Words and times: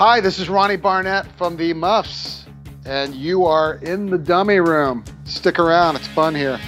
Hi, 0.00 0.18
this 0.18 0.38
is 0.38 0.48
Ronnie 0.48 0.78
Barnett 0.78 1.26
from 1.36 1.58
the 1.58 1.74
Muffs, 1.74 2.46
and 2.86 3.14
you 3.14 3.44
are 3.44 3.74
in 3.82 4.06
the 4.06 4.16
dummy 4.16 4.58
room. 4.58 5.04
Stick 5.24 5.58
around, 5.58 5.96
it's 5.96 6.06
fun 6.08 6.34
here. 6.34 6.58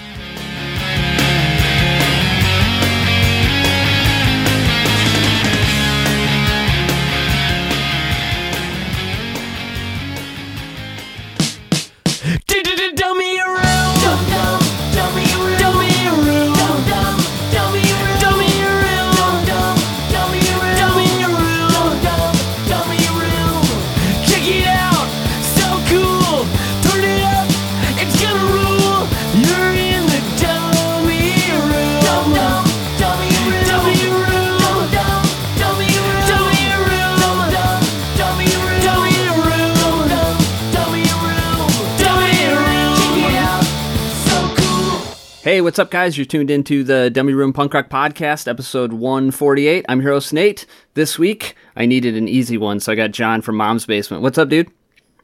What's 45.72 45.78
up, 45.78 45.90
guys? 45.90 46.18
You're 46.18 46.26
tuned 46.26 46.50
into 46.50 46.84
the 46.84 47.08
Dummy 47.08 47.32
Room 47.32 47.54
Punk 47.54 47.72
Rock 47.72 47.88
Podcast, 47.88 48.46
episode 48.46 48.92
148. 48.92 49.86
I'm 49.88 50.02
your 50.02 50.12
host, 50.12 50.34
Nate. 50.34 50.66
This 50.92 51.18
week, 51.18 51.56
I 51.74 51.86
needed 51.86 52.14
an 52.14 52.28
easy 52.28 52.58
one, 52.58 52.78
so 52.78 52.92
I 52.92 52.94
got 52.94 53.10
John 53.10 53.40
from 53.40 53.56
Mom's 53.56 53.86
Basement. 53.86 54.22
What's 54.22 54.36
up, 54.36 54.50
dude? 54.50 54.70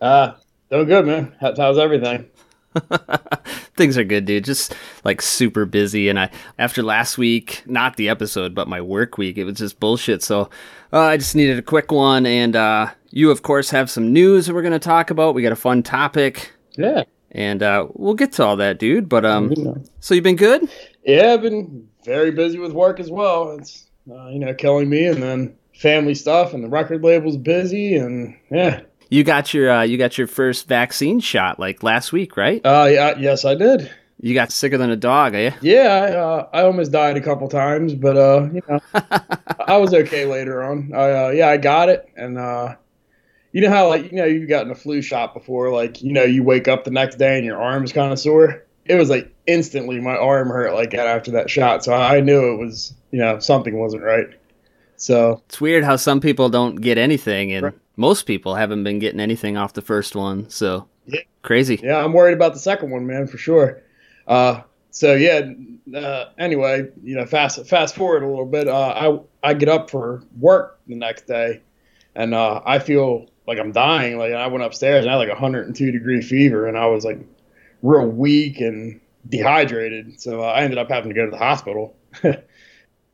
Uh, 0.00 0.32
doing 0.70 0.86
good, 0.86 1.04
man. 1.04 1.36
How, 1.38 1.52
how's 1.54 1.76
everything? 1.76 2.30
Things 3.76 3.98
are 3.98 4.04
good, 4.04 4.24
dude. 4.24 4.46
Just 4.46 4.74
like 5.04 5.20
super 5.20 5.66
busy. 5.66 6.08
And 6.08 6.18
I, 6.18 6.30
after 6.58 6.82
last 6.82 7.18
week, 7.18 7.62
not 7.66 7.96
the 7.96 8.08
episode, 8.08 8.54
but 8.54 8.68
my 8.68 8.80
work 8.80 9.18
week, 9.18 9.36
it 9.36 9.44
was 9.44 9.58
just 9.58 9.78
bullshit. 9.78 10.22
So 10.22 10.48
uh, 10.94 11.00
I 11.00 11.18
just 11.18 11.36
needed 11.36 11.58
a 11.58 11.62
quick 11.62 11.92
one. 11.92 12.24
And 12.24 12.56
uh, 12.56 12.88
you, 13.10 13.30
of 13.30 13.42
course, 13.42 13.68
have 13.68 13.90
some 13.90 14.14
news 14.14 14.46
that 14.46 14.54
we're 14.54 14.62
going 14.62 14.72
to 14.72 14.78
talk 14.78 15.10
about. 15.10 15.34
We 15.34 15.42
got 15.42 15.52
a 15.52 15.56
fun 15.56 15.82
topic. 15.82 16.52
Yeah. 16.74 17.04
And 17.32 17.62
uh, 17.62 17.88
we'll 17.94 18.14
get 18.14 18.32
to 18.32 18.44
all 18.44 18.56
that, 18.56 18.78
dude. 18.78 19.08
But 19.08 19.24
um, 19.26 19.52
Yeah. 19.52 19.72
so 20.00 20.14
you've 20.14 20.24
been 20.24 20.36
good? 20.36 20.68
Yeah, 21.04 21.32
I've 21.34 21.42
been 21.42 21.88
very 22.04 22.30
busy 22.30 22.58
with 22.58 22.72
work 22.72 23.00
as 23.00 23.10
well. 23.10 23.52
It's, 23.58 23.84
uh, 24.10 24.28
you 24.28 24.38
know, 24.38 24.54
killing 24.54 24.88
me 24.88 25.04
and 25.06 25.22
then 25.22 25.54
family 25.74 26.14
stuff 26.14 26.54
and 26.54 26.64
the 26.64 26.68
record 26.68 27.02
label's 27.04 27.36
busy 27.36 27.96
and 27.96 28.34
yeah. 28.50 28.80
You 29.10 29.24
got 29.24 29.54
your 29.54 29.70
uh, 29.70 29.82
you 29.82 29.96
got 29.96 30.18
your 30.18 30.26
first 30.26 30.68
vaccine 30.68 31.20
shot 31.20 31.58
like 31.58 31.82
last 31.82 32.12
week, 32.12 32.36
right? 32.36 32.60
Uh, 32.64 32.88
yeah, 32.90 33.16
yes, 33.18 33.44
I 33.44 33.54
did. 33.54 33.90
You 34.20 34.34
got 34.34 34.50
sicker 34.50 34.76
than 34.76 34.90
a 34.90 34.96
dog, 34.96 35.34
eh? 35.34 35.52
Yeah, 35.62 35.88
I, 35.92 36.12
uh, 36.12 36.48
I 36.52 36.62
almost 36.62 36.90
died 36.90 37.16
a 37.16 37.20
couple 37.20 37.48
times, 37.48 37.94
but, 37.94 38.16
uh, 38.16 38.48
you 38.52 38.60
know, 38.68 38.80
I 39.66 39.76
was 39.76 39.94
okay 39.94 40.24
later 40.26 40.62
on. 40.64 40.92
I, 40.92 41.26
uh, 41.26 41.28
yeah, 41.30 41.48
I 41.48 41.56
got 41.56 41.88
it. 41.88 42.08
And, 42.16 42.36
uh, 42.36 42.74
you 43.58 43.64
know 43.64 43.70
how, 43.74 43.88
like, 43.88 44.12
you 44.12 44.16
know, 44.18 44.24
you've 44.24 44.48
gotten 44.48 44.70
a 44.70 44.74
flu 44.76 45.02
shot 45.02 45.34
before, 45.34 45.72
like, 45.72 46.00
you 46.00 46.12
know, 46.12 46.22
you 46.22 46.44
wake 46.44 46.68
up 46.68 46.84
the 46.84 46.92
next 46.92 47.16
day 47.16 47.36
and 47.36 47.44
your 47.44 47.60
arm's 47.60 47.92
kind 47.92 48.12
of 48.12 48.18
sore. 48.20 48.64
It 48.84 48.94
was 48.94 49.10
like 49.10 49.34
instantly 49.48 49.98
my 49.98 50.14
arm 50.16 50.46
hurt 50.48 50.74
like 50.74 50.92
that 50.92 51.08
after 51.08 51.32
that 51.32 51.50
shot. 51.50 51.82
So 51.82 51.92
I 51.92 52.20
knew 52.20 52.52
it 52.54 52.56
was, 52.58 52.94
you 53.10 53.18
know, 53.18 53.40
something 53.40 53.76
wasn't 53.80 54.04
right. 54.04 54.28
So, 54.96 55.42
It's 55.48 55.60
weird 55.60 55.82
how 55.82 55.96
some 55.96 56.20
people 56.20 56.48
don't 56.50 56.76
get 56.76 56.98
anything, 56.98 57.50
and 57.52 57.64
Right. 57.64 57.74
most 57.96 58.26
people 58.26 58.54
haven't 58.54 58.84
been 58.84 59.00
getting 59.00 59.18
anything 59.18 59.56
off 59.56 59.72
the 59.72 59.82
first 59.82 60.14
one. 60.14 60.48
So 60.48 60.86
Yeah. 61.06 61.22
crazy. 61.42 61.80
yeah, 61.82 61.96
I'm 61.98 62.12
worried 62.12 62.34
about 62.34 62.52
the 62.54 62.60
second 62.60 62.92
one, 62.92 63.08
man, 63.08 63.26
for 63.26 63.38
sure. 63.38 63.80
Uh, 64.28 64.60
so 64.92 65.14
yeah. 65.14 65.50
Uh, 65.92 66.26
anyway, 66.38 66.86
you 67.02 67.16
know, 67.16 67.26
fast 67.26 67.66
fast 67.66 67.96
forward 67.96 68.22
a 68.22 68.28
little 68.28 68.46
bit. 68.46 68.68
Uh, 68.68 69.20
I 69.42 69.50
I 69.50 69.54
get 69.54 69.68
up 69.68 69.90
for 69.90 70.22
work 70.38 70.78
the 70.86 70.94
next 70.94 71.26
day, 71.26 71.60
and 72.14 72.34
uh, 72.34 72.60
I 72.64 72.78
feel 72.78 73.26
like 73.48 73.58
I'm 73.58 73.72
dying. 73.72 74.18
Like 74.18 74.32
I 74.32 74.46
went 74.46 74.62
upstairs 74.62 75.04
and 75.04 75.10
I 75.10 75.14
had 75.14 75.18
like 75.18 75.28
a 75.28 75.40
102 75.40 75.90
degree 75.90 76.20
fever, 76.20 76.66
and 76.66 76.76
I 76.76 76.86
was 76.86 77.04
like 77.04 77.18
real 77.82 78.06
weak 78.06 78.60
and 78.60 79.00
dehydrated. 79.26 80.20
So 80.20 80.42
uh, 80.42 80.46
I 80.46 80.62
ended 80.62 80.78
up 80.78 80.90
having 80.90 81.08
to 81.08 81.14
go 81.14 81.24
to 81.24 81.30
the 81.30 81.38
hospital. 81.38 81.96
like 82.22 82.46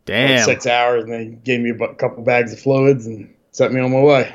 Damn. 0.04 0.44
six 0.44 0.66
hours, 0.66 1.04
and 1.04 1.12
they 1.12 1.26
gave 1.26 1.60
me 1.60 1.70
a 1.70 1.94
couple 1.94 2.22
bags 2.24 2.52
of 2.52 2.58
fluids 2.58 3.06
and 3.06 3.32
sent 3.52 3.72
me 3.72 3.80
on 3.80 3.92
my 3.92 4.02
way. 4.02 4.34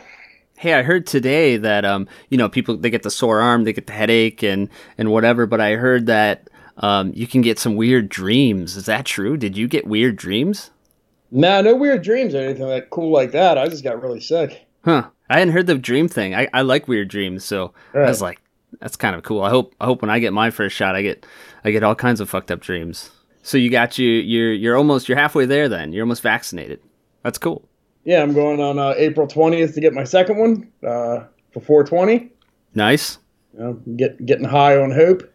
Hey, 0.57 0.73
I 0.73 0.81
heard 0.83 1.05
today 1.05 1.57
that 1.57 1.85
um, 1.85 2.07
you 2.29 2.37
know, 2.37 2.49
people 2.49 2.77
they 2.77 2.89
get 2.89 3.03
the 3.03 3.11
sore 3.11 3.41
arm, 3.41 3.65
they 3.65 3.73
get 3.73 3.85
the 3.85 3.93
headache, 3.93 4.41
and 4.41 4.69
and 4.97 5.11
whatever. 5.11 5.45
But 5.45 5.59
I 5.59 5.75
heard 5.75 6.05
that 6.05 6.49
um, 6.77 7.11
you 7.13 7.27
can 7.27 7.41
get 7.41 7.59
some 7.59 7.75
weird 7.75 8.07
dreams. 8.07 8.77
Is 8.77 8.85
that 8.85 9.05
true? 9.05 9.35
Did 9.35 9.57
you 9.57 9.67
get 9.67 9.85
weird 9.85 10.15
dreams? 10.15 10.71
Nah, 11.29 11.61
no 11.61 11.75
weird 11.75 12.03
dreams 12.03 12.33
or 12.33 12.39
anything 12.39 12.67
like 12.67 12.89
cool 12.89 13.11
like 13.11 13.31
that. 13.33 13.57
I 13.57 13.67
just 13.67 13.83
got 13.83 14.01
really 14.01 14.21
sick. 14.21 14.65
Huh. 14.85 15.09
I 15.29 15.39
hadn't 15.39 15.53
heard 15.53 15.67
the 15.67 15.77
dream 15.77 16.07
thing. 16.07 16.33
I, 16.35 16.47
I 16.53 16.61
like 16.61 16.87
weird 16.87 17.07
dreams, 17.07 17.45
so 17.45 17.73
I 17.93 17.99
was 17.99 18.21
like, 18.21 18.41
that's 18.79 18.95
kind 18.95 19.15
of 19.15 19.23
cool. 19.23 19.43
I 19.43 19.49
hope 19.49 19.75
I 19.79 19.85
hope 19.85 20.01
when 20.01 20.09
I 20.09 20.19
get 20.19 20.33
my 20.33 20.49
first 20.49 20.75
shot, 20.75 20.95
I 20.95 21.01
get 21.01 21.25
I 21.63 21.71
get 21.71 21.83
all 21.83 21.95
kinds 21.95 22.19
of 22.19 22.29
fucked 22.29 22.51
up 22.51 22.61
dreams. 22.61 23.11
So 23.41 23.57
you 23.57 23.69
got 23.69 23.97
you 23.97 24.09
you're 24.09 24.53
you're 24.53 24.77
almost 24.77 25.07
you're 25.07 25.17
halfway 25.17 25.45
there. 25.45 25.69
Then 25.69 25.93
you're 25.93 26.03
almost 26.03 26.21
vaccinated. 26.21 26.81
That's 27.23 27.37
cool. 27.37 27.67
Yeah, 28.05 28.21
I'm 28.21 28.33
going 28.33 28.61
on 28.61 28.79
uh, 28.79 28.93
April 28.97 29.27
20th 29.27 29.73
to 29.73 29.81
get 29.81 29.93
my 29.93 30.03
second 30.03 30.37
one 30.37 30.71
uh, 30.87 31.25
for 31.51 31.59
420. 31.59 32.31
Nice. 32.73 33.19
You 33.53 33.59
know, 33.59 33.73
get 33.95 34.25
getting 34.25 34.45
high 34.45 34.77
on 34.77 34.91
hope 34.91 35.31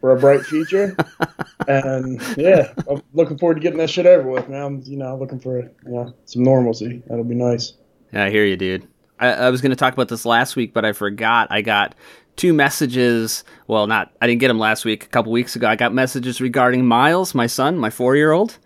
for 0.00 0.12
a 0.12 0.18
bright 0.18 0.42
future, 0.42 0.96
and 1.68 2.22
yeah, 2.36 2.72
I'm 2.88 3.02
looking 3.14 3.36
forward 3.36 3.54
to 3.54 3.60
getting 3.60 3.78
that 3.78 3.90
shit 3.90 4.06
over 4.06 4.28
with. 4.28 4.48
Man, 4.48 4.62
I'm 4.62 4.82
you 4.84 4.96
know 4.96 5.16
looking 5.16 5.40
for 5.40 5.58
you 5.60 5.70
know 5.84 6.14
some 6.24 6.44
normalcy. 6.44 7.02
That'll 7.08 7.24
be 7.24 7.34
nice. 7.34 7.72
Yeah, 8.12 8.24
I 8.24 8.30
hear 8.30 8.44
you, 8.44 8.56
dude. 8.56 8.86
I, 9.20 9.28
I 9.28 9.50
was 9.50 9.60
going 9.60 9.70
to 9.70 9.76
talk 9.76 9.92
about 9.92 10.08
this 10.08 10.24
last 10.24 10.56
week, 10.56 10.72
but 10.72 10.84
I 10.84 10.92
forgot. 10.92 11.48
I 11.50 11.62
got 11.62 11.94
two 12.36 12.52
messages. 12.52 13.44
Well, 13.66 13.86
not 13.86 14.12
I 14.20 14.26
didn't 14.26 14.40
get 14.40 14.48
them 14.48 14.58
last 14.58 14.84
week. 14.84 15.04
A 15.04 15.08
couple 15.08 15.32
weeks 15.32 15.56
ago, 15.56 15.68
I 15.68 15.76
got 15.76 15.92
messages 15.92 16.40
regarding 16.40 16.86
Miles, 16.86 17.34
my 17.34 17.46
son, 17.46 17.78
my 17.78 17.90
four 17.90 18.16
year 18.16 18.32
old. 18.32 18.58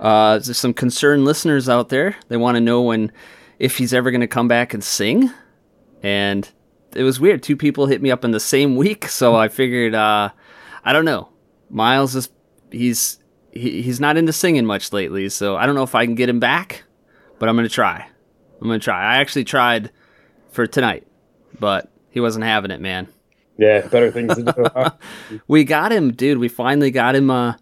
Uh, 0.00 0.38
there's 0.38 0.58
some 0.58 0.72
concerned 0.72 1.24
listeners 1.24 1.68
out 1.68 1.88
there. 1.88 2.16
They 2.28 2.36
want 2.36 2.54
to 2.54 2.60
know 2.60 2.82
when, 2.82 3.10
if 3.58 3.78
he's 3.78 3.92
ever 3.92 4.10
going 4.10 4.20
to 4.20 4.28
come 4.28 4.46
back 4.46 4.72
and 4.72 4.82
sing. 4.82 5.30
And 6.02 6.48
it 6.94 7.02
was 7.02 7.18
weird. 7.18 7.42
Two 7.42 7.56
people 7.56 7.86
hit 7.86 8.00
me 8.00 8.10
up 8.10 8.24
in 8.24 8.30
the 8.30 8.40
same 8.40 8.76
week, 8.76 9.08
so 9.08 9.34
I 9.34 9.48
figured, 9.48 9.94
uh, 9.94 10.30
I 10.84 10.92
don't 10.92 11.04
know. 11.04 11.30
Miles 11.70 12.14
is 12.14 12.30
he's 12.70 13.18
he, 13.52 13.82
he's 13.82 14.00
not 14.00 14.16
into 14.16 14.32
singing 14.32 14.64
much 14.64 14.92
lately, 14.92 15.28
so 15.28 15.56
I 15.56 15.66
don't 15.66 15.74
know 15.74 15.82
if 15.82 15.94
I 15.94 16.04
can 16.06 16.14
get 16.14 16.28
him 16.28 16.40
back, 16.40 16.84
but 17.38 17.48
I'm 17.48 17.56
gonna 17.56 17.68
try. 17.68 18.08
I'm 18.60 18.66
gonna 18.68 18.78
try. 18.78 19.14
I 19.14 19.16
actually 19.18 19.44
tried 19.44 19.90
for 20.50 20.66
tonight, 20.66 21.06
but 21.58 21.90
he 22.10 22.20
wasn't 22.20 22.44
having 22.44 22.70
it, 22.70 22.80
man. 22.80 23.08
Yeah, 23.56 23.86
better 23.88 24.10
things 24.10 24.34
to 24.36 24.42
do. 24.42 24.52
huh? 24.74 24.90
We 25.48 25.64
got 25.64 25.92
him, 25.92 26.12
dude. 26.12 26.38
We 26.38 26.48
finally 26.48 26.90
got 26.90 27.14
him 27.16 27.30
uh 27.30 27.54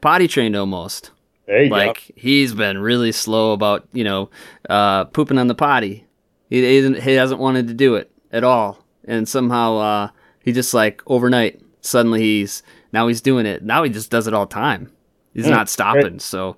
potty 0.00 0.28
trained 0.28 0.56
almost. 0.56 1.10
There 1.46 1.64
you 1.64 1.70
Like 1.70 2.12
he's 2.16 2.54
been 2.54 2.78
really 2.78 3.12
slow 3.12 3.52
about, 3.52 3.88
you 3.92 4.04
know, 4.04 4.30
uh 4.68 5.04
pooping 5.06 5.38
on 5.38 5.46
the 5.48 5.54
potty. 5.54 6.06
He 6.48 6.60
didn't- 6.60 7.02
he 7.02 7.12
hasn't 7.14 7.40
wanted 7.40 7.68
to 7.68 7.74
do 7.74 7.94
it 7.94 8.10
at 8.32 8.44
all. 8.44 8.84
And 9.04 9.28
somehow 9.28 9.76
uh 9.76 10.08
he 10.44 10.52
just 10.52 10.74
like 10.74 11.02
overnight 11.06 11.60
suddenly 11.80 12.20
he's 12.20 12.62
now 12.92 13.06
he's 13.08 13.20
doing 13.20 13.46
it. 13.46 13.62
Now 13.62 13.82
he 13.84 13.90
just 13.90 14.10
does 14.10 14.26
it 14.26 14.34
all 14.34 14.46
the 14.46 14.54
time. 14.54 14.92
He's 15.34 15.46
Mm, 15.46 15.50
not 15.50 15.68
stopping. 15.68 16.18
So 16.18 16.56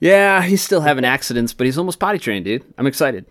yeah, 0.00 0.42
he's 0.42 0.62
still 0.62 0.80
having 0.80 1.04
accidents, 1.04 1.52
but 1.54 1.66
he's 1.66 1.78
almost 1.78 1.98
potty 1.98 2.18
trained, 2.18 2.44
dude. 2.44 2.64
I'm 2.78 2.86
excited. 2.86 3.26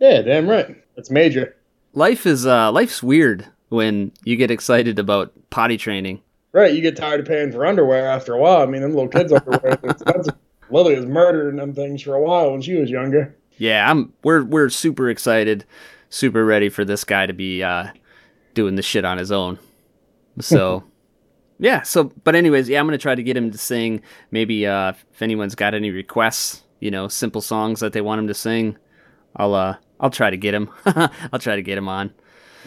Yeah, 0.00 0.22
damn 0.22 0.48
right. 0.48 0.76
That's 0.96 1.10
major. 1.10 1.56
life 1.92 2.26
is 2.26 2.46
uh 2.46 2.70
life's 2.72 3.02
weird 3.02 3.46
when 3.68 4.12
you 4.24 4.36
get 4.36 4.50
excited 4.50 4.98
about 4.98 5.32
potty 5.50 5.76
training. 5.76 6.20
Right, 6.52 6.72
you 6.72 6.80
get 6.82 6.96
tired 6.96 7.20
of 7.20 7.26
paying 7.26 7.50
for 7.50 7.66
underwear 7.66 8.06
after 8.08 8.32
a 8.34 8.38
while. 8.38 8.62
I 8.62 8.66
mean, 8.66 8.82
them 8.82 8.92
little 8.94 9.08
kids' 9.08 9.32
underwear 9.32 9.78
is 9.82 9.90
expensive. 9.90 10.34
Lily 10.70 10.94
was 10.96 11.06
murdering 11.06 11.56
them 11.56 11.74
things 11.74 12.00
for 12.02 12.14
a 12.14 12.22
while 12.22 12.52
when 12.52 12.62
she 12.62 12.74
was 12.74 12.90
younger. 12.90 13.34
Yeah, 13.58 13.90
I'm 13.90 14.12
we're 14.22 14.44
we're 14.44 14.68
super 14.68 15.08
excited, 15.10 15.64
super 16.10 16.44
ready 16.44 16.68
for 16.68 16.84
this 16.84 17.04
guy 17.04 17.26
to 17.26 17.32
be 17.32 17.62
uh 17.62 17.88
doing 18.54 18.76
the 18.76 18.82
shit 18.82 19.04
on 19.04 19.18
his 19.18 19.32
own. 19.32 19.58
So 20.40 20.84
yeah, 21.58 21.82
so 21.82 22.04
but 22.24 22.34
anyways, 22.34 22.68
yeah, 22.68 22.80
I'm 22.80 22.86
gonna 22.86 22.98
try 22.98 23.14
to 23.14 23.22
get 23.22 23.36
him 23.36 23.50
to 23.50 23.58
sing. 23.58 24.02
Maybe 24.30 24.66
uh 24.66 24.92
if 25.12 25.22
anyone's 25.22 25.54
got 25.54 25.74
any 25.74 25.90
requests, 25.90 26.62
you 26.80 26.90
know, 26.90 27.08
simple 27.08 27.40
songs 27.40 27.80
that 27.80 27.92
they 27.92 28.00
want 28.00 28.18
him 28.18 28.28
to 28.28 28.34
sing, 28.34 28.76
I'll 29.36 29.54
uh 29.54 29.76
I'll 30.00 30.10
try 30.10 30.30
to 30.30 30.36
get 30.36 30.54
him. 30.54 30.70
I'll 30.86 31.38
try 31.38 31.56
to 31.56 31.62
get 31.62 31.78
him 31.78 31.88
on. 31.88 32.12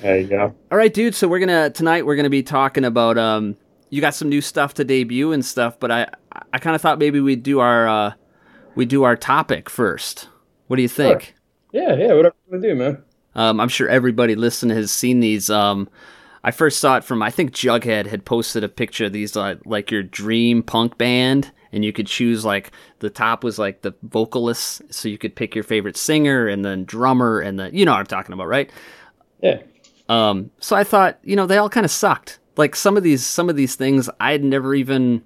There 0.01 0.19
you 0.19 0.28
go. 0.28 0.56
All 0.72 0.78
right, 0.78 0.94
dude. 0.94 1.16
So 1.16 1.28
we're 1.28 1.39
gonna 1.39 1.69
tonight 1.69 2.06
we're 2.06 2.16
gonna 2.16 2.30
be 2.30 2.44
talking 2.44 2.86
about 2.86 3.18
um 3.18 3.57
you 3.89 4.01
got 4.01 4.16
some 4.16 4.30
new 4.30 4.42
stuff 4.42 4.74
to 4.75 4.84
debut 4.84 5.31
and 5.31 5.44
stuff, 5.44 5.80
but 5.80 5.92
I 5.92 6.07
I 6.54 6.60
kind 6.60 6.75
of 6.75 6.81
thought 6.81 7.00
maybe 7.00 7.19
we'd 7.19 7.44
do 7.44 7.60
our 7.60 7.88
uh 7.88 8.13
we 8.75 8.86
do 8.86 9.04
our 9.04 9.16
topic 9.16 9.69
first. 9.69 10.30
What 10.68 10.75
do 10.75 10.81
you 10.81 10.90
think? 10.90 11.36
Yeah, 11.72 11.95
yeah, 11.95 12.13
whatever 12.13 12.36
you 12.45 12.51
want 12.51 12.63
to 12.63 12.69
do, 12.69 12.75
man. 12.75 13.04
Um, 13.36 13.60
I'm 13.60 13.69
sure 13.69 13.88
everybody 13.88 14.36
listening 14.36 14.75
has 14.78 14.92
seen 14.92 15.19
these. 15.19 15.50
Um, 15.50 15.90
I 16.48 16.52
first 16.52 16.80
saw 16.80 16.96
it 16.96 17.04
from 17.04 17.22
I 17.22 17.30
think 17.30 17.52
Jughead 17.52 18.06
had 18.06 18.24
posted 18.24 18.64
a 18.64 18.70
picture 18.70 19.04
of 19.04 19.12
these 19.12 19.36
uh, 19.36 19.56
like 19.66 19.92
your 19.92 20.02
dream 20.02 20.64
punk 20.64 20.98
band, 20.98 21.52
and 21.74 21.84
you 21.84 21.92
could 21.92 22.08
choose 22.08 22.46
like 22.46 22.72
the 23.00 23.10
top 23.10 23.44
was 23.44 23.60
like 23.60 23.82
the 23.82 23.94
vocalist, 24.04 24.82
so 24.90 25.10
you 25.10 25.18
could 25.18 25.36
pick 25.36 25.56
your 25.56 25.66
favorite 25.66 25.98
singer 25.98 26.48
and 26.48 26.64
then 26.64 26.86
drummer 26.86 27.42
and 27.42 27.60
then 27.60 27.76
you 27.76 27.84
know 27.84 27.92
what 27.92 28.00
I'm 28.00 28.06
talking 28.06 28.32
about, 28.32 28.48
right? 28.48 28.72
Yeah. 29.42 29.62
Um, 30.08 30.52
so 30.62 30.78
I 30.78 30.86
thought, 30.86 31.20
you 31.22 31.36
know, 31.36 31.48
they 31.48 31.58
all 31.58 31.68
kind 31.68 31.84
of 31.84 31.92
sucked. 31.92 32.40
Like 32.56 32.78
some 32.78 32.96
of 32.96 33.04
these, 33.04 33.26
some 33.26 33.50
of 33.50 33.58
these 33.58 33.76
things 33.76 34.10
I'd 34.18 34.42
never 34.42 34.74
even, 34.74 35.26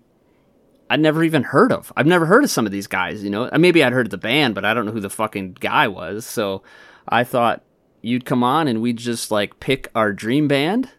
I'd 0.89 1.01
never 1.01 1.23
even 1.23 1.43
heard 1.43 1.71
of. 1.71 1.93
I've 1.95 2.07
never 2.07 2.25
heard 2.25 2.43
of 2.43 2.49
some 2.49 2.65
of 2.65 2.71
these 2.71 2.87
guys. 2.87 3.23
You 3.23 3.29
know, 3.29 3.47
maybe 3.59 3.83
I'd 3.83 3.93
heard 3.93 4.07
of 4.07 4.11
the 4.11 4.17
band, 4.17 4.55
but 4.55 4.65
I 4.65 4.73
don't 4.73 4.87
know 4.87 4.91
who 4.91 4.99
the 4.99 5.07
fucking 5.11 5.57
guy 5.59 5.87
was. 5.87 6.25
So 6.25 6.63
I 7.07 7.23
thought 7.23 7.63
you'd 8.01 8.25
come 8.25 8.43
on 8.43 8.67
and 8.67 8.81
we'd 8.81 8.97
just 8.97 9.29
like 9.29 9.59
pick 9.59 9.87
our 9.93 10.11
dream 10.13 10.47
band, 10.47 10.89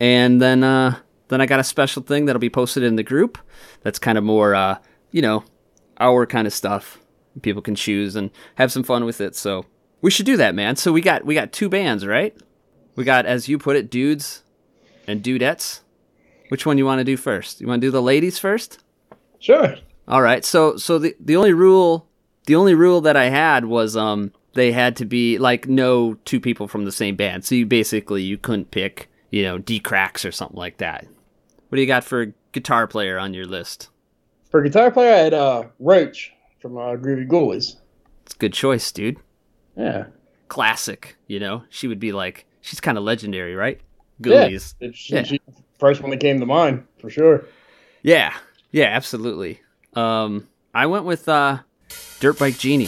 and 0.00 0.40
then 0.40 0.64
uh, 0.64 0.96
then 1.28 1.40
I 1.40 1.46
got 1.46 1.60
a 1.60 1.64
special 1.64 2.02
thing 2.02 2.26
that'll 2.26 2.40
be 2.40 2.50
posted 2.50 2.82
in 2.82 2.96
the 2.96 3.02
group. 3.02 3.38
That's 3.82 3.98
kind 3.98 4.18
of 4.18 4.24
more, 4.24 4.54
uh, 4.54 4.78
you 5.10 5.22
know, 5.22 5.44
our 5.98 6.26
kind 6.26 6.46
of 6.46 6.52
stuff. 6.52 6.98
People 7.42 7.62
can 7.62 7.74
choose 7.74 8.14
and 8.14 8.30
have 8.56 8.70
some 8.70 8.84
fun 8.84 9.04
with 9.04 9.20
it. 9.20 9.34
So 9.34 9.66
we 10.00 10.10
should 10.10 10.26
do 10.26 10.36
that, 10.36 10.54
man. 10.54 10.76
So 10.76 10.92
we 10.92 11.00
got 11.00 11.24
we 11.24 11.34
got 11.34 11.52
two 11.52 11.68
bands, 11.68 12.06
right? 12.06 12.36
We 12.96 13.04
got, 13.04 13.26
as 13.26 13.48
you 13.48 13.58
put 13.58 13.76
it, 13.76 13.90
dudes 13.90 14.44
and 15.08 15.22
dudettes. 15.22 15.80
Which 16.48 16.66
one 16.66 16.78
you 16.78 16.84
want 16.84 17.00
to 17.00 17.04
do 17.04 17.16
first? 17.16 17.60
You 17.60 17.66
want 17.66 17.80
to 17.80 17.86
do 17.86 17.90
the 17.90 18.02
ladies 18.02 18.38
first? 18.38 18.78
Sure. 19.38 19.76
All 20.06 20.22
right. 20.22 20.44
So 20.44 20.76
so 20.76 20.98
the 20.98 21.16
the 21.18 21.36
only 21.36 21.52
rule 21.52 22.08
the 22.46 22.54
only 22.54 22.74
rule 22.74 23.00
that 23.00 23.16
I 23.16 23.30
had 23.30 23.64
was 23.64 23.96
um 23.96 24.32
they 24.52 24.70
had 24.70 24.96
to 24.96 25.04
be 25.04 25.38
like 25.38 25.66
no 25.66 26.14
two 26.24 26.40
people 26.40 26.68
from 26.68 26.84
the 26.84 26.92
same 26.92 27.16
band. 27.16 27.44
So 27.44 27.54
you 27.54 27.66
basically 27.66 28.22
you 28.22 28.38
couldn't 28.38 28.70
pick, 28.70 29.10
you 29.34 29.42
know, 29.42 29.58
Dee 29.58 29.80
Cracks 29.80 30.24
or 30.24 30.30
something 30.30 30.56
like 30.56 30.76
that. 30.76 31.04
What 31.68 31.74
do 31.76 31.80
you 31.80 31.88
got 31.88 32.04
for 32.04 32.22
a 32.22 32.32
guitar 32.52 32.86
player 32.86 33.18
on 33.18 33.34
your 33.34 33.46
list? 33.46 33.88
For 34.48 34.62
guitar 34.62 34.92
player, 34.92 35.12
I 35.12 35.18
had 35.18 35.34
uh, 35.34 35.64
Roach 35.80 36.32
from 36.60 36.76
uh, 36.78 36.94
Groovy 36.94 37.26
Ghoulies. 37.26 37.74
It's 38.24 38.34
a 38.36 38.38
good 38.38 38.52
choice, 38.52 38.92
dude. 38.92 39.16
Yeah. 39.76 40.04
Classic, 40.46 41.16
you 41.26 41.40
know. 41.40 41.64
She 41.68 41.88
would 41.88 41.98
be 41.98 42.12
like 42.12 42.46
she's 42.60 42.80
kind 42.80 42.96
of 42.96 43.02
legendary, 43.02 43.56
right? 43.56 43.80
Yeah. 44.20 44.46
Ghoulies. 44.46 44.74
It's, 44.78 44.96
she, 44.96 45.14
Yeah. 45.14 45.22
she- 45.24 45.40
first 45.80 46.00
one 46.00 46.12
that 46.12 46.20
came 46.20 46.38
to 46.38 46.46
mind, 46.46 46.86
for 47.00 47.10
sure. 47.10 47.44
Yeah, 48.02 48.34
yeah, 48.70 48.84
absolutely. 48.84 49.60
Um, 49.94 50.46
I 50.72 50.86
went 50.86 51.06
with 51.06 51.28
uh, 51.28 51.58
Dirt 52.20 52.38
Bike 52.38 52.56
Genie. 52.56 52.86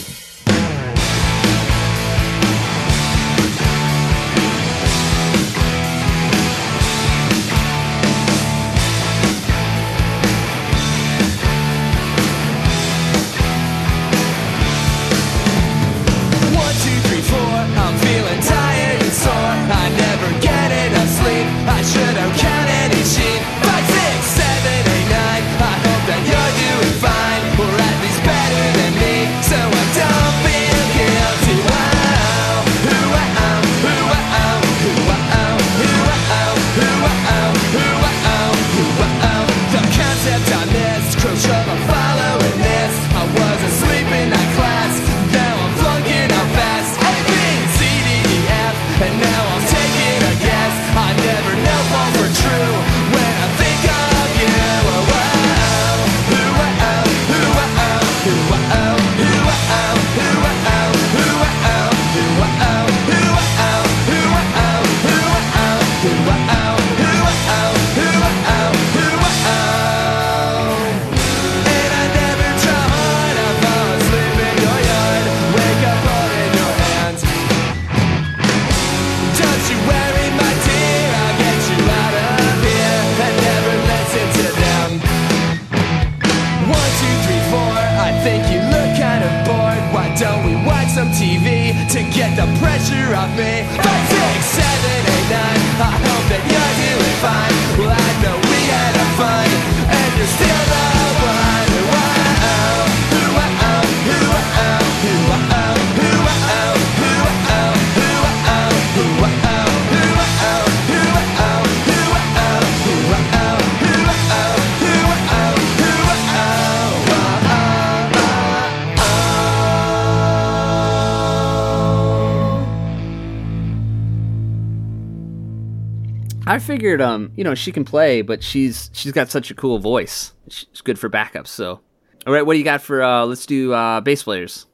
Figured, 126.77 127.01
um, 127.01 127.31
you 127.35 127.43
know, 127.43 127.55
she 127.55 127.71
can 127.71 127.83
play, 127.83 128.21
but 128.21 128.43
she's 128.43 128.89
she's 128.93 129.11
got 129.11 129.29
such 129.29 129.51
a 129.51 129.55
cool 129.55 129.79
voice. 129.79 130.33
She's 130.49 130.81
good 130.83 130.99
for 130.99 131.09
backups. 131.09 131.47
So, 131.47 131.81
all 132.25 132.33
right, 132.33 132.45
what 132.45 132.53
do 132.53 132.59
you 132.59 132.65
got 132.65 132.81
for? 132.81 133.03
uh 133.03 133.25
Let's 133.25 133.45
do 133.45 133.73
uh 133.73 134.01
bass 134.01 134.23
players. 134.23 134.65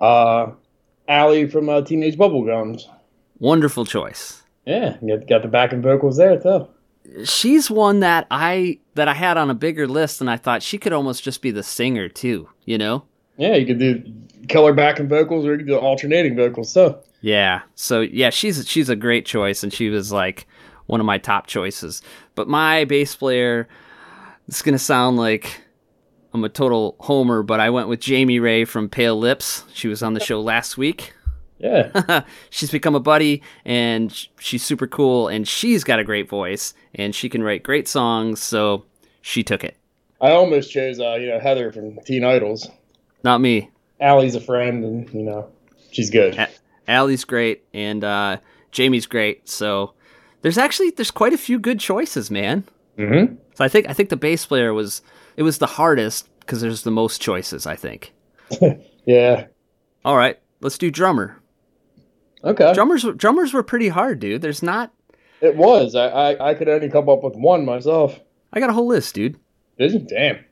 Uh, 0.00 0.52
Allie 1.08 1.46
from 1.46 1.68
uh, 1.68 1.82
Teenage 1.82 2.16
Bubblegums. 2.16 2.82
Wonderful 3.38 3.84
choice. 3.84 4.42
Yeah, 4.66 4.96
got, 5.06 5.28
got 5.28 5.42
the 5.42 5.48
backing 5.48 5.82
vocals 5.82 6.16
there, 6.16 6.38
too. 6.40 6.68
She's 7.24 7.70
one 7.70 8.00
that 8.00 8.26
I 8.30 8.78
that 8.94 9.08
I 9.08 9.14
had 9.14 9.36
on 9.36 9.50
a 9.50 9.54
bigger 9.54 9.86
list, 9.86 10.20
and 10.20 10.30
I 10.30 10.36
thought 10.36 10.62
she 10.62 10.78
could 10.78 10.92
almost 10.92 11.22
just 11.22 11.42
be 11.42 11.50
the 11.50 11.62
singer 11.62 12.08
too. 12.08 12.48
You 12.64 12.78
know? 12.78 13.04
Yeah, 13.36 13.56
you 13.56 13.66
could 13.66 13.78
do 13.78 14.02
killer 14.48 14.72
backing 14.72 15.08
vocals 15.08 15.44
or 15.44 15.52
you 15.52 15.58
could 15.58 15.66
do 15.66 15.76
alternating 15.76 16.36
vocals, 16.36 16.72
so. 16.72 17.02
Yeah. 17.20 17.62
So 17.74 18.00
yeah, 18.00 18.30
she's 18.30 18.66
she's 18.66 18.88
a 18.88 18.96
great 18.96 19.26
choice, 19.26 19.62
and 19.62 19.72
she 19.72 19.90
was 19.90 20.12
like 20.12 20.46
one 20.86 21.00
of 21.00 21.06
my 21.06 21.18
top 21.18 21.46
choices. 21.46 22.02
But 22.34 22.48
my 22.48 22.84
bass 22.84 23.14
player, 23.14 23.68
it's 24.48 24.62
gonna 24.62 24.78
sound 24.78 25.16
like 25.16 25.60
I'm 26.32 26.44
a 26.44 26.48
total 26.48 26.96
homer, 27.00 27.42
but 27.42 27.60
I 27.60 27.70
went 27.70 27.88
with 27.88 28.00
Jamie 28.00 28.40
Ray 28.40 28.64
from 28.64 28.88
Pale 28.88 29.18
Lips. 29.18 29.64
She 29.72 29.88
was 29.88 30.02
on 30.02 30.14
the 30.14 30.20
show 30.20 30.40
last 30.40 30.76
week. 30.76 31.14
Yeah. 31.58 32.24
she's 32.50 32.70
become 32.70 32.94
a 32.94 33.00
buddy, 33.00 33.42
and 33.64 34.12
she's 34.38 34.64
super 34.64 34.86
cool, 34.86 35.28
and 35.28 35.46
she's 35.46 35.84
got 35.84 35.98
a 35.98 36.04
great 36.04 36.28
voice, 36.28 36.74
and 36.94 37.14
she 37.14 37.28
can 37.28 37.42
write 37.42 37.62
great 37.62 37.88
songs. 37.88 38.42
So 38.42 38.84
she 39.22 39.42
took 39.42 39.64
it. 39.64 39.76
I 40.20 40.32
almost 40.32 40.70
chose, 40.72 41.00
uh, 41.00 41.14
you 41.14 41.28
know, 41.28 41.38
Heather 41.38 41.72
from 41.72 41.98
Teen 42.04 42.24
Idols. 42.24 42.68
Not 43.22 43.40
me. 43.40 43.70
Allie's 44.00 44.34
a 44.34 44.40
friend, 44.40 44.84
and, 44.84 45.14
you 45.14 45.22
know, 45.22 45.48
she's 45.92 46.10
good. 46.10 46.34
A- 46.34 46.48
Allie's 46.88 47.24
great, 47.24 47.64
and 47.72 48.02
uh, 48.04 48.38
Jamie's 48.70 49.06
great. 49.06 49.48
So 49.48 49.94
there's 50.44 50.58
actually 50.58 50.90
there's 50.90 51.10
quite 51.10 51.32
a 51.32 51.38
few 51.38 51.58
good 51.58 51.80
choices, 51.80 52.30
man. 52.30 52.64
Mm-hmm. 52.98 53.36
So 53.54 53.64
I 53.64 53.68
think 53.68 53.88
I 53.88 53.94
think 53.94 54.10
the 54.10 54.16
bass 54.16 54.44
player 54.44 54.74
was 54.74 55.00
it 55.38 55.42
was 55.42 55.56
the 55.56 55.66
hardest 55.66 56.28
because 56.40 56.60
there's 56.60 56.82
the 56.82 56.90
most 56.90 57.20
choices. 57.20 57.66
I 57.66 57.74
think. 57.74 58.12
Yeah. 59.06 59.48
All 60.02 60.16
right, 60.16 60.38
let's 60.62 60.78
do 60.78 60.90
drummer. 60.90 61.38
Okay. 62.42 62.72
Drummers 62.72 63.04
drummers 63.16 63.52
were 63.52 63.62
pretty 63.62 63.88
hard, 63.88 64.18
dude. 64.18 64.40
There's 64.40 64.62
not. 64.62 64.94
It 65.42 65.56
was. 65.56 65.94
I, 65.94 66.06
I, 66.08 66.50
I 66.50 66.54
could 66.54 66.70
only 66.70 66.88
come 66.88 67.10
up 67.10 67.22
with 67.22 67.34
one 67.36 67.66
myself. 67.66 68.18
I 68.54 68.60
got 68.60 68.70
a 68.70 68.72
whole 68.72 68.86
list, 68.86 69.14
dude. 69.14 69.38
Did 69.78 69.92
you? 69.92 69.98
Damn. 69.98 70.42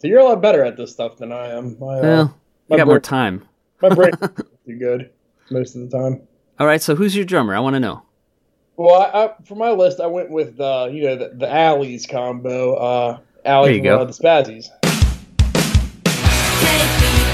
So 0.00 0.08
you're 0.08 0.18
a 0.18 0.24
lot 0.24 0.42
better 0.42 0.62
at 0.62 0.76
this 0.76 0.92
stuff 0.92 1.16
than 1.16 1.32
I 1.32 1.48
am. 1.56 1.78
My, 1.78 1.94
uh, 1.98 2.02
Well, 2.02 2.38
I 2.68 2.72
my 2.72 2.76
got 2.76 2.86
more 2.88 3.00
time. 3.00 3.48
My 3.80 3.88
brain 3.88 4.12
too 4.66 4.76
good 4.78 5.08
most 5.50 5.74
of 5.74 5.88
the 5.88 5.98
time. 5.98 6.20
All 6.58 6.66
right, 6.66 6.82
so 6.82 6.94
who's 6.94 7.16
your 7.16 7.24
drummer? 7.24 7.54
I 7.54 7.60
want 7.60 7.72
to 7.72 7.80
know. 7.80 8.02
Well, 8.76 9.02
I, 9.02 9.24
I, 9.24 9.30
for 9.44 9.54
my 9.54 9.70
list, 9.70 10.00
I 10.00 10.06
went 10.06 10.30
with 10.30 10.58
uh, 10.60 10.88
you 10.90 11.04
know 11.04 11.16
the, 11.16 11.28
the 11.34 11.52
Alleys 11.52 12.06
combo. 12.06 12.74
Uh, 12.74 13.18
Alley 13.44 13.68
There 13.68 13.76
you 13.76 13.80
from 13.80 13.84
go. 13.84 14.00
uh, 14.00 14.04
the 14.04 14.12
Spazzys. 14.12 14.68
Take 16.60 17.02
me 17.02 17.32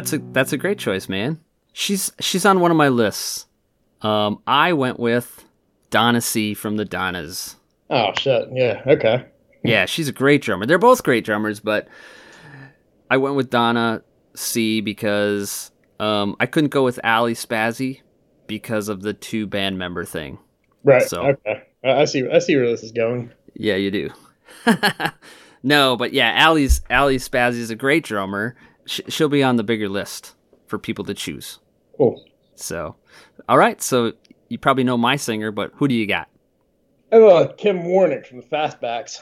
that's 0.00 0.12
a 0.14 0.18
that's 0.32 0.52
a 0.52 0.56
great 0.56 0.78
choice, 0.78 1.08
man. 1.08 1.38
She's 1.72 2.10
she's 2.20 2.46
on 2.46 2.60
one 2.60 2.70
of 2.70 2.76
my 2.76 2.88
lists. 2.88 3.46
Um, 4.02 4.40
I 4.46 4.72
went 4.72 4.98
with 4.98 5.44
Donna 5.90 6.20
C 6.20 6.54
from 6.54 6.76
the 6.76 6.84
Donnas. 6.84 7.56
Oh 7.90 8.12
shit! 8.18 8.48
Yeah. 8.52 8.82
Okay. 8.86 9.26
Yeah, 9.62 9.84
she's 9.84 10.08
a 10.08 10.12
great 10.12 10.40
drummer. 10.40 10.64
They're 10.64 10.78
both 10.78 11.02
great 11.02 11.24
drummers, 11.24 11.60
but 11.60 11.86
I 13.10 13.18
went 13.18 13.36
with 13.36 13.50
Donna 13.50 14.02
C 14.34 14.80
because 14.80 15.70
um, 15.98 16.34
I 16.40 16.46
couldn't 16.46 16.70
go 16.70 16.82
with 16.82 16.98
Ali 17.04 17.34
Spazzy 17.34 18.00
because 18.46 18.88
of 18.88 19.02
the 19.02 19.12
two 19.12 19.46
band 19.46 19.76
member 19.78 20.04
thing. 20.06 20.38
Right. 20.82 21.02
So- 21.02 21.26
Okay. 21.26 21.62
I 21.84 21.90
I 21.92 22.04
see. 22.06 22.26
I 22.26 22.38
see 22.38 22.56
where 22.56 22.66
this 22.66 22.82
is 22.82 22.92
going. 22.92 23.32
Yeah, 23.54 23.76
you 23.76 23.90
do. 23.90 24.10
no, 25.62 25.96
but 25.96 26.12
yeah, 26.12 26.46
Ali's 26.46 26.80
Ali 26.90 27.16
Spazzy 27.16 27.58
is 27.58 27.70
a 27.70 27.76
great 27.76 28.04
drummer. 28.04 28.56
Sh- 28.90 29.02
she'll 29.06 29.28
be 29.28 29.44
on 29.44 29.54
the 29.54 29.62
bigger 29.62 29.88
list 29.88 30.34
for 30.66 30.76
people 30.76 31.04
to 31.04 31.14
choose. 31.14 31.60
Cool. 31.96 32.24
So, 32.56 32.96
all 33.48 33.56
right. 33.56 33.80
So 33.80 34.14
you 34.48 34.58
probably 34.58 34.82
know 34.82 34.96
my 34.96 35.14
singer, 35.14 35.52
but 35.52 35.70
who 35.76 35.86
do 35.86 35.94
you 35.94 36.08
got? 36.08 36.28
Uh, 37.12 37.46
Kim 37.56 37.84
Warnick 37.84 38.26
from 38.26 38.38
the 38.38 38.46
Fastbacks. 38.46 39.20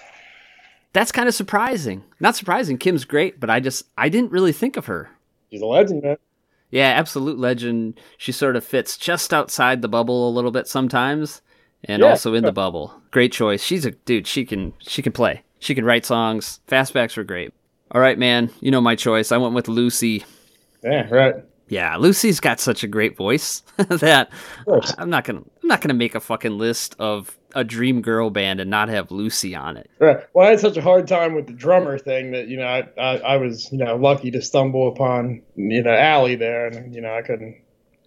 That's 0.95 1.13
kind 1.13 1.29
of 1.29 1.35
surprising. 1.35 2.03
Not 2.19 2.35
surprising. 2.35 2.79
Kim's 2.79 3.05
great, 3.05 3.39
but 3.39 3.51
I 3.51 3.61
just 3.61 3.85
I 3.99 4.09
didn't 4.09 4.33
really 4.33 4.53
think 4.53 4.79
of 4.79 4.87
her. 4.87 5.11
She's 5.51 5.61
a 5.61 5.67
legend, 5.67 6.03
man. 6.03 6.17
Yeah, 6.71 6.89
absolute 6.89 7.39
legend. 7.39 8.01
She 8.17 8.33
sort 8.33 8.57
of 8.57 8.65
fits 8.65 8.97
just 8.97 9.35
outside 9.35 9.83
the 9.83 9.89
bubble 9.89 10.29
a 10.29 10.33
little 10.33 10.51
bit 10.51 10.67
sometimes, 10.67 11.43
and 11.85 12.01
Yeah, 12.03 12.09
also 12.11 12.33
in 12.33 12.45
the 12.45 12.53
bubble. 12.53 13.03
Great 13.11 13.33
choice. 13.33 13.63
She's 13.63 13.85
a 13.85 13.91
dude. 13.91 14.27
She 14.27 14.47
can 14.47 14.73
she 14.79 15.03
can 15.03 15.13
play. 15.13 15.43
She 15.59 15.75
can 15.75 15.85
write 15.85 16.07
songs. 16.07 16.61
Fastbacks 16.69 17.19
were 17.19 17.25
great. 17.25 17.53
All 17.91 18.01
right, 18.01 18.19
man. 18.19 18.51
You 18.61 18.71
know 18.71 18.81
my 18.81 18.97
choice. 18.97 19.33
I 19.33 19.37
went 19.39 19.55
with 19.55 19.69
Lucy. 19.69 20.25
Yeah. 20.83 21.09
Right. 21.09 21.35
Yeah, 21.69 21.97
Lucy's 21.97 22.41
got 22.41 22.61
such 22.61 22.83
a 22.83 22.89
great 22.89 23.17
voice 23.17 23.63
that. 23.77 24.31
I'm 24.97 25.11
not 25.11 25.25
gonna 25.25 25.41
I'm 25.41 25.69
not 25.69 25.81
gonna 25.81 25.95
make 25.95 26.15
a 26.15 26.21
fucking 26.21 26.57
list 26.57 26.97
of 26.99 27.37
a 27.55 27.63
dream 27.65 28.01
girl 28.01 28.31
band 28.31 28.61
and 28.61 28.71
not 28.71 28.89
have 28.89 29.11
Lucy 29.11 29.55
on 29.55 29.77
it. 29.77 29.91
Right. 29.99 30.19
Well, 30.33 30.47
I 30.47 30.51
had 30.51 30.61
such 30.61 30.77
a 30.77 30.83
hard 30.83 31.07
time 31.09 31.35
with 31.35 31.47
the 31.47 31.53
drummer 31.53 31.99
thing 31.99 32.33
that 32.33 32.49
you 32.49 32.57
know 32.57 32.67
I, 32.67 32.89
I, 32.99 33.19
I 33.19 33.37
was 33.37 33.71
you 33.71 33.79
know 33.79 33.97
lucky 33.97 34.31
to 34.31 34.41
stumble 34.41 34.89
upon 34.89 35.43
you 35.57 35.83
know 35.83 35.93
Allie 35.93 36.37
there, 36.37 36.69
and 36.69 36.95
you 36.95 37.03
know 37.03 37.15
I 37.15 37.23
couldn't 37.23 37.57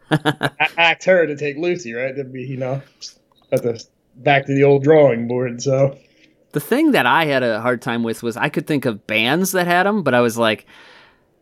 act 0.78 1.04
her 1.06 1.28
to 1.28 1.36
take 1.36 1.58
Lucy. 1.58 1.94
Right. 1.94 2.16
That'd 2.16 2.34
be 2.34 2.44
you 2.44 2.58
know 2.58 2.82
at 3.52 3.62
the 3.62 3.84
back 4.16 4.48
to 4.48 4.56
the 4.56 4.64
old 4.64 4.84
drawing 4.84 5.28
board. 5.28 5.62
So 5.62 5.98
The 6.54 6.60
thing 6.60 6.92
that 6.92 7.06
I 7.06 7.26
had 7.26 7.44
a 7.44 7.62
hard 7.62 7.82
time 7.82 8.04
with 8.04 8.24
was 8.24 8.36
I 8.38 8.50
could 8.50 8.68
think 8.68 8.86
of 8.86 9.08
bands 9.08 9.52
that 9.54 9.68
had 9.68 9.86
them, 9.86 10.04
but 10.04 10.14
I 10.14 10.20
was 10.22 10.38
like, 10.38 10.66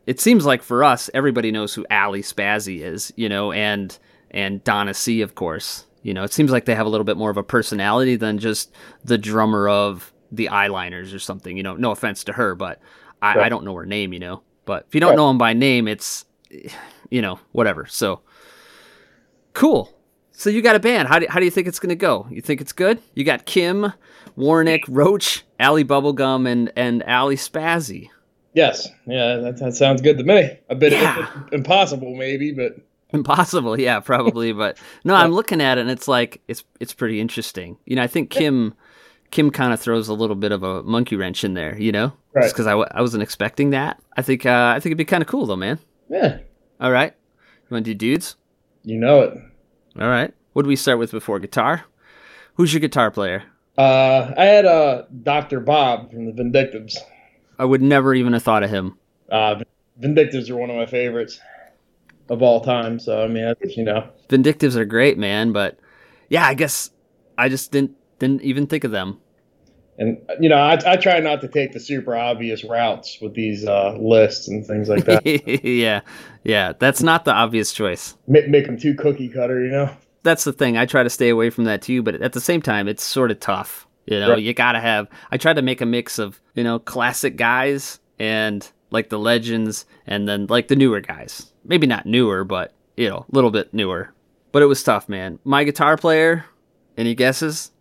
it 0.06 0.20
seems 0.20 0.46
like 0.46 0.62
for 0.64 0.84
us, 0.84 1.10
everybody 1.14 1.52
knows 1.52 1.74
who 1.74 1.86
Ali 1.92 2.22
Spazzy 2.22 2.82
is, 2.82 3.12
you 3.16 3.30
know, 3.30 3.52
and 3.52 3.98
and 4.32 4.64
Donna 4.64 4.94
C, 4.94 5.22
of 5.22 5.36
course. 5.36 5.86
You 6.04 6.14
know, 6.14 6.24
it 6.24 6.32
seems 6.32 6.52
like 6.52 6.66
they 6.66 6.76
have 6.76 6.86
a 6.86 6.90
little 6.90 7.04
bit 7.06 7.18
more 7.18 7.30
of 7.30 7.38
a 7.38 7.44
personality 7.44 8.16
than 8.16 8.38
just 8.38 8.72
the 9.04 9.18
drummer 9.18 9.68
of 9.68 10.14
the 10.32 10.48
Eyeliners 10.52 11.14
or 11.14 11.20
something. 11.20 11.58
You 11.58 11.64
know, 11.64 11.76
no 11.76 11.92
offense 11.92 12.24
to 12.26 12.34
her, 12.34 12.56
but 12.56 12.80
I, 13.22 13.40
I 13.42 13.50
don't 13.50 13.66
know 13.66 13.76
her 13.76 13.86
name. 13.86 14.14
You 14.14 14.20
know, 14.20 14.44
but 14.66 14.86
if 14.88 14.96
you 14.96 15.02
don't 15.02 15.10
Right. 15.12 15.16
know 15.18 15.28
them 15.28 15.38
by 15.38 15.54
name, 15.54 15.88
it's 15.88 16.26
you 17.10 17.22
know 17.22 17.40
whatever. 17.52 17.86
So 17.88 18.22
cool. 19.54 19.94
So 20.40 20.50
you 20.50 20.62
got 20.62 20.78
a 20.78 20.80
band. 20.80 21.10
How 21.10 21.20
do, 21.20 21.26
how 21.30 21.40
do 21.40 21.44
you 21.46 21.52
think 21.52 21.68
it's 21.68 21.80
going 21.80 21.90
to 21.90 21.96
go? 21.98 22.26
You 22.32 22.42
think 22.42 22.62
it's 22.62 22.72
good? 22.72 23.02
You 23.14 23.26
got 23.26 23.46
Kim, 23.46 23.92
Warnick, 24.38 24.84
Roach, 24.88 25.44
Allie 25.60 25.84
Bubblegum, 25.84 26.48
and 26.48 26.72
and 26.78 27.04
Ali 27.04 27.36
Spazzy. 27.36 28.10
yes, 28.54 28.88
yeah, 29.06 29.36
that, 29.36 29.58
that 29.58 29.76
sounds 29.76 30.02
good 30.02 30.18
to 30.18 30.24
me. 30.24 30.58
A 30.70 30.76
bit 30.76 30.94
Yeah. 30.94 31.28
impossible 31.52 32.16
maybe, 32.16 32.54
but 32.54 32.78
Impossible, 33.12 33.78
yeah, 33.80 34.00
probably, 34.00 34.54
but 34.64 34.78
no, 35.04 35.14
I'm 35.16 35.32
looking 35.32 35.60
at 35.62 35.78
it 35.78 35.82
and 35.82 35.90
it's 35.92 36.08
like 36.08 36.42
it's 36.48 36.64
it's 36.80 36.94
pretty 36.94 37.20
interesting. 37.20 37.78
You 37.86 37.98
know, 37.98 38.04
I 38.04 38.08
think 38.08 38.30
Kim 38.30 38.74
Kim 39.32 39.52
kind 39.52 39.74
of 39.74 39.80
throws 39.82 40.08
a 40.08 40.14
little 40.14 40.38
bit 40.38 40.54
of 40.54 40.64
a 40.64 40.84
monkey 40.84 41.18
wrench 41.18 41.44
in 41.44 41.54
there. 41.54 41.78
You 41.78 41.92
know, 41.92 42.14
Right. 42.34 42.44
just 42.44 42.54
because 42.56 42.68
I, 42.68 42.72
w- 42.72 42.88
I 42.92 43.02
wasn't 43.02 43.24
expecting 43.24 43.72
that. 43.72 44.00
I 44.16 44.22
think 44.22 44.46
uh, 44.46 44.74
I 44.74 44.80
think 44.80 44.92
it'd 44.92 44.98
be 45.00 45.04
kind 45.06 45.22
of 45.22 45.28
cool 45.28 45.48
though, 45.48 45.58
man. 45.58 45.80
yeah, 46.10 46.38
All 46.80 46.92
right, 46.92 47.14
you 47.36 47.68
want 47.76 47.84
to 47.86 47.94
do 47.94 47.96
dudes? 47.96 48.38
you 48.84 48.98
know 48.98 49.22
it. 49.24 49.34
All 49.98 50.08
right. 50.08 50.34
What 50.54 50.64
do 50.64 50.68
we 50.68 50.76
start 50.76 51.00
with 51.00 51.12
before 51.12 51.40
guitar? 51.40 51.86
Who's 52.56 52.74
your 52.74 52.82
guitar 52.82 53.12
player? 53.12 53.44
Uh, 53.78 54.34
I 54.38 54.46
had 54.46 54.66
uh, 54.66 55.04
Dr. 55.24 55.62
Bob 55.62 56.12
from 56.12 56.26
the 56.26 56.32
Vindictives. 56.32 56.98
I 57.58 57.66
would 57.66 57.82
never 57.82 58.14
even 58.14 58.34
have 58.34 58.44
thought 58.44 58.64
of 58.64 58.70
him. 58.70 58.98
Uh, 59.32 59.64
Vindictives 60.00 60.50
are 60.50 60.58
one 60.58 60.70
of 60.70 60.76
my 60.76 60.86
favorites 60.86 61.40
of 62.30 62.42
all 62.42 62.62
time. 62.62 63.00
So 63.00 63.24
I 63.24 63.28
mean, 63.28 63.44
that's, 63.44 63.78
you 63.78 63.84
know, 63.84 64.10
Vindictives 64.30 64.76
are 64.76 64.86
great, 64.86 65.18
man, 65.18 65.52
but 65.52 65.80
yeah, 66.30 66.46
I 66.46 66.54
guess 66.54 66.92
I 67.38 67.50
just 67.50 67.72
didn't 67.72 67.96
didn't 68.20 68.42
even 68.42 68.68
think 68.68 68.84
of 68.84 68.92
them. 68.92 69.20
And 70.00 70.18
you 70.40 70.48
know, 70.50 70.56
I, 70.58 70.80
I 70.86 70.96
try 70.96 71.20
not 71.20 71.42
to 71.42 71.48
take 71.48 71.74
the 71.74 71.80
super 71.80 72.16
obvious 72.16 72.64
routes 72.64 73.20
with 73.22 73.34
these 73.36 73.68
uh, 73.68 73.98
lists 74.00 74.48
and 74.48 74.66
things 74.66 74.88
like 74.90 75.04
that. 75.06 75.26
yeah, 75.64 76.02
yeah, 76.44 76.74
that's 76.80 77.04
not 77.04 77.26
the 77.26 77.34
obvious 77.34 77.74
choice. 77.74 78.16
make, 78.28 78.48
make 78.48 78.66
them 78.66 78.78
too 78.80 78.96
cookie 78.96 79.28
cutter, 79.30 79.64
you 79.64 79.72
know. 79.72 79.90
That's 80.24 80.46
the 80.46 80.54
thing. 80.54 80.78
I 80.78 80.86
try 80.86 81.04
to 81.04 81.10
stay 81.10 81.30
away 81.30 81.50
from 81.50 81.66
that 81.66 81.82
too, 81.82 82.02
but 82.02 82.16
at 82.16 82.34
the 82.34 82.42
same 82.42 82.62
time, 82.62 82.88
it's 82.88 83.04
sort 83.04 83.30
of 83.30 83.40
tough. 83.40 83.88
You 84.06 84.20
know, 84.20 84.32
Right. 84.32 84.42
you 84.42 84.54
gotta 84.54 84.80
have. 84.80 85.08
I 85.32 85.38
try 85.38 85.54
to 85.54 85.62
make 85.62 85.82
a 85.82 85.86
mix 85.86 86.18
of 86.18 86.40
you 86.56 86.64
know 86.64 86.80
classic 86.80 87.36
guys 87.36 88.00
and 88.18 88.68
like 88.92 89.10
the 89.10 89.20
legends, 89.20 89.86
and 90.08 90.28
then 90.28 90.48
like 90.48 90.68
the 90.70 90.76
newer 90.76 91.02
guys. 91.02 91.52
Maybe 91.66 91.88
not 91.88 92.06
newer, 92.06 92.44
but 92.44 92.74
you 92.98 93.08
know, 93.10 93.26
a 93.32 93.36
little 93.36 93.52
bit 93.52 93.74
newer. 93.74 94.14
But 94.52 94.62
it 94.64 94.66
was 94.66 94.82
tough, 94.82 95.08
man. 95.10 95.40
My 95.44 95.64
guitar 95.64 95.96
player. 95.98 96.46
Any 96.98 97.16
guesses? 97.16 97.72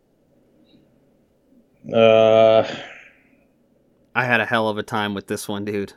Uh, 1.92 2.62
I 4.14 4.24
had 4.24 4.40
a 4.40 4.46
hell 4.46 4.68
of 4.68 4.78
a 4.78 4.82
time 4.82 5.14
with 5.14 5.26
this 5.26 5.48
one, 5.48 5.64
dude. 5.64 5.92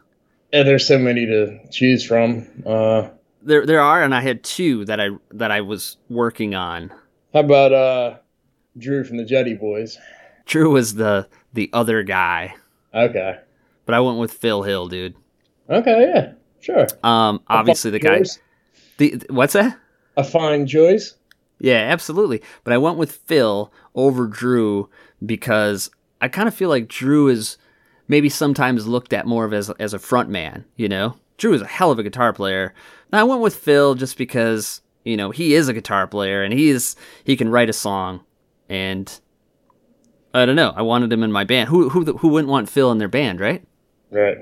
and 0.53 0.67
there's 0.67 0.87
so 0.87 0.97
many 0.97 1.25
to 1.25 1.59
choose 1.71 2.05
from. 2.05 2.47
Uh, 2.65 3.09
There, 3.41 3.65
there 3.65 3.81
are, 3.81 4.03
and 4.03 4.13
I 4.13 4.21
had 4.21 4.43
two 4.43 4.85
that 4.85 4.99
I 5.01 5.09
that 5.31 5.51
I 5.51 5.61
was 5.61 5.97
working 6.09 6.53
on. 6.55 6.91
how 7.33 7.39
about 7.41 7.73
uh, 7.73 8.17
Drew 8.77 9.03
from 9.03 9.17
the 9.17 9.25
Jetty 9.25 9.53
Boys? 9.55 9.97
Drew 10.45 10.71
was 10.71 10.95
the 10.95 11.27
the 11.53 11.69
other 11.73 12.03
guy, 12.03 12.55
Okay. 12.93 13.37
but 13.85 13.95
I 13.95 13.99
went 14.01 14.19
with 14.19 14.31
Phil 14.33 14.61
Hill, 14.63 14.87
dude. 14.87 15.15
Okay, 15.69 16.11
yeah, 16.13 16.33
sure. 16.59 16.87
Um, 17.03 17.41
obviously 17.47 17.91
the 17.91 17.99
guy. 17.99 18.23
The 18.97 19.21
what's 19.29 19.53
that? 19.53 19.77
A 20.17 20.23
fine 20.23 20.67
choice. 20.67 21.15
Yeah, 21.59 21.77
absolutely. 21.91 22.41
But 22.63 22.73
I 22.73 22.77
went 22.77 22.97
with 22.97 23.11
Phil 23.13 23.71
over 23.95 24.27
Drew 24.27 24.89
because 25.25 25.89
I 26.21 26.27
kind 26.27 26.47
of 26.47 26.53
feel 26.53 26.69
like 26.69 26.87
Drew 26.87 27.27
is 27.27 27.57
maybe 28.07 28.29
sometimes 28.29 28.87
looked 28.87 29.13
at 29.13 29.25
more 29.27 29.45
of 29.45 29.53
as 29.53 29.69
as 29.71 29.93
a 29.93 29.99
front 29.99 30.29
man. 30.29 30.65
You 30.75 30.89
know, 30.89 31.17
Drew 31.37 31.53
is 31.53 31.61
a 31.61 31.67
hell 31.67 31.91
of 31.91 31.99
a 31.99 32.03
guitar 32.03 32.33
player. 32.33 32.73
And 33.11 33.19
I 33.19 33.23
went 33.23 33.41
with 33.41 33.55
Phil 33.55 33.95
just 33.95 34.17
because 34.17 34.81
you 35.03 35.17
know 35.17 35.31
he 35.31 35.53
is 35.53 35.67
a 35.67 35.73
guitar 35.73 36.07
player 36.07 36.43
and 36.43 36.53
he 36.53 36.69
is 36.69 36.95
he 37.23 37.35
can 37.35 37.49
write 37.49 37.69
a 37.69 37.73
song 37.73 38.23
and 38.69 39.19
I 40.33 40.45
don't 40.45 40.55
know. 40.55 40.73
I 40.75 40.81
wanted 40.81 41.11
him 41.11 41.23
in 41.23 41.31
my 41.31 41.43
band. 41.43 41.69
Who 41.69 41.89
who 41.89 42.17
who 42.17 42.29
wouldn't 42.29 42.51
want 42.51 42.69
Phil 42.69 42.91
in 42.91 42.97
their 42.99 43.07
band, 43.07 43.39
right? 43.39 43.63
Right. 44.11 44.37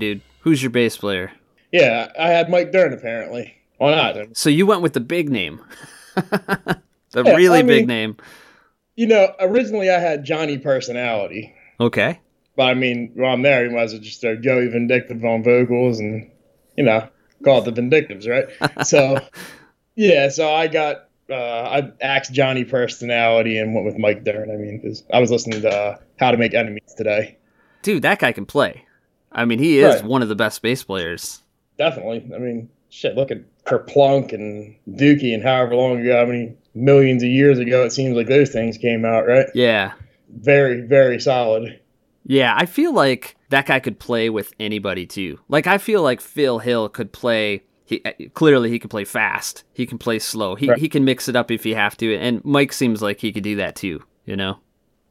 Dude. 0.00 0.20
Who's 0.40 0.62
your 0.62 0.70
bass 0.70 0.96
player? 0.96 1.32
Yeah, 1.72 2.10
I 2.18 2.28
had 2.28 2.48
Mike 2.50 2.72
Dirnt 2.72 2.94
apparently. 2.94 3.54
Why 3.78 3.94
not? 3.94 4.36
So 4.36 4.50
you 4.50 4.66
went 4.66 4.82
with 4.82 4.94
the 4.94 5.00
big 5.00 5.28
name, 5.30 5.60
the 6.14 6.80
Yeah, 7.14 7.34
really 7.36 7.60
I 7.60 7.62
big 7.62 7.80
mean- 7.82 7.86
name. 7.86 8.16
You 8.96 9.06
know, 9.06 9.32
originally 9.40 9.88
I 9.88 9.98
had 9.98 10.24
Johnny 10.24 10.58
Personality, 10.58 11.54
Okay. 11.78 12.20
but 12.56 12.64
I 12.64 12.74
mean, 12.74 13.12
while 13.14 13.32
I'm 13.32 13.40
there, 13.42 13.64
he 13.66 13.74
might 13.74 13.82
as 13.84 13.92
well 13.94 14.02
just 14.02 14.20
throw 14.20 14.36
Joey 14.36 14.66
Vindictive 14.68 15.24
on 15.24 15.42
vocals 15.42 16.00
and, 16.00 16.30
you 16.76 16.84
know, 16.84 17.08
call 17.42 17.62
it 17.62 17.64
the 17.74 17.80
Vindictives, 17.80 18.28
right? 18.28 18.46
so, 18.86 19.18
yeah, 19.94 20.28
so 20.28 20.52
I 20.52 20.66
got, 20.66 21.08
uh, 21.30 21.34
I 21.34 21.92
axed 22.02 22.34
Johnny 22.34 22.64
Personality 22.64 23.56
and 23.56 23.72
went 23.74 23.86
with 23.86 23.96
Mike 23.96 24.22
Dirnt. 24.24 24.50
I 24.50 24.56
mean, 24.56 24.80
because 24.82 25.02
I 25.14 25.18
was 25.20 25.30
listening 25.30 25.62
to 25.62 25.70
uh, 25.70 25.96
How 26.18 26.30
to 26.32 26.36
Make 26.36 26.52
Enemies 26.52 26.92
today. 26.94 27.38
Dude, 27.82 28.02
that 28.02 28.18
guy 28.18 28.32
can 28.32 28.44
play. 28.44 28.84
I 29.32 29.44
mean, 29.44 29.58
he 29.58 29.78
is 29.78 29.96
Right. 29.96 30.04
one 30.04 30.22
of 30.22 30.28
the 30.28 30.34
best 30.36 30.60
bass 30.62 30.82
players. 30.82 31.42
Definitely. 31.78 32.30
I 32.34 32.38
mean, 32.38 32.68
shit, 32.88 33.14
look 33.16 33.30
at 33.30 33.38
Kerplunk 33.64 34.32
and 34.32 34.74
Dookie 34.88 35.32
and 35.34 35.42
however 35.42 35.76
long 35.76 36.00
ago, 36.00 36.16
how 36.18 36.26
many 36.26 36.54
millions 36.74 37.22
of 37.22 37.28
years 37.28 37.58
ago 37.58 37.84
it 37.84 37.92
seems 37.92 38.16
like 38.16 38.26
those 38.26 38.50
things 38.50 38.76
came 38.78 39.04
out, 39.04 39.26
right? 39.26 39.46
Yeah. 39.54 39.92
Very, 40.28 40.80
very 40.82 41.20
solid. 41.20 41.78
Yeah, 42.26 42.54
I 42.56 42.66
feel 42.66 42.92
like 42.92 43.36
that 43.48 43.66
guy 43.66 43.80
could 43.80 43.98
play 43.98 44.30
with 44.30 44.52
anybody 44.60 45.06
too. 45.06 45.38
Like 45.48 45.66
I 45.66 45.78
feel 45.78 46.02
like 46.02 46.20
Phil 46.20 46.58
Hill 46.58 46.88
could 46.88 47.12
play 47.12 47.62
he 47.86 48.04
eh, 48.04 48.12
clearly 48.34 48.70
he 48.70 48.78
can 48.78 48.88
play 48.88 49.04
fast. 49.04 49.64
He 49.72 49.84
can 49.86 49.98
play 49.98 50.18
slow. 50.20 50.54
He 50.54 50.68
Right. 50.68 50.78
he 50.78 50.88
can 50.88 51.04
mix 51.04 51.28
it 51.28 51.34
up 51.34 51.50
if 51.50 51.64
he 51.64 51.74
have 51.74 51.96
to 51.96 52.14
and 52.16 52.44
Mike 52.44 52.72
seems 52.72 53.02
like 53.02 53.20
he 53.20 53.32
could 53.32 53.42
do 53.42 53.56
that 53.56 53.74
too, 53.74 54.02
you 54.26 54.36
know. 54.36 54.58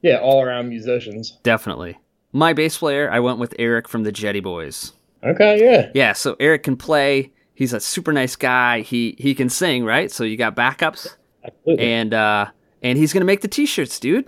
Yeah, 0.02 0.18
all 0.18 0.42
around 0.42 0.70
musicians. 0.70 1.38
Definitely. 1.44 1.98
My 2.32 2.54
bass 2.54 2.78
player, 2.78 3.10
I 3.12 3.20
went 3.20 3.40
with 3.40 3.56
Eric 3.60 3.88
from 3.88 4.04
the 4.04 4.12
Jetty 4.12 4.40
Boys. 4.40 4.94
Okay, 5.24 5.60
yeah. 5.64 5.90
Yeah, 5.94 6.14
so 6.14 6.36
Eric 6.40 6.64
can 6.64 6.78
play. 6.78 7.32
He's 7.54 7.74
a 7.74 7.80
super 7.80 8.14
nice 8.14 8.36
guy. 8.36 8.82
He 8.82 9.16
he 9.18 9.36
can 9.36 9.50
sing, 9.50 9.84
right? 9.84 10.10
So 10.12 10.24
you 10.24 10.38
got 10.38 10.56
backups. 10.56 11.08
Absolutely. 11.44 11.86
and 11.86 12.14
uh 12.14 12.46
and 12.84 12.98
he's 12.98 13.14
gonna 13.14 13.26
make 13.26 13.40
the 13.42 13.48
t-shirts 13.48 13.98
dude 13.98 14.28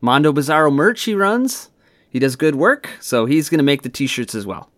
mondo 0.00 0.32
bizarro 0.32 0.72
merch 0.72 1.02
he 1.02 1.12
runs 1.12 1.70
he 2.08 2.20
does 2.20 2.36
good 2.36 2.54
work 2.54 2.88
so 3.00 3.26
he's 3.26 3.48
gonna 3.48 3.64
make 3.64 3.82
the 3.82 3.88
t-shirts 3.88 4.32
as 4.36 4.46
well 4.46 4.70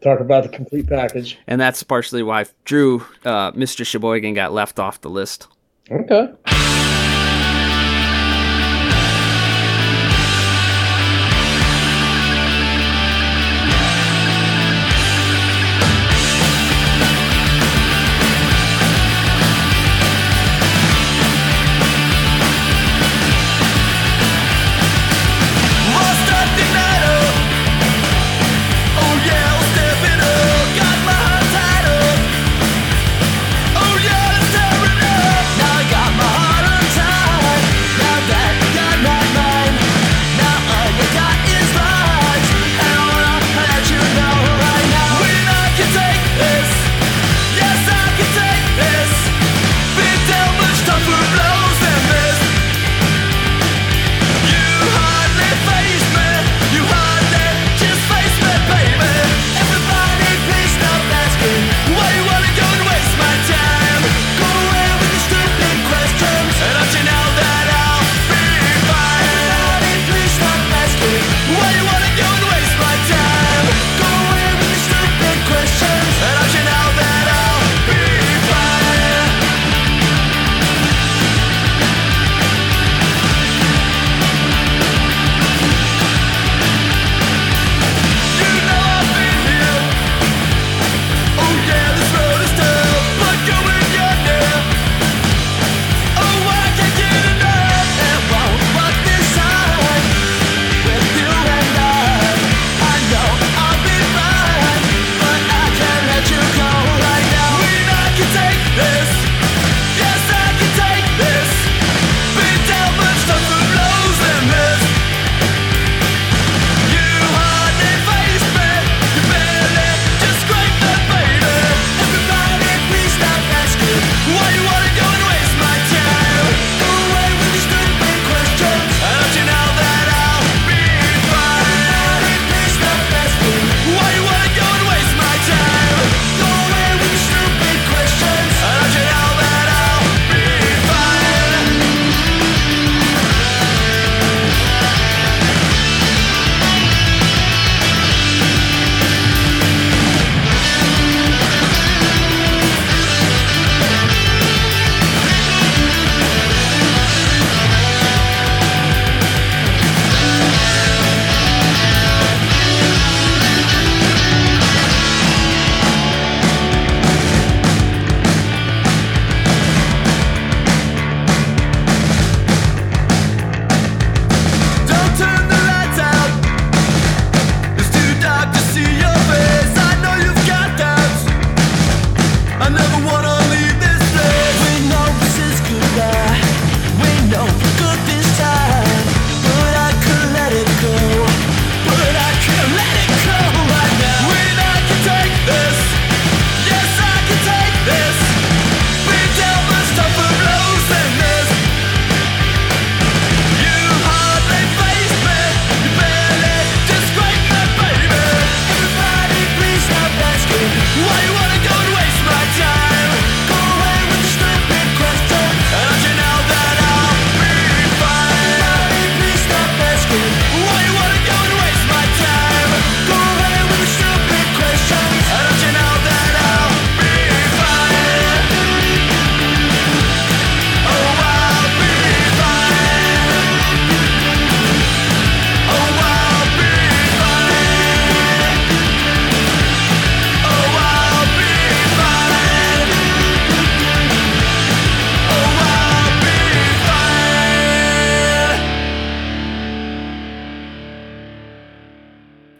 Talk 0.00 0.20
about 0.20 0.44
the 0.44 0.48
complete 0.48 0.86
package. 0.88 1.38
and 1.48 1.60
that's 1.60 1.82
partially 1.82 2.22
why 2.22 2.46
drew 2.64 3.00
uh 3.24 3.50
mr 3.50 3.84
sheboygan 3.84 4.32
got 4.34 4.52
left 4.52 4.78
off 4.78 5.00
the 5.00 5.10
list 5.10 5.48
Okay. 5.90 6.28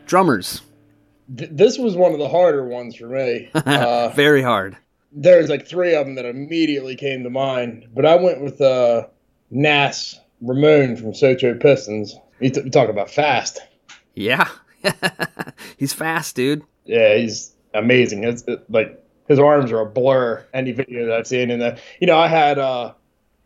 Drummers. 0.06 0.62
Th- 1.36 1.50
this 1.52 1.78
was 1.78 1.96
one 1.96 2.12
of 2.12 2.18
the 2.18 2.28
harder 2.28 2.66
ones 2.66 2.96
for 2.96 3.06
me. 3.08 3.50
Uh, 3.54 4.08
Very 4.10 4.42
hard. 4.42 4.76
there's 5.12 5.48
like 5.48 5.66
three 5.66 5.94
of 5.94 6.06
them 6.06 6.14
that 6.16 6.24
immediately 6.24 6.94
came 6.96 7.22
to 7.24 7.30
mind, 7.30 7.86
but 7.94 8.06
I 8.06 8.16
went 8.16 8.40
with 8.42 8.60
uh, 8.60 9.06
Nas 9.50 10.18
Ramon 10.40 10.96
from 10.96 11.12
Socho 11.12 11.58
Pistons. 11.60 12.16
You, 12.40 12.50
t- 12.50 12.60
you 12.62 12.70
talk 12.70 12.88
about 12.88 13.10
fast. 13.10 13.60
Yeah. 14.14 14.48
He's 15.78 15.92
fast, 15.92 16.36
dude. 16.36 16.62
Yeah, 16.84 17.16
he's 17.16 17.52
amazing. 17.74 18.22
It's 18.24 18.42
it, 18.46 18.70
like 18.70 19.02
his 19.28 19.38
arms 19.40 19.72
are 19.72 19.80
a 19.80 19.86
blur. 19.86 20.44
Any 20.54 20.70
video 20.72 21.06
that 21.06 21.14
I've 21.14 21.26
seen, 21.26 21.50
and 21.50 21.60
then 21.60 21.78
you 22.00 22.06
know 22.06 22.16
I 22.16 22.28
had 22.28 22.58
uh, 22.58 22.92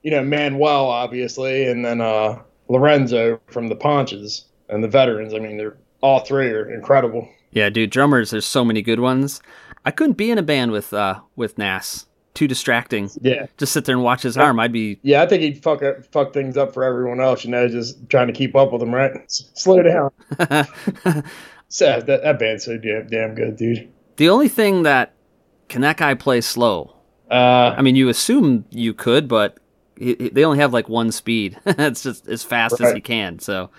you 0.03 0.11
know 0.11 0.23
Manuel 0.23 0.87
obviously, 0.89 1.67
and 1.67 1.83
then 1.85 2.01
uh, 2.03 2.43
Lorenzo 2.69 3.41
from 3.47 3.69
the 3.69 3.77
Ponches 3.77 4.45
and 4.69 4.85
the 4.85 4.89
veterans. 4.89 5.33
I 5.33 5.39
mean, 5.39 5.57
they're 5.57 5.79
all 6.01 6.21
three 6.21 6.49
are 6.51 6.71
incredible. 6.73 7.29
Yeah, 7.53 7.69
dude, 7.71 7.91
drummers, 7.91 8.31
there's 8.31 8.47
so 8.47 8.65
many 8.65 8.81
good 8.83 9.01
ones. 9.01 9.41
I 9.85 9.91
couldn't 9.91 10.17
be 10.17 10.31
in 10.31 10.39
a 10.39 10.43
band 10.43 10.73
with 10.73 10.93
uh 10.93 11.21
with 11.37 11.59
Nas. 11.59 12.07
Too 12.33 12.47
distracting. 12.47 13.11
Yeah, 13.21 13.47
Just 13.59 13.73
sit 13.73 13.85
there 13.87 13.95
and 13.97 14.05
watch 14.05 14.23
his 14.23 14.37
arm. 14.37 14.61
I'd 14.61 14.73
be 14.73 15.01
yeah. 15.03 15.21
I 15.23 15.27
think 15.27 15.43
he'd 15.43 15.63
fuck 15.63 15.83
it- 15.83 16.07
fuck 16.13 16.33
things 16.33 16.57
up 16.57 16.73
for 16.73 16.85
everyone 16.85 17.21
else. 17.21 17.45
You 17.45 17.51
know, 17.51 17.67
just 17.69 18.09
trying 18.09 18.29
to 18.29 18.33
keep 18.33 18.55
up 18.55 18.73
with 18.73 18.81
him. 18.83 18.95
Right? 18.95 19.11
S- 19.25 19.51
Slow 19.55 19.83
down. 19.83 20.11
Sad. 21.69 22.07
That, 22.07 22.23
that 22.23 22.39
band's 22.39 22.65
so 22.65 22.77
damn 22.79 23.07
damn 23.09 23.35
good, 23.35 23.57
dude. 23.57 23.89
the 24.17 24.29
only 24.29 24.49
thing 24.49 24.83
that 24.85 25.15
can 25.69 25.81
that 25.83 25.97
guy 25.97 26.15
play 26.15 26.41
slow? 26.41 26.97
Uh, 27.31 27.75
I 27.77 27.83
mean, 27.83 27.95
you 27.97 28.09
assume 28.09 28.65
you 28.71 28.93
could, 28.95 29.29
but 29.29 29.59
he, 29.97 30.15
he- 30.19 30.29
they 30.31 30.45
only 30.45 30.59
have 30.59 30.73
like 30.73 30.89
one 30.89 31.13
speed. 31.13 31.59
it's 31.67 32.03
just 32.03 32.27
as 32.29 32.43
fast 32.43 32.75
as 32.75 32.81
Right. 32.81 32.95
he 32.97 33.01
can. 33.01 33.39
So, 33.39 33.71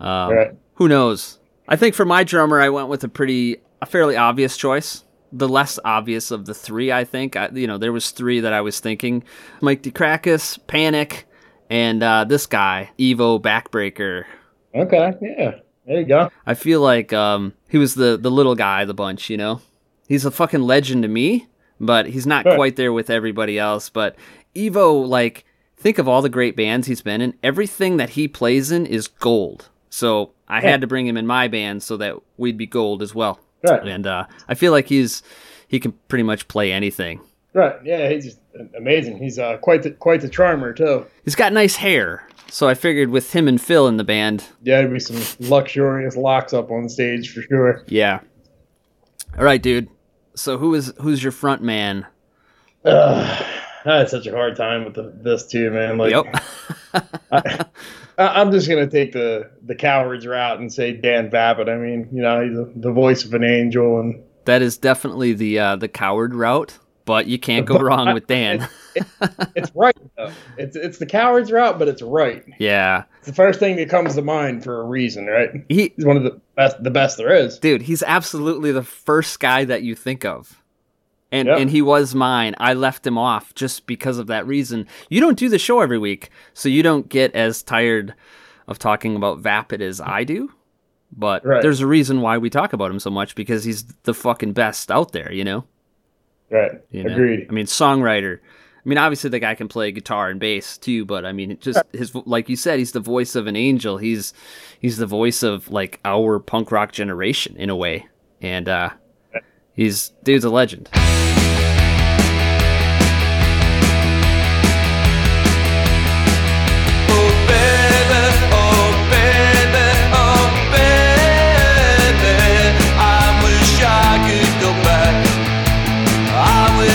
um, 0.00 0.30
right. 0.32 0.50
who 0.74 0.88
knows? 0.88 1.37
I 1.68 1.76
think 1.76 1.94
for 1.94 2.04
my 2.04 2.24
drummer, 2.24 2.60
I 2.60 2.70
went 2.70 2.88
with 2.88 3.04
a 3.04 3.08
pretty, 3.08 3.58
a 3.82 3.86
fairly 3.86 4.16
obvious 4.16 4.56
choice. 4.56 5.04
The 5.30 5.48
less 5.48 5.78
obvious 5.84 6.30
of 6.30 6.46
the 6.46 6.54
three, 6.54 6.90
I 6.90 7.04
think. 7.04 7.36
I, 7.36 7.50
you 7.52 7.66
know, 7.66 7.76
there 7.76 7.92
was 7.92 8.10
three 8.12 8.40
that 8.40 8.54
I 8.54 8.62
was 8.62 8.80
thinking: 8.80 9.22
Mike 9.60 9.82
DeCrackus, 9.82 10.58
Panic, 10.66 11.26
and 11.68 12.02
uh, 12.02 12.24
this 12.24 12.46
guy, 12.46 12.90
Evo 12.98 13.40
Backbreaker. 13.40 14.24
Okay. 14.74 15.12
Yeah. 15.20 15.56
There 15.86 16.00
you 16.00 16.06
go. 16.06 16.30
I 16.46 16.54
feel 16.54 16.80
like 16.80 17.12
um, 17.12 17.52
he 17.68 17.76
was 17.76 17.94
the 17.94 18.16
the 18.16 18.30
little 18.30 18.54
guy 18.54 18.82
of 18.82 18.88
the 18.88 18.94
bunch. 18.94 19.28
You 19.28 19.36
know, 19.36 19.60
he's 20.08 20.24
a 20.24 20.30
fucking 20.30 20.62
legend 20.62 21.02
to 21.02 21.08
me, 21.08 21.46
but 21.78 22.06
he's 22.06 22.26
not 22.26 22.44
Sure. 22.44 22.54
quite 22.56 22.76
there 22.76 22.92
with 22.94 23.10
everybody 23.10 23.58
else. 23.58 23.90
But 23.90 24.16
Evo, 24.54 25.06
like, 25.06 25.44
think 25.76 25.98
of 25.98 26.08
all 26.08 26.22
the 26.22 26.28
great 26.30 26.56
bands 26.56 26.86
he's 26.86 27.02
been 27.02 27.20
in. 27.20 27.34
Everything 27.42 27.98
that 27.98 28.10
he 28.10 28.28
plays 28.28 28.70
in 28.72 28.86
is 28.86 29.08
gold. 29.08 29.68
So 29.90 30.32
I 30.48 30.60
Yeah. 30.62 30.70
had 30.70 30.80
to 30.80 30.86
bring 30.86 31.06
him 31.06 31.16
in 31.16 31.26
my 31.26 31.46
band 31.48 31.82
so 31.82 31.96
that 31.98 32.16
we'd 32.36 32.56
be 32.56 32.66
gold 32.66 33.02
as 33.02 33.14
well. 33.14 33.38
Right. 33.62 33.86
And 33.86 34.06
uh, 34.06 34.26
I 34.48 34.54
feel 34.54 34.72
like 34.72 34.86
he's 34.88 35.22
he 35.68 35.78
can 35.80 35.92
pretty 36.08 36.22
much 36.24 36.48
play 36.48 36.72
anything. 36.72 37.20
Right. 37.52 37.74
Yeah. 37.84 38.08
He's 38.08 38.24
just 38.24 38.38
amazing. 38.76 39.18
He's 39.18 39.38
uh, 39.38 39.56
quite 39.58 39.82
the 39.82 39.90
quite 39.90 40.20
the 40.20 40.28
charmer 40.28 40.72
too. 40.72 41.06
He's 41.24 41.34
got 41.34 41.52
nice 41.52 41.76
hair, 41.76 42.26
so 42.48 42.68
I 42.68 42.74
figured 42.74 43.10
with 43.10 43.32
him 43.34 43.48
and 43.48 43.60
Phil 43.60 43.86
in 43.88 43.96
the 43.96 44.04
band, 44.04 44.44
Yeah, 44.62 44.78
there'd 44.80 44.92
be 44.92 45.00
some 45.00 45.20
luxurious 45.48 46.16
locks 46.16 46.52
up 46.54 46.70
on 46.70 46.88
stage 46.88 47.32
for 47.32 47.42
sure. 47.42 47.82
yeah. 47.88 48.20
All 49.36 49.44
right, 49.44 49.60
dude. 49.62 49.88
So 50.34 50.56
who 50.56 50.74
is 50.74 50.92
who's 51.00 51.22
your 51.22 51.32
front 51.32 51.62
man? 51.62 52.06
Ugh, 52.84 53.44
I 53.84 53.96
had 53.98 54.08
such 54.08 54.26
a 54.26 54.30
hard 54.32 54.56
time 54.56 54.84
with 54.84 54.94
the, 54.94 55.12
this 55.20 55.46
too, 55.46 55.70
man. 55.70 55.98
Like, 55.98 56.12
Yep. 56.12 56.44
I- 57.32 57.64
I'm 58.18 58.50
just 58.52 58.68
gonna 58.68 58.88
take 58.88 59.12
the 59.12 59.50
the 59.64 59.74
cowards 59.74 60.26
route 60.26 60.58
and 60.58 60.72
say 60.72 60.92
Dan 60.92 61.30
Vapid. 61.30 61.68
I 61.68 61.76
mean, 61.76 62.08
you 62.12 62.20
know, 62.22 62.42
he's 62.42 62.56
the, 62.56 62.72
the 62.76 62.92
voice 62.92 63.24
of 63.24 63.32
an 63.34 63.44
angel, 63.44 64.00
and 64.00 64.22
That 64.44 64.60
is 64.62 64.76
definitely 64.76 65.32
the 65.34 65.58
uh, 65.58 65.76
the 65.76 65.88
coward 65.88 66.34
route, 66.34 66.76
but 67.04 67.26
you 67.26 67.38
can't 67.38 67.64
go 67.66 67.78
wrong 67.80 68.12
with 68.14 68.26
Dan. 68.28 68.68
it's 69.54 69.70
right. 69.74 69.96
Though. 70.16 70.32
It's 70.56 70.74
it's 70.76 70.98
the 70.98 71.06
cowards 71.06 71.52
route, 71.52 71.78
but 71.78 71.86
it's 71.88 72.02
right. 72.02 72.44
yeah, 72.58 73.04
It's 73.18 73.28
the 73.28 73.32
first 73.34 73.60
thing 73.60 73.76
that 73.76 73.88
comes 73.88 74.14
to 74.16 74.22
mind 74.22 74.64
for 74.64 74.80
a 74.80 74.84
reason, 74.84 75.26
right? 75.26 75.50
he, 75.68 75.92
He's 75.94 76.04
one 76.04 76.16
of 76.16 76.24
the 76.24 76.40
best, 76.56 76.82
the 76.82 76.90
best 76.90 77.16
there 77.18 77.32
is. 77.32 77.58
dude, 77.58 77.82
he's 77.82 78.02
absolutely 78.02 78.72
the 78.72 78.82
first 78.82 79.38
guy 79.38 79.64
that 79.64 79.82
you 79.84 79.94
think 79.94 80.24
of, 80.24 80.57
and 81.30 81.46
Yep. 81.48 81.58
and 81.58 81.70
he 81.70 81.82
was 81.82 82.14
mine. 82.14 82.54
I 82.58 82.74
left 82.74 83.06
him 83.06 83.18
off 83.18 83.54
just 83.54 83.86
because 83.86 84.18
of 84.18 84.26
that 84.28 84.46
reason. 84.46 84.86
You 85.10 85.20
don't 85.20 85.38
do 85.38 85.48
the 85.48 85.58
show 85.58 85.80
every 85.80 85.98
week, 85.98 86.30
so 86.54 86.68
you 86.68 86.82
don't 86.82 87.08
get 87.08 87.34
as 87.34 87.62
tired 87.62 88.14
of 88.66 88.78
talking 88.78 89.16
about 89.16 89.38
Vapid 89.40 89.80
as 89.82 90.00
I 90.00 90.24
do. 90.24 90.52
But 91.16 91.44
Right. 91.44 91.62
there's 91.62 91.80
a 91.80 91.86
reason 91.86 92.20
why 92.20 92.36
we 92.38 92.50
talk 92.50 92.72
about 92.74 92.90
him 92.90 92.98
so 93.00 93.10
much 93.10 93.34
because 93.34 93.64
he's 93.64 93.84
the 94.02 94.12
fucking 94.14 94.52
best 94.52 94.90
out 94.90 95.12
there, 95.12 95.32
you 95.32 95.42
know. 95.44 95.64
Right. 96.50 96.72
You 96.90 97.04
know? 97.04 97.12
Agreed. 97.12 97.46
I 97.48 97.52
mean, 97.52 97.66
songwriter. 97.66 98.38
I 98.38 98.88
mean, 98.88 98.98
obviously 98.98 99.28
the 99.30 99.38
guy 99.38 99.54
can 99.54 99.68
play 99.68 99.90
guitar 99.92 100.30
and 100.30 100.40
bass 100.40 100.78
too, 100.78 101.04
but 101.04 101.24
I 101.26 101.32
mean, 101.32 101.58
just 101.60 101.82
his 101.92 102.14
like 102.14 102.48
you 102.48 102.56
said, 102.56 102.78
he's 102.78 102.92
the 102.92 103.00
voice 103.00 103.34
of 103.34 103.46
an 103.46 103.56
angel. 103.56 103.98
He's 103.98 104.32
he's 104.80 104.96
the 104.96 105.06
voice 105.06 105.42
of 105.42 105.70
like 105.70 106.00
our 106.06 106.38
punk 106.38 106.70
rock 106.72 106.92
generation 106.92 107.54
in 107.56 107.68
a 107.68 107.76
way, 107.76 108.06
and 108.40 108.66
uh, 108.68 108.90
he's 109.74 110.10
dude's 110.24 110.44
a 110.44 110.50
legend. 110.50 110.88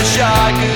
Wish 0.04 0.18
I 0.18 0.52
could 0.52 0.73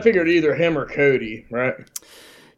I, 0.00 0.02
figured 0.02 0.28
either 0.28 0.54
him 0.54 0.76
or 0.76 0.86
Cody, 0.86 1.46
right? 1.50 1.74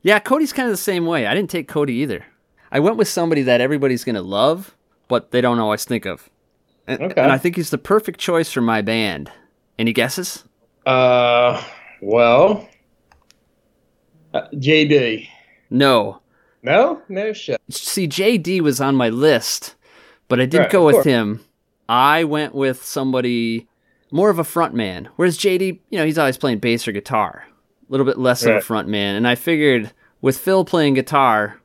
Yeah, 0.03 0.19
Cody's 0.19 0.53
kind 0.53 0.67
of 0.69 0.73
the 0.73 0.77
same 0.83 1.07
way. 1.07 1.27
I 1.27 1.35
didn't 1.35 1.51
take 1.51 1.69
Cody 1.69 1.95
either. 1.95 2.25
I 2.71 2.81
went 2.81 2.97
with 2.97 3.09
somebody 3.09 3.43
that 3.43 3.61
everybody's 3.61 4.05
gonna 4.05 4.23
love, 4.23 4.75
but 5.09 5.31
they 5.31 5.41
don't 5.41 5.59
always 5.59 5.85
think 5.85 6.07
of. 6.07 6.29
And, 6.87 7.01
Okay. 7.03 7.21
and 7.21 7.31
I 7.31 7.39
think 7.39 7.57
he's 7.57 7.71
the 7.71 7.79
perfect 7.79 8.19
choice 8.19 8.51
for 8.51 8.61
my 8.61 8.83
band. 8.83 9.31
Any 9.79 9.93
guesses? 9.93 10.45
Uh, 10.87 11.63
well, 12.01 12.69
uh, 14.35 14.49
JD. 14.55 15.29
No. 15.71 16.21
No, 16.63 17.03
no 17.09 17.33
shit. 17.33 17.61
See, 17.71 18.07
JD 18.09 18.61
was 18.61 18.81
on 18.81 18.95
my 18.97 19.09
list, 19.09 19.75
but 20.29 20.41
I 20.41 20.47
didn't 20.47 20.65
Right, 20.65 20.71
go 20.73 20.87
with 20.87 21.05
him. 21.05 21.41
I 21.89 22.25
went 22.25 22.55
with 22.55 22.85
somebody 22.85 23.69
more 24.13 24.31
of 24.31 24.39
a 24.39 24.45
front 24.45 24.75
man. 24.75 25.09
Whereas 25.17 25.37
JD, 25.39 25.81
you 25.91 25.99
know, 25.99 26.05
he's 26.05 26.19
always 26.19 26.37
playing 26.39 26.59
bass 26.59 26.87
or 26.87 26.93
guitar. 26.93 27.45
A 27.89 27.93
little 27.93 28.07
bit 28.07 28.19
less 28.19 28.45
of 28.45 28.57
a 28.57 28.61
front 28.61 28.89
man. 28.89 29.17
And 29.17 29.27
I 29.27 29.35
figured 29.35 29.93
with 30.21 30.39
Phil 30.39 30.65
playing 30.65 30.95
guitar, 30.95 31.61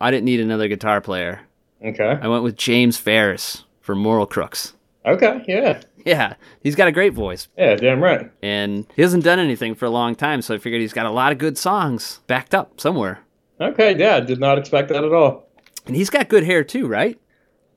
I 0.00 0.10
didn't 0.10 0.24
need 0.24 0.40
another 0.40 0.68
guitar 0.68 1.00
player. 1.00 1.40
Okay. 1.84 2.18
I 2.20 2.28
went 2.28 2.42
with 2.42 2.56
James 2.56 2.96
Farris 2.96 3.64
for 3.80 3.94
Moral 3.94 4.26
Crux. 4.26 4.74
Okay. 5.06 5.42
Yeah. 5.48 5.80
Yeah, 6.04 6.34
he's 6.62 6.74
got 6.74 6.86
a 6.86 6.92
great 6.92 7.14
voice. 7.14 7.48
Yeah. 7.56 7.76
Damn 7.76 8.02
right. 8.02 8.30
And 8.42 8.86
he 8.94 9.00
hasn't 9.02 9.24
done 9.24 9.38
anything 9.38 9.74
for 9.74 9.86
a 9.86 9.90
long 9.90 10.14
time, 10.14 10.42
so 10.42 10.54
I 10.54 10.58
figured 10.58 10.82
he's 10.82 10.92
got 10.92 11.06
a 11.06 11.10
lot 11.10 11.32
of 11.32 11.38
good 11.38 11.56
songs 11.56 12.20
backed 12.26 12.54
up 12.54 12.78
somewhere. 12.78 13.20
Okay. 13.60 13.96
Yeah. 13.96 14.20
Did 14.20 14.40
not 14.40 14.58
expect 14.58 14.90
that 14.90 15.02
at 15.02 15.12
all. 15.12 15.48
And 15.86 15.96
he's 15.96 16.10
got 16.10 16.28
good 16.28 16.44
hair 16.44 16.62
too, 16.64 16.86
right? 16.86 17.18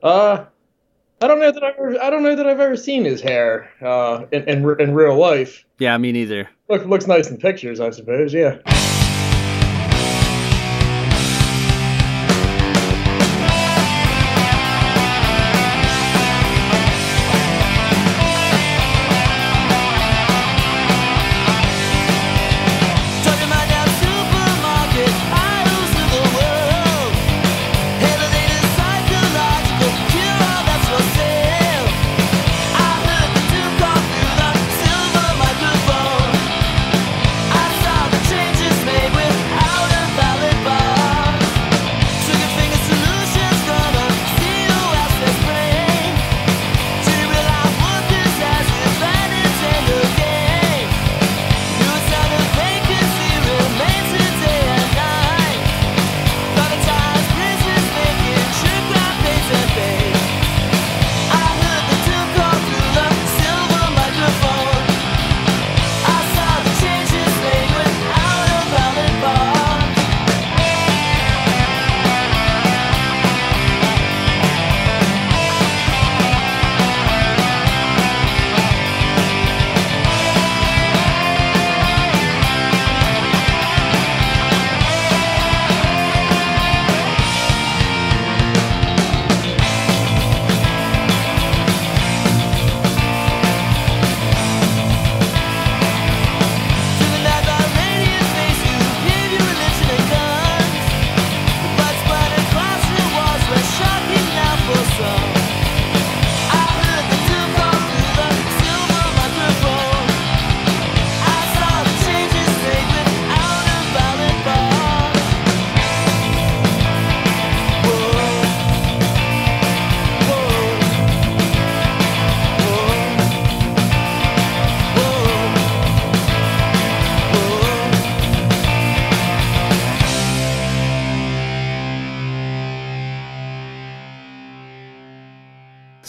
Uh, 0.03 0.45
I 1.19 1.27
don't 1.27 1.39
know 1.39 1.51
that 1.51 1.63
I've 1.63 1.75
ever, 1.75 2.01
I 2.01 2.09
don't 2.09 2.21
know 2.23 2.35
that 2.35 2.45
I've 2.47 2.59
ever 2.59 2.77
seen 2.77 3.03
his 3.05 3.21
hair 3.21 3.71
uh 3.81 4.25
in 4.31 4.43
in, 4.43 4.79
in 4.79 4.93
real 4.93 5.17
life. 5.17 5.65
Yeah, 5.79 5.97
me 5.97 6.11
neither. 6.11 6.49
Look, 6.69 6.85
looks 6.85 7.07
nice 7.07 7.29
in 7.29 7.37
pictures, 7.37 7.79
I 7.79 7.89
suppose. 7.89 8.33
Yeah. 8.33 8.59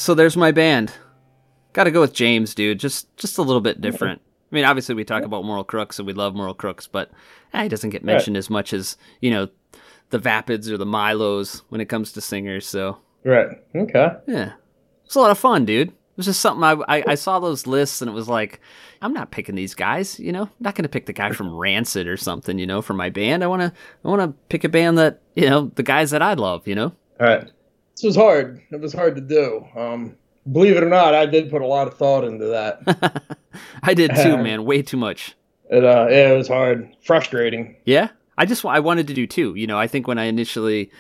So 0.09 0.15
there's 0.15 0.39
my 0.39 0.53
band. 0.53 0.91
Got 1.75 1.85
to 1.85 1.91
go 1.91 2.01
with 2.01 2.15
James, 2.15 2.55
dude. 2.55 2.81
Just 2.81 3.15
just 3.19 3.37
a 3.37 3.43
little 3.43 3.61
bit 3.61 3.83
different. 3.83 4.23
I 4.51 4.55
mean, 4.55 4.65
obviously 4.65 4.95
we 4.95 5.05
talk 5.05 5.23
about 5.23 5.45
Moral 5.45 5.65
Crux 5.65 5.99
and 5.99 6.07
we 6.07 6.15
love 6.15 6.35
Moral 6.35 6.55
Crux, 6.55 6.87
but 6.87 7.11
eh, 7.53 7.65
he 7.65 7.69
doesn't 7.69 7.91
get 7.91 8.03
mentioned 8.03 8.39
as 8.39 8.49
much 8.49 8.73
as 8.73 8.97
you 9.21 9.31
know 9.31 9.49
the 10.09 10.19
Vapids 10.19 10.71
or 10.71 10.79
the 10.79 10.87
Milos 10.87 11.63
when 11.69 11.83
it 11.83 11.91
comes 11.91 12.13
to 12.13 12.23
singers. 12.23 12.67
So 12.67 12.97
Right. 13.23 13.49
Okay. 13.77 14.09
yeah, 14.27 14.53
it's 15.05 15.15
a 15.15 15.21
lot 15.21 15.31
of 15.31 15.37
fun, 15.39 15.67
dude. 15.67 15.89
It 15.89 15.95
was 16.17 16.25
just 16.25 16.41
something 16.41 16.65
I, 16.65 16.83
I 16.89 17.05
I 17.09 17.15
saw 17.15 17.39
those 17.39 17.67
lists 17.67 18.01
and 18.01 18.11
it 18.11 18.15
was 18.15 18.31
like, 18.31 18.63
I'm 19.03 19.13
not 19.13 19.31
picking 19.31 19.57
these 19.57 19.75
guys. 19.75 20.19
You 20.19 20.33
know, 20.33 20.45
I'm 20.45 20.51
not 20.61 20.75
gonna 20.75 20.89
pick 20.89 21.05
the 21.05 21.13
guy 21.13 21.33
from 21.33 21.55
Rancid 21.55 22.07
or 22.07 22.17
something. 22.17 22.59
You 22.59 22.67
know, 22.67 22.81
for 22.81 22.95
my 22.95 23.11
band, 23.11 23.45
I 23.45 23.47
wanna 23.47 23.75
I 24.03 24.09
wanna 24.09 24.33
pick 24.49 24.65
a 24.65 24.71
band 24.71 24.97
that 24.97 25.21
you 25.35 25.51
know 25.51 25.71
the 25.75 25.83
guys 25.83 26.13
that 26.13 26.23
I 26.23 26.33
love. 26.33 26.67
You 26.67 26.77
know. 26.77 26.93
All 27.21 27.27
right. 27.27 27.51
This 27.99 28.05
was 28.05 28.15
hard. 28.15 28.63
It 28.71 28.81
was 28.81 28.93
hard 28.93 29.17
to 29.17 29.21
do. 29.21 29.67
Um, 29.75 30.15
believe 30.53 30.77
it 30.77 30.85
or 30.85 30.89
not, 30.89 31.17
I 31.17 31.27
did 31.27 31.51
put 31.51 31.63
a 31.63 31.67
lot 31.67 31.89
of 31.89 31.95
thought 31.95 32.23
into 32.23 32.45
that. 32.45 33.37
I 33.83 33.93
did 33.93 34.15
too, 34.15 34.37
man. 34.43 34.65
Way 34.65 34.83
too 34.83 34.97
much. 34.97 35.35
it, 35.69 35.85
uh, 35.85 36.07
yeah, 36.09 36.33
it 36.33 36.37
was 36.37 36.47
hard, 36.47 36.95
frustrating. 37.05 37.75
Yeah, 37.85 38.11
I 38.37 38.47
just 38.47 38.65
I 38.65 38.79
wanted 38.79 39.09
to 39.09 39.15
do 39.15 39.27
two. 39.27 39.57
You 39.57 39.67
know, 39.67 39.77
I 39.77 39.89
think 39.89 40.07
when 40.07 40.17
I 40.17 40.27
initially 40.27 40.93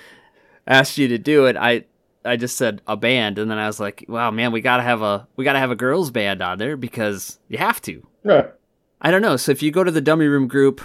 asked 0.66 0.98
you 0.98 1.06
to 1.06 1.18
do 1.18 1.46
it, 1.46 1.56
I 1.56 1.84
I 2.24 2.34
just 2.34 2.56
said 2.56 2.82
a 2.88 2.96
band, 2.96 3.38
and 3.38 3.48
then 3.48 3.58
I 3.58 3.68
was 3.68 3.78
like, 3.78 4.04
wow, 4.08 4.32
man, 4.32 4.50
we 4.50 4.60
gotta 4.60 4.82
have 4.82 5.00
a 5.00 5.28
we 5.36 5.44
gotta 5.44 5.60
have 5.60 5.70
a 5.70 5.76
girls 5.76 6.10
band 6.10 6.42
on 6.42 6.58
there 6.58 6.76
because 6.76 7.38
you 7.46 7.58
have 7.58 7.80
to. 7.82 8.04
Right. 8.24 8.50
I 9.00 9.12
don't 9.12 9.22
know. 9.22 9.36
So 9.36 9.52
if 9.52 9.62
you 9.62 9.70
go 9.70 9.84
to 9.84 9.92
the 9.92 10.00
Dummy 10.00 10.26
Room 10.26 10.48
group, 10.48 10.80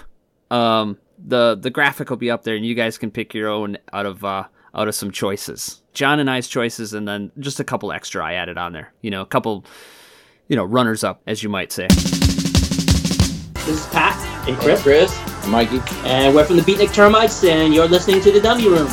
um, 0.51 0.99
the 1.17 1.57
the 1.59 1.71
graphic 1.71 2.11
will 2.11 2.17
be 2.17 2.29
up 2.29 2.43
there, 2.43 2.55
and 2.55 2.63
you 2.63 2.75
guys 2.75 2.99
can 2.99 3.09
pick 3.09 3.33
your 3.33 3.49
own 3.49 3.79
out 3.91 4.05
of 4.05 4.23
uh 4.23 4.43
out 4.75 4.87
of 4.87 4.93
some 4.93 5.09
choices. 5.09 5.79
John 5.93 6.19
and 6.19 6.29
I's 6.29 6.47
choices, 6.47 6.93
and 6.93 7.07
then 7.07 7.31
just 7.39 7.59
a 7.59 7.63
couple 7.63 7.91
extra 7.91 8.25
I 8.25 8.33
added 8.33 8.57
on 8.57 8.73
there. 8.73 8.91
You 9.01 9.11
know, 9.11 9.21
a 9.21 9.25
couple, 9.25 9.65
you 10.47 10.55
know, 10.55 10.63
runners 10.63 11.03
up, 11.03 11.21
as 11.27 11.43
you 11.43 11.49
might 11.49 11.71
say. 11.71 11.87
This 11.87 13.67
is 13.67 13.85
Pat 13.87 14.17
and 14.47 14.57
Chris, 14.57 14.81
Chris, 14.81 15.47
Mikey. 15.47 15.79
and 16.03 16.35
we're 16.35 16.45
from 16.45 16.57
the 16.57 16.63
Beatnik 16.63 16.93
Termites, 16.93 17.43
and 17.47 17.73
you're 17.73 17.87
listening 17.87 18.21
to 18.21 18.31
the 18.31 18.41
Dummy 18.41 18.67
Room. 18.67 18.87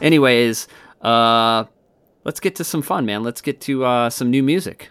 Anyways, 0.00 0.68
uh, 1.02 1.64
let's 2.28 2.40
get 2.40 2.54
to 2.56 2.64
some 2.64 2.82
fun, 2.82 3.06
man. 3.06 3.22
Let's 3.22 3.40
get 3.40 3.58
to 3.62 3.84
uh, 3.86 4.10
some 4.10 4.30
new 4.30 4.42
music. 4.42 4.90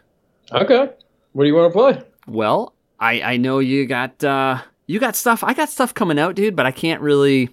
Okay. 0.52 0.90
What 1.33 1.44
do 1.44 1.48
you 1.48 1.54
want 1.56 1.71
to 1.71 1.77
play? 1.77 2.02
Well, 2.27 2.73
I 3.00 3.21
I 3.21 3.38
know 3.38 3.60
you 3.60 3.85
got 3.85 4.23
uh, 4.23 4.62
you 4.88 5.00
got 5.00 5.15
stuff. 5.15 5.44
I 5.44 5.54
got 5.54 5.69
stuff 5.69 5.94
coming 5.94 6.17
out, 6.17 6.33
dude, 6.35 6.56
but 6.56 6.65
I 6.65 6.71
can't 6.71 7.00
really. 7.02 7.50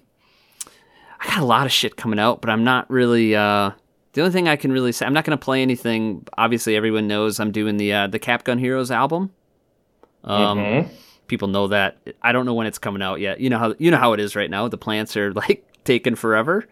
I 1.21 1.27
got 1.27 1.37
a 1.39 1.45
lot 1.45 1.65
of 1.67 1.71
shit 1.71 1.95
coming 1.97 2.19
out, 2.19 2.41
but 2.41 2.49
I'm 2.49 2.63
not 2.63 2.89
really. 2.89 3.35
Uh, 3.35 3.71
the 4.13 4.21
only 4.21 4.33
thing 4.33 4.47
I 4.47 4.55
can 4.55 4.71
really 4.71 4.91
say, 4.91 5.05
I'm 5.05 5.13
not 5.13 5.23
gonna 5.23 5.37
play 5.37 5.61
anything. 5.61 6.25
Obviously, 6.37 6.75
everyone 6.75 7.07
knows 7.07 7.39
I'm 7.39 7.51
doing 7.51 7.77
the 7.77 7.93
uh, 7.93 8.07
the 8.07 8.17
Cap 8.19 8.43
Gun 8.43 8.57
Heroes 8.57 8.89
album. 8.89 9.29
Um, 10.23 10.57
Mhm. 10.57 10.89
people 11.27 11.47
know 11.47 11.67
that. 11.67 11.97
I 12.23 12.31
don't 12.31 12.45
know 12.47 12.55
when 12.55 12.65
it's 12.65 12.79
coming 12.79 13.03
out 13.03 13.19
yet. 13.19 13.39
You 13.39 13.49
know 13.51 13.59
how 13.59 13.75
you 13.77 13.91
know 13.91 13.97
how 13.97 14.13
it 14.13 14.19
is 14.19 14.35
right 14.35 14.49
now. 14.49 14.67
The 14.67 14.77
plants 14.79 15.15
are 15.15 15.31
like 15.33 15.63
taking 15.83 16.15
forever. 16.15 16.65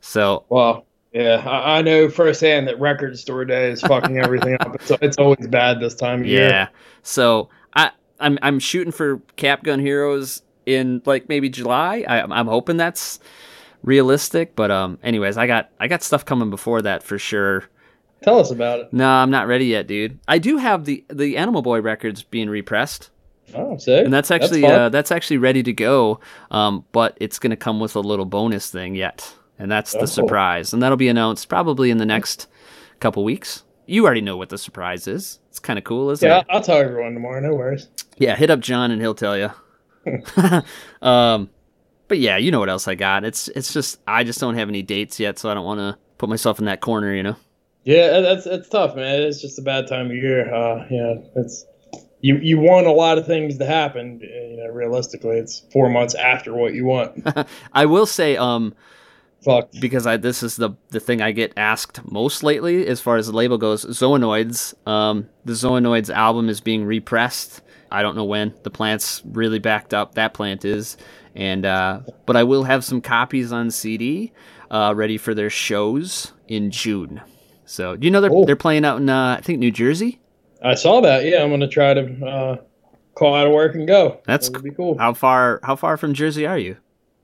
So 0.00 0.44
Well, 0.48 0.85
yeah, 1.16 1.42
I, 1.46 1.78
I 1.78 1.82
know 1.82 2.10
firsthand 2.10 2.68
that 2.68 2.78
record 2.78 3.18
store 3.18 3.44
day 3.46 3.70
is 3.70 3.80
fucking 3.80 4.18
everything 4.18 4.56
up. 4.60 4.74
It's, 4.74 4.90
it's 5.00 5.16
always 5.16 5.46
bad 5.46 5.80
this 5.80 5.94
time 5.94 6.20
of 6.20 6.26
year. 6.26 6.48
yeah. 6.48 6.68
So 7.02 7.48
I 7.74 7.90
I'm 8.20 8.38
I'm 8.42 8.58
shooting 8.58 8.92
for 8.92 9.22
Cap 9.36 9.62
Gun 9.64 9.78
Heroes 9.80 10.42
in 10.66 11.00
like 11.06 11.28
maybe 11.28 11.48
July. 11.48 12.04
I, 12.06 12.20
I'm 12.20 12.46
hoping 12.46 12.76
that's 12.76 13.18
realistic. 13.82 14.54
But 14.54 14.70
um, 14.70 14.98
anyways, 15.02 15.38
I 15.38 15.46
got 15.46 15.70
I 15.80 15.88
got 15.88 16.02
stuff 16.02 16.24
coming 16.24 16.50
before 16.50 16.82
that 16.82 17.02
for 17.02 17.18
sure. 17.18 17.64
Tell 18.22 18.38
us 18.38 18.50
about 18.50 18.80
it. 18.80 18.92
No, 18.92 19.08
I'm 19.08 19.30
not 19.30 19.46
ready 19.46 19.66
yet, 19.66 19.86
dude. 19.86 20.18
I 20.28 20.38
do 20.38 20.58
have 20.58 20.84
the 20.84 21.02
the 21.08 21.38
Animal 21.38 21.62
Boy 21.62 21.80
records 21.80 22.22
being 22.22 22.50
repressed. 22.50 23.10
Oh, 23.54 23.78
sick. 23.78 24.04
and 24.04 24.12
that's 24.12 24.32
actually 24.32 24.62
fun. 24.62 24.72
uh, 24.72 24.88
that's 24.88 25.12
actually 25.12 25.38
ready 25.38 25.62
to 25.62 25.72
go. 25.72 26.18
Um, 26.50 26.84
but 26.92 27.16
it's 27.20 27.38
going 27.38 27.50
to 27.50 27.56
come 27.56 27.78
with 27.78 27.94
a 27.94 28.00
little 28.00 28.24
bonus 28.24 28.70
thing 28.70 28.96
yet, 28.96 29.32
and 29.58 29.70
that's 29.70 29.92
the 29.92 30.00
Oh. 30.02 30.06
surprise, 30.06 30.72
and 30.72 30.82
that'll 30.82 30.96
be 30.96 31.08
announced 31.08 31.48
probably 31.48 31.90
in 31.90 31.98
the 31.98 32.06
next 32.06 32.46
couple 33.00 33.24
weeks. 33.24 33.62
You 33.86 34.04
already 34.04 34.20
know 34.20 34.36
what 34.36 34.48
the 34.48 34.58
surprise 34.58 35.06
is. 35.06 35.38
It's 35.48 35.58
kind 35.58 35.78
of 35.78 35.84
cool, 35.84 36.10
isn't 36.10 36.26
yeah, 36.28 36.40
it? 36.40 36.46
Yeah, 36.48 36.54
I'll 36.54 36.62
tell 36.62 36.78
everyone 36.78 37.14
tomorrow. 37.14 37.40
No 37.40 37.54
worries. 37.54 37.88
Yeah, 38.18 38.34
hit 38.36 38.50
up 38.50 38.60
John 38.60 38.90
and 38.90 39.00
he'll 39.00 39.14
tell 39.14 39.36
you. 39.38 39.50
um, 41.06 41.50
but 42.08 42.18
yeah, 42.18 42.36
you 42.36 42.50
know 42.50 42.58
what 42.60 42.68
else 42.68 42.88
I 42.88 42.94
got? 42.94 43.24
It's 43.24 43.48
it's 43.48 43.72
just 43.72 44.00
I 44.06 44.24
just 44.24 44.40
don't 44.40 44.54
have 44.56 44.68
any 44.68 44.82
dates 44.82 45.18
yet, 45.20 45.38
so 45.38 45.50
I 45.50 45.54
don't 45.54 45.64
want 45.64 45.80
to 45.80 45.98
put 46.18 46.28
myself 46.28 46.58
in 46.58 46.64
that 46.66 46.80
corner, 46.80 47.14
you 47.14 47.22
know. 47.22 47.36
Yeah, 47.84 48.20
that's 48.20 48.46
it's 48.46 48.68
tough, 48.68 48.96
man. 48.96 49.22
It's 49.22 49.40
just 49.40 49.58
a 49.58 49.62
bad 49.62 49.86
time 49.86 50.06
of 50.06 50.16
year. 50.16 50.52
Uh, 50.52 50.86
yeah, 50.90 51.14
it's 51.36 51.64
you 52.20 52.38
you 52.38 52.58
want 52.58 52.86
a 52.86 52.92
lot 52.92 53.18
of 53.18 53.26
things 53.26 53.58
to 53.58 53.66
happen. 53.66 54.20
You 54.20 54.56
know, 54.56 54.72
realistically, 54.72 55.38
it's 55.38 55.62
four 55.72 55.88
months 55.88 56.14
after 56.14 56.54
what 56.54 56.74
you 56.74 56.84
want. 56.84 57.24
I 57.72 57.86
will 57.86 58.06
say, 58.06 58.36
um, 58.36 58.74
Fuck. 59.46 59.70
because 59.80 60.06
I 60.06 60.18
this 60.18 60.42
is 60.42 60.56
the 60.56 60.70
the 60.90 61.00
thing 61.00 61.22
I 61.22 61.30
get 61.32 61.52
asked 61.56 62.00
most 62.10 62.42
lately 62.42 62.86
as 62.86 63.00
far 63.00 63.16
as 63.16 63.28
the 63.28 63.32
label 63.32 63.56
goes. 63.56 63.84
Zoonoids, 63.86 64.74
um, 64.86 65.28
the 65.46 65.52
Zoonoids 65.54 66.12
album 66.12 66.48
is 66.50 66.60
being 66.60 66.84
repressed. 66.84 67.62
I 67.90 68.02
don't 68.02 68.16
know 68.16 68.24
when. 68.24 68.52
The 68.64 68.70
plant's 68.70 69.22
really 69.24 69.58
backed 69.60 69.94
up. 69.94 70.16
That 70.16 70.34
plant 70.34 70.64
is, 70.64 70.96
and 71.34 71.64
uh, 71.64 72.00
but 72.26 72.36
I 72.36 72.42
will 72.42 72.64
have 72.64 72.84
some 72.84 73.00
copies 73.00 73.52
on 73.52 73.70
CD, 73.70 74.32
uh, 74.70 74.92
ready 74.96 75.16
for 75.16 75.32
their 75.34 75.50
shows 75.50 76.32
in 76.48 76.70
June. 76.70 77.22
So 77.64 77.96
do 77.96 78.04
you 78.04 78.10
know 78.10 78.20
they're 78.20 78.30
Cool. 78.30 78.44
they're 78.46 78.56
playing 78.56 78.84
out 78.84 78.98
in 79.00 79.08
uh, 79.08 79.36
I 79.38 79.42
think 79.42 79.60
New 79.60 79.70
Jersey. 79.70 80.20
I 80.62 80.74
saw 80.74 81.00
that. 81.02 81.24
Yeah, 81.24 81.42
I'm 81.44 81.50
gonna 81.50 81.68
try 81.68 81.94
to 81.94 82.26
uh, 82.26 82.56
call 83.14 83.34
out 83.34 83.46
of 83.46 83.52
work 83.52 83.74
and 83.76 83.86
go. 83.86 84.20
That's 84.26 84.48
that 84.48 84.74
cool. 84.76 84.98
How 84.98 85.14
far 85.14 85.60
how 85.62 85.76
far 85.76 85.96
from 85.96 86.12
Jersey 86.14 86.44
are 86.46 86.58
you? 86.58 86.76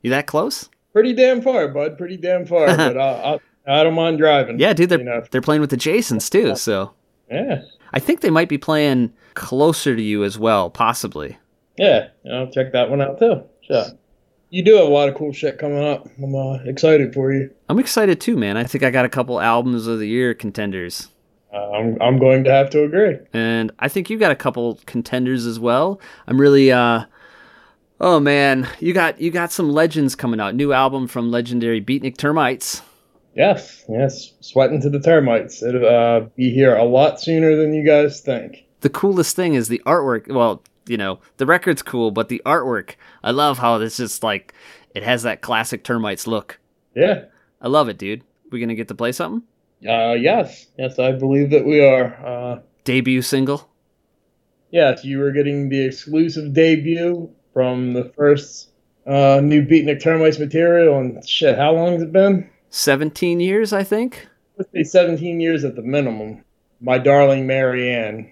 You 0.03 0.11
that 0.11 0.27
close? 0.27 0.68
Pretty 0.93 1.12
damn 1.14 1.40
far, 1.43 1.68
bud. 1.68 1.97
Pretty 1.99 2.16
damn 2.16 2.45
far. 2.47 2.66
but 2.76 2.97
I, 2.99 3.38
I, 3.66 3.80
I 3.80 3.84
don't 3.84 3.95
mind 3.95 4.18
driving. 4.18 4.59
Yeah, 4.59 4.72
dude. 4.72 4.88
They're 4.88 4.99
You 4.99 5.05
know. 5.05 5.24
they're 5.30 5.40
playing 5.40 5.61
with 5.61 5.70
the 5.70 5.76
Jasons 5.76 6.28
too. 6.28 6.57
So 6.57 6.93
Yeah. 7.30 7.62
I 7.93 7.99
think 7.99 8.20
they 8.20 8.30
might 8.30 8.49
be 8.49 8.59
playing 8.59 9.12
closer 9.34 9.95
to 9.97 10.03
you 10.03 10.24
as 10.24 10.38
well, 10.38 10.70
possibly. 10.70 11.38
Yeah. 11.78 12.09
I'll 12.30 12.51
check 12.51 12.72
that 12.72 12.90
one 12.90 13.01
out 13.01 13.18
too. 13.18 13.43
Sure. 13.62 13.84
You 14.51 14.62
do 14.62 14.74
have 14.74 14.86
a 14.86 14.90
lot 14.90 15.09
of 15.09 15.14
cool 15.14 15.32
shit 15.32 15.59
coming 15.59 15.82
up. 15.82 16.07
I'm 16.22 16.34
uh, 16.34 16.59
excited 16.64 17.14
for 17.14 17.32
you. 17.32 17.51
I'm 17.70 17.78
excited 17.78 18.20
too, 18.20 18.36
man. 18.36 18.59
I 18.59 18.64
think 18.64 18.84
I 18.84 18.90
got 18.90 19.07
a 19.07 19.09
couple 19.09 19.40
albums 19.40 19.86
of 19.86 19.99
the 19.99 20.07
year 20.07 20.34
contenders. 20.34 21.09
Uh, 21.55 21.70
I'm 21.70 22.01
I'm 22.03 22.18
going 22.18 22.45
to 22.45 22.51
have 22.51 22.68
to 22.70 22.82
agree. 22.84 23.16
And 23.32 23.72
I 23.78 23.88
think 23.88 24.11
you 24.11 24.18
got 24.18 24.30
a 24.32 24.36
couple 24.36 24.78
contenders 24.86 25.47
as 25.47 25.59
well. 25.59 26.01
I'm 26.26 26.38
really 26.40 26.70
uh 26.72 27.05
Oh 28.05 28.19
man, 28.19 28.69
you 28.81 28.93
got 28.93 29.21
you 29.21 29.31
got 29.31 29.53
some 29.53 29.71
legends 29.71 30.17
coming 30.17 30.41
out. 30.41 30.57
New 30.57 30.73
album 30.73 31.07
from 31.07 31.31
legendary 31.31 31.81
Beatnik 31.81 32.17
Termites. 32.17 32.83
Yes, 33.37 33.85
yes, 33.89 34.33
sweating 34.41 34.81
to 34.81 34.91
the 34.91 34.99
termites. 34.99 35.63
It'll 35.63 35.87
uh, 35.87 36.21
be 36.37 36.51
here 36.53 36.75
a 36.75 36.85
lot 36.85 37.21
sooner 37.21 37.55
than 37.55 37.73
you 37.73 37.87
guys 37.87 38.21
think. 38.21 38.65
The 38.81 38.91
coolest 38.91 39.37
thing 39.37 39.55
is 39.55 39.69
the 39.69 39.81
artwork. 39.87 40.27
Well, 40.27 40.65
you 40.87 40.97
know, 40.97 41.21
the 41.37 41.47
record's 41.47 41.81
cool, 41.81 42.11
but 42.11 42.29
the 42.29 42.43
artwork. 42.45 42.97
I 43.23 43.31
love 43.31 43.59
how 43.59 43.79
this 43.79 44.01
is 44.01 44.21
like 44.21 44.53
it 44.97 45.05
has 45.05 45.23
that 45.23 45.41
classic 45.41 45.85
Termites 45.85 46.27
look. 46.27 46.59
Yeah. 46.97 47.27
I 47.61 47.69
love 47.69 47.89
it, 47.89 47.99
dude. 47.99 48.25
We 48.51 48.59
gonna 48.59 48.75
get 48.75 48.89
to 48.89 48.97
play 48.97 49.13
something? 49.13 49.47
Uh, 49.89 50.15
yes, 50.15 50.67
yes, 50.77 50.99
I 50.99 51.13
believe 51.13 51.51
that 51.51 51.65
we 51.65 51.81
are. 51.81 52.15
Uh, 52.27 52.61
Debut 52.83 53.23
single. 53.23 53.71
yes, 54.73 55.05
you 55.05 55.23
are 55.23 55.31
getting 55.31 55.69
the 55.69 55.81
exclusive 55.87 56.53
debut 56.53 57.31
from 57.53 57.93
the 57.93 58.05
first 58.17 58.71
uh, 59.07 59.41
new 59.43 59.65
Beatnik 59.65 60.03
Termites 60.03 60.39
material. 60.39 60.99
And 60.99 61.27
shit, 61.29 61.59
how 61.59 61.73
long 61.73 61.93
has 61.95 62.03
it 62.03 62.13
been? 62.13 62.49
17 62.71 63.41
years, 63.41 63.73
I 63.73 63.85
think. 63.85 64.27
Let's 64.57 64.71
say 64.73 64.83
17 64.85 65.41
years 65.41 65.65
at 65.65 65.77
the 65.77 65.83
minimum. 65.83 66.45
My 66.81 66.99
darling 66.99 67.47
Marianne. 67.47 68.31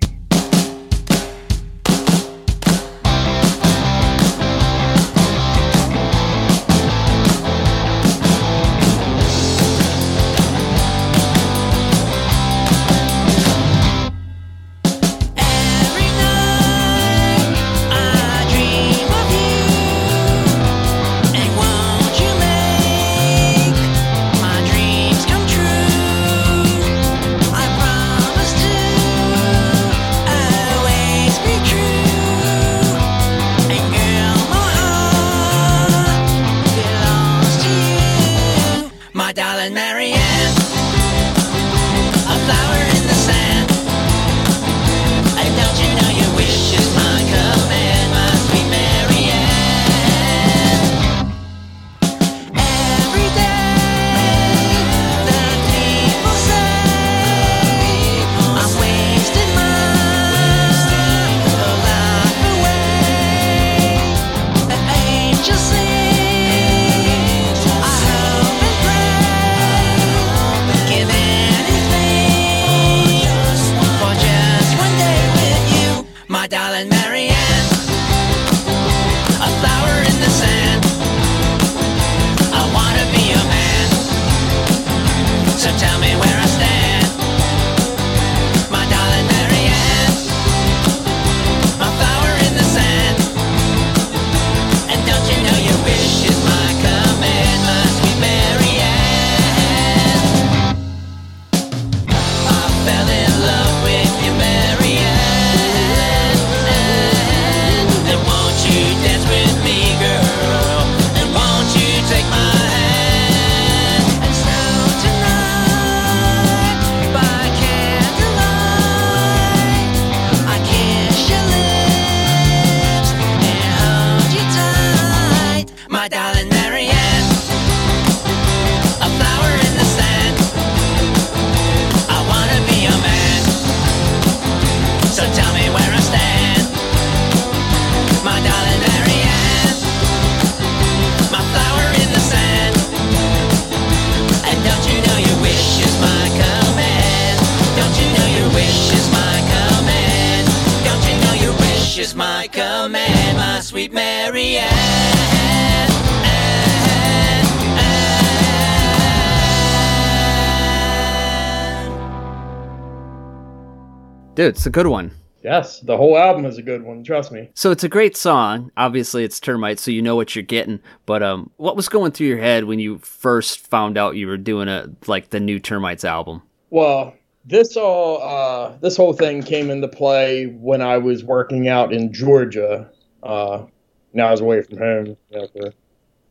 Dude, 164.41 164.55
it's 164.55 164.65
a 164.65 164.71
good 164.71 164.87
one. 164.87 165.11
Yes, 165.45 165.81
the 165.81 165.99
whole 165.99 166.17
album 166.17 166.47
is 166.47 166.57
a 166.57 166.63
good 166.63 166.83
one. 166.83 167.05
Trust 167.05 167.31
me. 167.31 167.51
So 167.53 167.71
it's 167.73 167.85
a 167.85 167.91
great 167.91 168.17
song. 168.17 168.73
Obviously, 168.75 169.23
it's 169.23 169.39
Termites, 169.39 169.83
so 169.83 169.91
you 169.91 170.01
know 170.01 170.17
what 170.17 170.35
you're 170.35 170.43
getting. 170.43 170.81
But 171.05 171.23
um, 171.23 171.51
what 171.59 171.77
was 171.77 171.91
going 171.91 172.13
through 172.13 172.29
your 172.29 172.39
head 172.39 172.65
when 172.65 172.79
you 172.79 172.97
first 173.01 173.61
found 173.61 173.99
out 173.99 174.17
you 174.17 174.27
were 174.27 174.39
doing 174.39 174.67
a 174.67 174.89
like 175.07 175.29
the 175.29 175.41
new 175.41 175.59
Termites 175.59 176.07
album? 176.07 176.41
Well, 176.71 177.15
this 177.45 177.77
all 177.77 178.23
uh, 178.23 178.79
this 178.79 178.97
whole 178.97 179.13
thing 179.13 179.43
came 179.43 179.69
into 179.69 179.89
play 179.89 180.47
when 180.47 180.81
I 180.81 180.97
was 180.97 181.23
working 181.23 181.69
out 181.69 181.93
in 181.93 182.11
Georgia. 182.11 182.91
Uh, 183.23 183.67
now 184.15 184.29
I 184.29 184.31
was 184.31 184.41
away 184.41 184.63
from 184.63 184.79
home 184.79 185.07
you 185.29 185.39
know, 185.39 185.49
for 185.49 185.75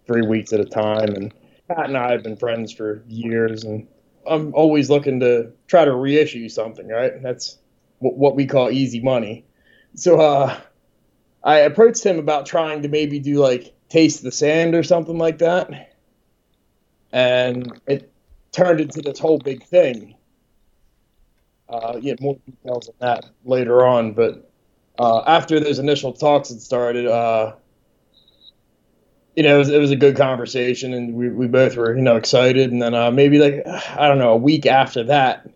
three 0.07 0.25
weeks 0.25 0.51
at 0.51 0.59
a 0.59 0.65
time, 0.65 1.09
and 1.09 1.31
Pat 1.67 1.85
and 1.85 1.95
I 1.95 2.13
have 2.13 2.23
been 2.23 2.37
friends 2.37 2.71
for 2.71 3.03
years, 3.07 3.63
and 3.65 3.87
I'm 4.27 4.51
always 4.55 4.89
looking 4.89 5.19
to 5.19 5.51
try 5.67 5.85
to 5.85 5.93
reissue 5.93 6.49
something. 6.49 6.87
Right, 6.87 7.21
that's 7.21 7.58
what 7.99 8.35
we 8.35 8.45
call 8.45 8.71
easy 8.71 9.01
money. 9.01 9.45
So 9.95 10.19
uh, 10.19 10.59
I 11.43 11.59
approached 11.59 12.05
him 12.05 12.19
about 12.19 12.45
trying 12.45 12.81
to 12.83 12.87
maybe 12.87 13.19
do 13.19 13.35
like 13.35 13.73
Taste 13.89 14.23
the 14.23 14.31
Sand 14.31 14.75
or 14.75 14.83
something 14.83 15.17
like 15.17 15.39
that, 15.39 15.95
and 17.11 17.79
it 17.87 18.11
turned 18.51 18.81
into 18.81 19.01
this 19.01 19.19
whole 19.19 19.39
big 19.39 19.63
thing 19.63 20.15
uh, 21.69 21.99
yeah, 22.01 22.15
more 22.19 22.37
details 22.45 22.89
on 22.89 22.95
that 22.99 23.25
later 23.45 23.85
on. 23.85 24.13
But 24.13 24.49
uh, 24.97 25.21
after 25.25 25.59
those 25.59 25.79
initial 25.79 26.13
talks 26.13 26.49
had 26.49 26.61
started, 26.61 27.05
uh, 27.05 27.53
you 29.35 29.43
know, 29.43 29.55
it 29.55 29.59
was, 29.59 29.69
it 29.69 29.79
was 29.79 29.91
a 29.91 29.95
good 29.95 30.17
conversation, 30.17 30.93
and 30.93 31.13
we, 31.13 31.29
we 31.29 31.47
both 31.47 31.77
were, 31.77 31.95
you 31.95 32.01
know, 32.01 32.17
excited. 32.17 32.71
And 32.71 32.81
then 32.81 32.93
uh, 32.93 33.11
maybe 33.11 33.39
like 33.39 33.65
I 33.97 34.07
don't 34.07 34.17
know, 34.17 34.33
a 34.33 34.37
week 34.37 34.65
after 34.65 35.03
that, 35.05 35.47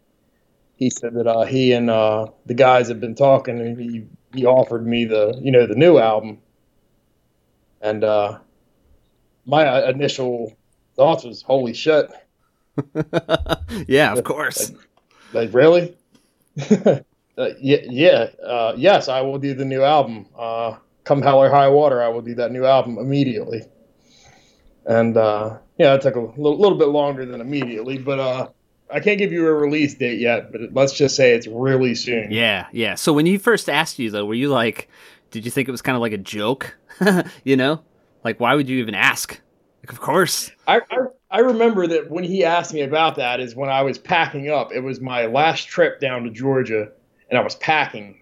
he 0.84 0.90
said 0.90 1.14
that 1.14 1.28
uh, 1.28 1.46
he 1.46 1.72
and 1.72 1.90
uh, 1.90 2.28
the 2.46 2.54
guys 2.54 2.90
had 2.90 3.00
been 3.00 3.16
talking, 3.16 3.60
and 3.60 3.80
he 3.80 4.06
he 4.34 4.46
offered 4.46 4.86
me 4.86 5.06
the 5.06 5.40
you 5.42 5.52
know 5.52 5.66
the 5.66 5.76
new 5.76 5.98
album, 5.98 6.40
and 7.82 8.04
uh, 8.04 8.40
my 9.46 9.66
uh, 9.66 9.90
initial 9.90 10.54
thoughts 10.96 11.24
was 11.24 11.42
holy 11.42 11.74
shit. 11.74 12.12
yeah, 13.88 14.12
of 14.12 14.24
course. 14.26 14.74
Like 15.32 15.54
really? 15.54 15.96
uh, 16.70 17.00
yeah, 17.62 17.78
yeah, 17.90 18.28
uh, 18.46 18.74
yes, 18.76 19.08
I 19.08 19.22
will 19.22 19.40
do 19.40 19.54
the 19.54 19.66
new 19.66 19.84
album. 19.84 20.26
Uh, 20.38 20.76
come 21.06 21.22
hell 21.22 21.42
or 21.42 21.50
high 21.50 21.70
water, 21.70 22.04
I 22.04 22.10
will 22.10 22.22
do 22.22 22.36
that 22.36 22.52
new 22.52 22.66
album 22.66 22.98
immediately. 22.98 23.62
And 24.86 25.16
uh, 25.16 25.60
yeah, 25.78 25.94
it 25.94 26.02
took 26.02 26.16
a 26.16 26.20
little, 26.20 26.60
little 26.60 26.78
bit 26.78 26.90
longer 26.90 27.26
than 27.26 27.40
immediately, 27.40 27.98
but 27.98 28.20
uh, 28.20 28.50
I 28.90 29.00
can't 29.00 29.18
give 29.18 29.32
you 29.32 29.48
a 29.48 29.54
release 29.54 29.96
date 29.96 30.20
yet. 30.20 30.52
But 30.52 30.62
let's 30.74 30.94
just 30.94 31.16
say 31.16 31.34
it's 31.34 31.48
really 31.48 31.96
soon. 31.96 32.32
Yeah, 32.32 32.68
yeah. 32.72 32.96
So 32.96 33.14
when 33.14 33.26
he 33.26 33.38
first 33.38 33.70
asked 33.70 34.00
you 34.00 34.12
though, 34.12 34.26
were 34.26 34.34
you 34.34 34.50
like, 34.50 34.90
did 35.32 35.46
you 35.46 35.52
think 35.52 35.68
it 35.68 35.72
was 35.72 35.82
kind 35.82 35.96
of 35.96 36.02
like 36.02 36.14
a 36.14 36.18
joke? 36.18 36.78
you 37.44 37.56
know, 37.56 37.84
like 38.24 38.40
why 38.40 38.56
would 38.56 38.70
you 38.70 38.80
even 38.80 38.96
ask? 38.96 39.40
Like, 39.82 39.92
of 39.92 40.00
course. 40.00 40.52
I, 40.68 40.82
I 40.92 40.98
I 41.34 41.40
remember 41.40 41.88
that 41.88 42.12
when 42.12 42.24
he 42.24 42.46
asked 42.46 42.76
me 42.76 42.82
about 42.82 43.16
that 43.16 43.40
is 43.40 43.56
when 43.56 43.70
I 43.70 43.82
was 43.82 43.98
packing 43.98 44.52
up. 44.52 44.72
It 44.72 44.82
was 44.82 45.02
my 45.02 45.26
last 45.26 45.68
trip 45.68 46.00
down 46.00 46.24
to 46.26 46.30
Georgia, 46.30 46.90
and 47.28 47.40
I 47.40 47.44
was 47.44 47.56
packing 47.56 48.22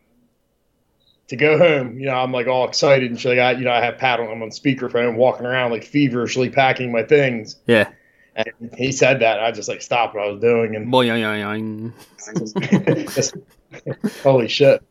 to 1.28 1.36
go 1.36 1.58
home. 1.58 2.00
You 2.00 2.06
know, 2.06 2.16
I'm 2.16 2.32
like 2.32 2.48
all 2.48 2.66
excited 2.66 3.12
and 3.12 3.20
shit. 3.20 3.38
Like 3.38 3.40
I, 3.40 3.52
you 3.60 3.66
know, 3.66 3.72
I 3.74 3.84
have 3.84 3.98
Pat 3.98 4.22
on, 4.22 4.30
I'm 4.30 4.42
on 4.42 4.50
speakerphone, 4.50 5.18
walking 5.18 5.46
around 5.46 5.72
like 5.72 5.84
feverishly 5.84 6.50
packing 6.50 6.94
my 6.94 7.04
things. 7.04 7.58
Yeah. 7.68 7.92
And 8.36 8.48
he 8.78 8.92
said 8.92 9.20
that, 9.20 9.42
I 9.42 9.52
just 9.52 9.68
like 9.68 9.82
stopped 9.82 10.16
what 10.16 10.24
I 10.26 10.32
was 10.32 10.40
doing 10.40 10.76
and 10.76 10.88
Boing, 10.92 11.94
just, 13.14 13.36
holy 14.24 14.48
shit. 14.48 14.84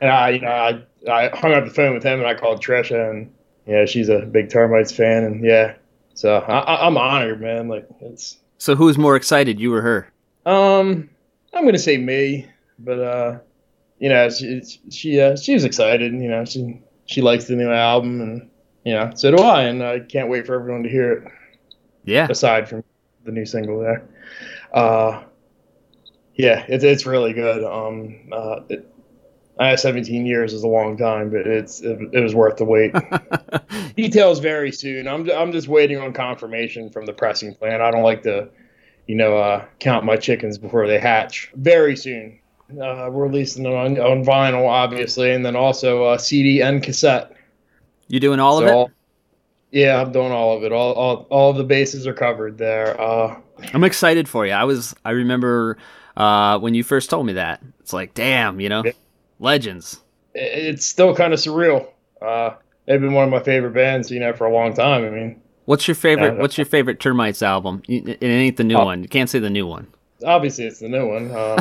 And 0.00 0.10
I, 0.10 0.30
you 0.30 0.40
know, 0.40 0.48
I, 0.48 0.82
I 1.10 1.36
hung 1.36 1.52
up 1.54 1.64
the 1.64 1.70
phone 1.70 1.94
with 1.94 2.02
him 2.04 2.20
and 2.20 2.28
I 2.28 2.34
called 2.34 2.62
Trisha, 2.62 3.10
and 3.10 3.32
yeah, 3.66 3.86
she's 3.86 4.08
a 4.08 4.20
big 4.20 4.50
Termites 4.50 4.92
fan, 4.94 5.24
and 5.24 5.44
yeah, 5.44 5.74
so 6.14 6.36
I, 6.36 6.58
I, 6.58 6.86
I'm 6.86 6.96
honored, 6.96 7.40
man. 7.40 7.68
Like 7.68 7.88
it's 8.00 8.36
So 8.58 8.76
who's 8.76 8.96
more 8.98 9.16
excited, 9.16 9.58
you 9.58 9.74
or 9.74 9.82
her? 9.82 10.12
um, 10.44 11.08
I'm 11.52 11.64
gonna 11.64 11.78
say 11.78 11.96
me, 11.96 12.46
but 12.78 12.98
uh, 13.00 13.38
you 13.98 14.08
know, 14.10 14.28
she 14.28 14.62
she 14.90 15.20
uh, 15.20 15.36
she 15.36 15.54
was 15.54 15.64
excited. 15.64 16.12
You 16.12 16.28
know, 16.28 16.44
she 16.44 16.80
she 17.06 17.22
likes 17.22 17.46
the 17.46 17.56
new 17.56 17.70
album, 17.72 18.20
and 18.20 18.50
you 18.84 18.92
know, 18.94 19.10
so 19.14 19.34
do 19.34 19.42
I, 19.42 19.62
and 19.62 19.82
I 19.82 20.00
can't 20.00 20.28
wait 20.28 20.46
for 20.46 20.54
everyone 20.54 20.82
to 20.82 20.88
hear 20.88 21.12
it. 21.12 21.24
Yeah. 22.06 22.26
Aside 22.30 22.68
from 22.68 22.82
the 23.24 23.32
new 23.32 23.44
single 23.44 23.80
there, 23.80 24.08
uh, 24.72 25.22
yeah, 26.34 26.64
it's 26.68 26.84
it's 26.84 27.04
really 27.06 27.32
good. 27.32 27.62
Um, 27.64 28.28
uh, 28.32 28.60
it, 28.68 28.88
I 29.58 29.70
know 29.70 29.76
17 29.76 30.26
years 30.26 30.52
is 30.52 30.62
a 30.62 30.68
long 30.68 30.96
time, 30.96 31.30
but 31.30 31.46
it's 31.46 31.80
it, 31.80 31.98
it 32.12 32.20
was 32.20 32.34
worth 32.34 32.56
the 32.58 32.64
wait. 32.64 32.94
Details 33.96 34.38
very 34.38 34.70
soon. 34.70 35.08
I'm 35.08 35.28
I'm 35.30 35.50
just 35.52 35.66
waiting 35.68 35.98
on 35.98 36.12
confirmation 36.12 36.90
from 36.90 37.06
the 37.06 37.12
pressing 37.12 37.54
plant. 37.54 37.82
I 37.82 37.90
don't 37.90 38.02
like 38.02 38.22
to, 38.24 38.48
you 39.06 39.16
know, 39.16 39.36
uh, 39.36 39.64
count 39.78 40.04
my 40.04 40.16
chickens 40.16 40.58
before 40.58 40.86
they 40.86 40.98
hatch. 40.98 41.50
Very 41.54 41.96
soon. 41.96 42.38
Uh, 42.70 43.08
we're 43.12 43.26
releasing 43.28 43.64
it 43.64 43.72
on, 43.72 43.98
on 43.98 44.24
vinyl, 44.24 44.68
obviously, 44.68 45.32
and 45.32 45.46
then 45.46 45.54
also 45.56 46.02
uh, 46.04 46.18
CD 46.18 46.60
and 46.60 46.82
cassette. 46.82 47.32
You 48.08 48.18
doing 48.20 48.40
all 48.40 48.58
of 48.58 48.66
it? 48.66 48.70
all- 48.72 48.90
yeah, 49.76 50.00
I'm 50.00 50.10
doing 50.12 50.32
all 50.32 50.56
of 50.56 50.64
it. 50.64 50.72
All 50.72 50.92
all 50.94 51.26
all 51.30 51.50
of 51.50 51.56
the 51.56 51.64
bases 51.64 52.06
are 52.06 52.14
covered 52.14 52.56
there. 52.58 52.98
Uh, 53.00 53.36
I'm 53.74 53.84
excited 53.84 54.28
for 54.28 54.46
you. 54.46 54.52
I 54.52 54.64
was 54.64 54.94
I 55.04 55.10
remember 55.10 55.76
uh, 56.16 56.58
when 56.58 56.74
you 56.74 56.82
first 56.82 57.10
told 57.10 57.26
me 57.26 57.34
that. 57.34 57.62
It's 57.80 57.92
like, 57.92 58.14
damn, 58.14 58.58
you 58.60 58.68
know, 58.68 58.82
Yeah. 58.84 58.92
legends. 59.38 60.00
it's 60.34 60.84
still 60.86 61.14
kind 61.14 61.32
of 61.32 61.38
surreal. 61.38 61.88
Uh, 62.20 62.50
they've 62.86 63.00
been 63.00 63.12
one 63.12 63.24
of 63.24 63.30
my 63.30 63.40
favorite 63.42 63.72
bands, 63.74 64.10
you 64.10 64.18
know, 64.20 64.32
for 64.32 64.46
a 64.46 64.52
long 64.52 64.74
time. 64.74 65.04
I 65.04 65.10
mean, 65.10 65.40
What's 65.66 65.86
your 65.88 65.94
favorite? 65.94 66.38
What's 66.38 66.56
your 66.56 66.64
favorite 66.64 67.00
Termites 67.00 67.42
album? 67.42 67.82
It 67.88 68.22
ain't 68.22 68.56
the 68.56 68.64
new 68.64 68.76
Oh. 68.76 68.84
one. 68.86 69.02
You 69.02 69.08
can't 69.08 69.28
say 69.28 69.38
the 69.40 69.50
new 69.50 69.66
one. 69.66 69.88
obviously 70.24 70.64
it's 70.64 70.78
the 70.80 70.88
new 70.88 71.06
one 71.06 71.30
uh, 71.30 71.56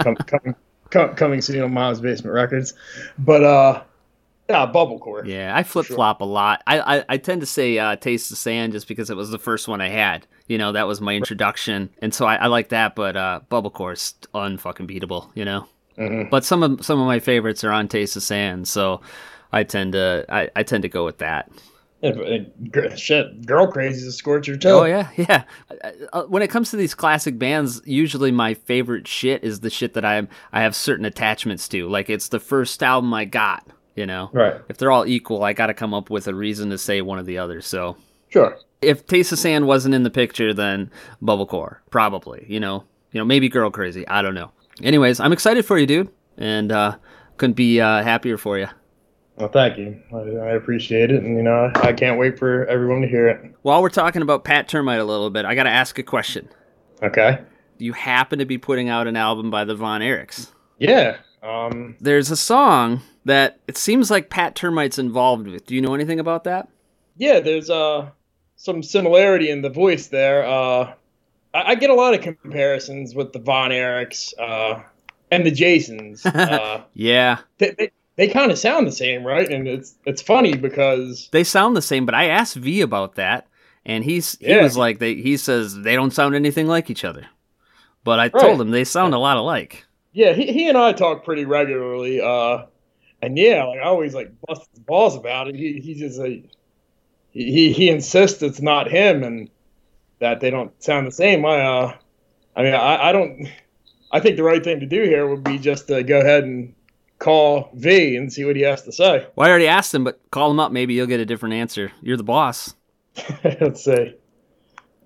com- 0.00 0.16
coming 0.16 0.54
com- 0.90 1.14
coming 1.14 1.40
soon 1.42 1.60
on 1.62 1.72
Mom's 1.74 2.00
Basement 2.00 2.32
Records, 2.34 2.72
but 3.18 3.44
yeah, 4.50 4.66
Bubblecore. 4.72 5.26
Yeah, 5.26 5.56
I 5.56 5.62
flip 5.62 5.86
flop 5.86 6.20
a 6.20 6.24
lot. 6.24 6.62
I, 6.66 6.98
I 6.98 7.04
I 7.10 7.16
tend 7.16 7.40
to 7.40 7.46
say 7.46 7.78
uh, 7.78 7.96
"Taste 7.96 8.30
the 8.30 8.36
Sand" 8.36 8.72
just 8.72 8.88
because 8.88 9.08
it 9.10 9.16
was 9.16 9.30
the 9.30 9.38
first 9.38 9.68
one 9.68 9.80
I 9.80 9.88
had. 9.88 10.26
You 10.48 10.58
know, 10.58 10.72
that 10.72 10.86
was 10.86 11.00
my 11.00 11.14
introduction, 11.14 11.90
and 12.02 12.12
so 12.12 12.26
I, 12.26 12.36
I 12.36 12.46
like 12.48 12.68
that. 12.70 12.94
But 12.96 13.16
uh, 13.16 13.40
Bubblecore 13.50 13.92
is 13.94 14.14
unfucking 14.34 14.88
beatable. 14.90 15.30
You 15.34 15.44
know, 15.44 15.66
Mhm. 15.98 16.28
but 16.30 16.44
some 16.44 16.62
of 16.62 16.84
some 16.84 17.00
of 17.00 17.06
my 17.06 17.20
favorites 17.20 17.62
are 17.64 17.72
on 17.72 17.88
"Taste 17.88 18.14
the 18.14 18.20
Sand," 18.20 18.66
so 18.68 19.00
I 19.52 19.62
tend 19.64 19.92
to 19.92 20.24
I, 20.28 20.50
I 20.56 20.62
tend 20.64 20.82
to 20.82 20.88
go 20.88 21.04
with 21.04 21.18
that. 21.18 21.50
Yeah, 22.02 22.12
uh, 22.12 22.96
shit, 22.96 23.44
Girl 23.44 23.66
crazy 23.66 23.90
Crazy's 24.00 24.06
a 24.06 24.12
scorcher 24.12 24.56
too. 24.56 24.68
Oh 24.70 24.84
yeah, 24.84 25.08
yeah. 25.16 25.42
Uh, 25.70 25.90
uh, 26.14 26.22
When 26.24 26.42
it 26.42 26.48
comes 26.48 26.70
to 26.70 26.76
these 26.78 26.94
classic 26.94 27.38
bands, 27.38 27.82
usually 27.84 28.30
my 28.32 28.54
favorite 28.54 29.06
shit 29.06 29.44
is 29.44 29.60
the 29.60 29.68
shit 29.68 29.92
that 29.92 30.04
I 30.04 30.26
I 30.50 30.62
have 30.62 30.74
certain 30.74 31.04
attachments 31.04 31.68
to. 31.68 31.88
Like 31.90 32.08
it's 32.08 32.28
the 32.28 32.40
first 32.40 32.82
album 32.82 33.12
I 33.12 33.26
got. 33.26 33.66
You 33.96 34.06
know, 34.06 34.30
Right. 34.32 34.54
if 34.68 34.78
they're 34.78 34.90
all 34.90 35.06
equal, 35.06 35.42
I 35.44 35.52
got 35.52 35.66
to 35.66 35.74
come 35.74 35.92
up 35.92 36.10
with 36.10 36.26
a 36.28 36.34
reason 36.34 36.70
to 36.70 36.78
say 36.78 37.00
one 37.02 37.18
or 37.18 37.22
the 37.22 37.38
other. 37.38 37.60
So 37.60 37.96
Sure. 38.28 38.56
if 38.80 39.06
Taste 39.06 39.32
of 39.32 39.38
Sand 39.38 39.66
wasn't 39.66 39.94
in 39.94 40.04
the 40.04 40.10
picture, 40.10 40.54
then 40.54 40.90
Bubblecore 41.22 41.78
probably. 41.90 42.46
You 42.48 42.60
know, 42.60 42.84
you 43.12 43.20
know 43.20 43.24
maybe 43.24 43.48
Girl 43.48 43.70
Crazy. 43.70 44.06
I 44.08 44.22
don't 44.22 44.34
know. 44.34 44.52
Anyways, 44.82 45.20
I'm 45.20 45.32
excited 45.32 45.64
for 45.64 45.76
you, 45.78 45.86
dude, 45.86 46.08
and 46.38 46.70
uh, 46.72 46.96
couldn't 47.36 47.54
be 47.56 47.80
uh, 47.80 48.02
happier 48.02 48.38
for 48.38 48.58
you. 48.58 48.68
Well, 49.36 49.48
thank 49.48 49.76
you. 49.78 50.00
I, 50.14 50.18
I 50.18 50.50
appreciate 50.54 51.10
it, 51.10 51.22
and 51.22 51.36
you 51.36 51.42
know, 51.42 51.70
I, 51.74 51.88
I 51.88 51.92
can't 51.92 52.18
wait 52.18 52.38
for 52.38 52.66
everyone 52.66 53.00
to 53.02 53.08
hear 53.08 53.26
it. 53.28 53.54
While 53.62 53.82
we're 53.82 53.88
talking 53.88 54.22
about 54.22 54.44
Pat 54.44 54.68
Termite 54.68 55.00
a 55.00 55.04
little 55.04 55.30
bit, 55.30 55.44
I 55.44 55.54
got 55.54 55.62
to 55.64 55.70
ask 55.70 55.98
a 55.98 56.02
question. 56.02 56.48
Okay. 57.02 57.40
You 57.78 57.92
happen 57.94 58.38
to 58.38 58.44
be 58.44 58.58
putting 58.58 58.88
out 58.88 59.06
an 59.06 59.16
album 59.16 59.50
by 59.50 59.64
the 59.64 59.74
Von 59.74 60.00
Erichs. 60.02 60.52
Yeah. 60.78 61.16
Um. 61.42 61.96
There's 62.00 62.30
a 62.30 62.36
song 62.36 63.00
that 63.24 63.60
it 63.68 63.76
seems 63.76 64.10
like 64.10 64.30
Pat 64.30 64.54
Termite's 64.54 64.98
involved 64.98 65.46
with. 65.46 65.66
Do 65.66 65.74
you 65.74 65.80
know 65.82 65.94
anything 65.94 66.20
about 66.20 66.44
that? 66.44 66.68
Yeah. 67.16 67.40
There's 67.40 67.70
uh 67.70 68.10
some 68.56 68.82
similarity 68.82 69.50
in 69.50 69.62
the 69.62 69.70
voice 69.70 70.08
there. 70.08 70.44
Uh, 70.46 70.92
I, 71.54 71.62
I 71.70 71.74
get 71.76 71.90
a 71.90 71.94
lot 71.94 72.12
of 72.14 72.20
comparisons 72.20 73.14
with 73.14 73.32
the 73.32 73.38
Von 73.38 73.70
Erichs 73.70 74.34
uh, 74.38 74.82
and 75.30 75.44
the 75.46 75.50
Jasons. 75.50 76.24
Uh, 76.34 76.82
Yeah, 76.94 77.38
they 77.58 77.70
they, 77.78 77.90
they 78.16 78.28
kind 78.28 78.50
of 78.52 78.58
sound 78.58 78.86
the 78.86 78.92
same, 78.92 79.24
right? 79.24 79.48
And 79.50 79.66
it's 79.66 79.94
it's 80.04 80.20
funny 80.22 80.56
because 80.56 81.28
they 81.32 81.42
sound 81.44 81.74
the 81.76 81.82
same, 81.82 82.04
but 82.04 82.14
I 82.14 82.26
asked 82.26 82.56
V 82.56 82.82
about 82.82 83.14
that, 83.14 83.46
and 83.86 84.04
he's 84.04 84.36
he 84.40 84.48
Yeah. 84.48 84.62
was 84.62 84.76
like, 84.76 84.98
they, 84.98 85.14
he 85.14 85.36
says 85.38 85.74
they 85.80 85.94
don't 85.94 86.10
sound 86.12 86.34
anything 86.34 86.66
like 86.66 86.90
each 86.90 87.04
other. 87.04 87.26
But 88.04 88.18
I 88.18 88.24
Right. 88.24 88.32
told 88.42 88.60
him 88.60 88.70
they 88.70 88.84
sound 88.84 89.14
a 89.14 89.18
lot 89.18 89.36
alike. 89.38 89.84
yeah, 90.12 90.32
he, 90.34 90.52
he 90.52 90.68
and 90.68 90.76
I 90.76 90.92
talk 90.92 91.24
pretty 91.24 91.44
regularly. 91.46 92.20
Uh, 92.20 92.64
and 93.22 93.36
yeah, 93.36 93.64
like 93.64 93.80
I 93.80 93.84
always 93.84 94.14
like 94.14 94.32
bust 94.46 94.68
his 94.72 94.80
balls 94.80 95.16
about 95.16 95.48
it. 95.48 95.54
He 95.54 95.80
he 95.80 95.94
just 95.94 96.18
like 96.18 96.44
he 97.30 97.72
he, 97.72 97.88
insists 97.88 98.42
it's 98.42 98.60
not 98.60 98.90
him 98.90 99.22
and 99.22 99.50
that 100.18 100.40
they 100.40 100.50
don't 100.50 100.72
sound 100.82 101.06
the 101.06 101.12
same. 101.12 101.44
I 101.44 101.60
uh, 101.60 101.96
I 102.56 102.62
mean 102.62 102.74
I, 102.74 103.08
I 103.08 103.12
don't 103.12 103.48
I 104.10 104.20
think 104.20 104.36
the 104.36 104.42
right 104.42 104.62
thing 104.62 104.80
to 104.80 104.86
do 104.86 105.02
here 105.02 105.26
would 105.26 105.44
be 105.44 105.58
just 105.58 105.88
to 105.88 106.02
go 106.02 106.20
ahead 106.20 106.44
and 106.44 106.74
call 107.18 107.70
V 107.74 108.16
and 108.16 108.32
see 108.32 108.44
what 108.44 108.56
he 108.56 108.62
has 108.62 108.82
to 108.82 108.92
say. 108.92 109.26
Well, 109.36 109.46
I 109.46 109.50
already 109.50 109.68
asked 109.68 109.94
him, 109.94 110.04
but 110.04 110.20
call 110.30 110.50
him 110.50 110.58
up. 110.58 110.72
Maybe 110.72 110.94
you'll 110.94 111.06
get 111.06 111.20
a 111.20 111.26
different 111.26 111.54
answer. 111.54 111.92
You're 112.00 112.16
the 112.16 112.24
boss. 112.24 112.74
Let's 113.44 113.84
see. 113.84 114.14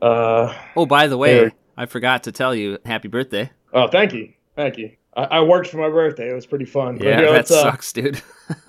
Uh, 0.01 0.55
Oh, 0.77 0.87
by 0.87 1.07
the 1.07 1.17
way, 1.19 1.35
Here. 1.35 1.53
I 1.77 1.87
forgot 1.87 2.25
to 2.25 2.33
tell 2.33 2.55
you, 2.55 2.79
happy 2.85 3.09
birthday. 3.09 3.51
oh, 3.73 3.89
thank 3.89 4.13
you, 4.13 4.33
thank 4.55 4.79
you. 4.79 4.93
I, 5.17 5.23
I 5.25 5.41
worked 5.43 5.69
for 5.69 5.79
my 5.79 5.89
birthday. 5.89 6.31
It 6.31 6.35
was 6.35 6.47
pretty 6.47 6.65
fun. 6.65 6.99
But 6.99 7.07
Yeah, 7.07 7.17
here, 7.19 7.27
that 7.27 7.33
let's, 7.33 7.51
uh, 7.51 7.63
sucks, 7.63 7.93
dude. 7.93 8.21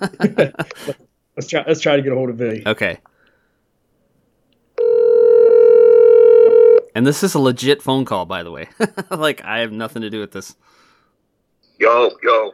let's 1.36 1.46
try. 1.48 1.64
Let's 1.66 1.80
try 1.80 1.96
to 1.96 2.02
get 2.02 2.12
a 2.12 2.14
hold 2.14 2.30
of 2.30 2.36
V. 2.36 2.62
okay. 2.66 2.98
And 6.94 7.06
this 7.06 7.22
is 7.22 7.34
a 7.34 7.38
legit 7.38 7.82
phone 7.82 8.06
call, 8.06 8.24
by 8.24 8.42
the 8.42 8.50
way. 8.50 8.68
like, 9.10 9.44
I 9.44 9.58
have 9.58 9.70
nothing 9.70 10.00
to 10.00 10.08
do 10.08 10.18
with 10.18 10.32
this. 10.32 10.56
Yo, 11.78 12.10
yo. 12.22 12.52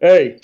Hey, 0.00 0.38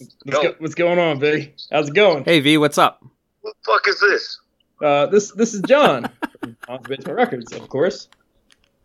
what's, 0.00 0.14
Yo. 0.24 0.42
go- 0.42 0.54
what's 0.58 0.74
going 0.74 0.98
on, 0.98 1.20
V? 1.20 1.52
How's 1.70 1.88
it 1.88 1.94
going? 1.94 2.24
Hey, 2.24 2.40
V, 2.40 2.56
what's 2.56 2.78
up? 2.78 3.04
What 3.42 3.54
the 3.62 3.72
fuck 3.72 3.86
is 3.86 4.00
this? 4.00 4.40
Uh, 4.82 5.06
this 5.06 5.30
this 5.32 5.52
is 5.52 5.60
John. 5.62 6.08
on 6.68 6.82
Basement 6.82 7.16
Records, 7.16 7.52
of 7.52 7.68
course. 7.68 8.08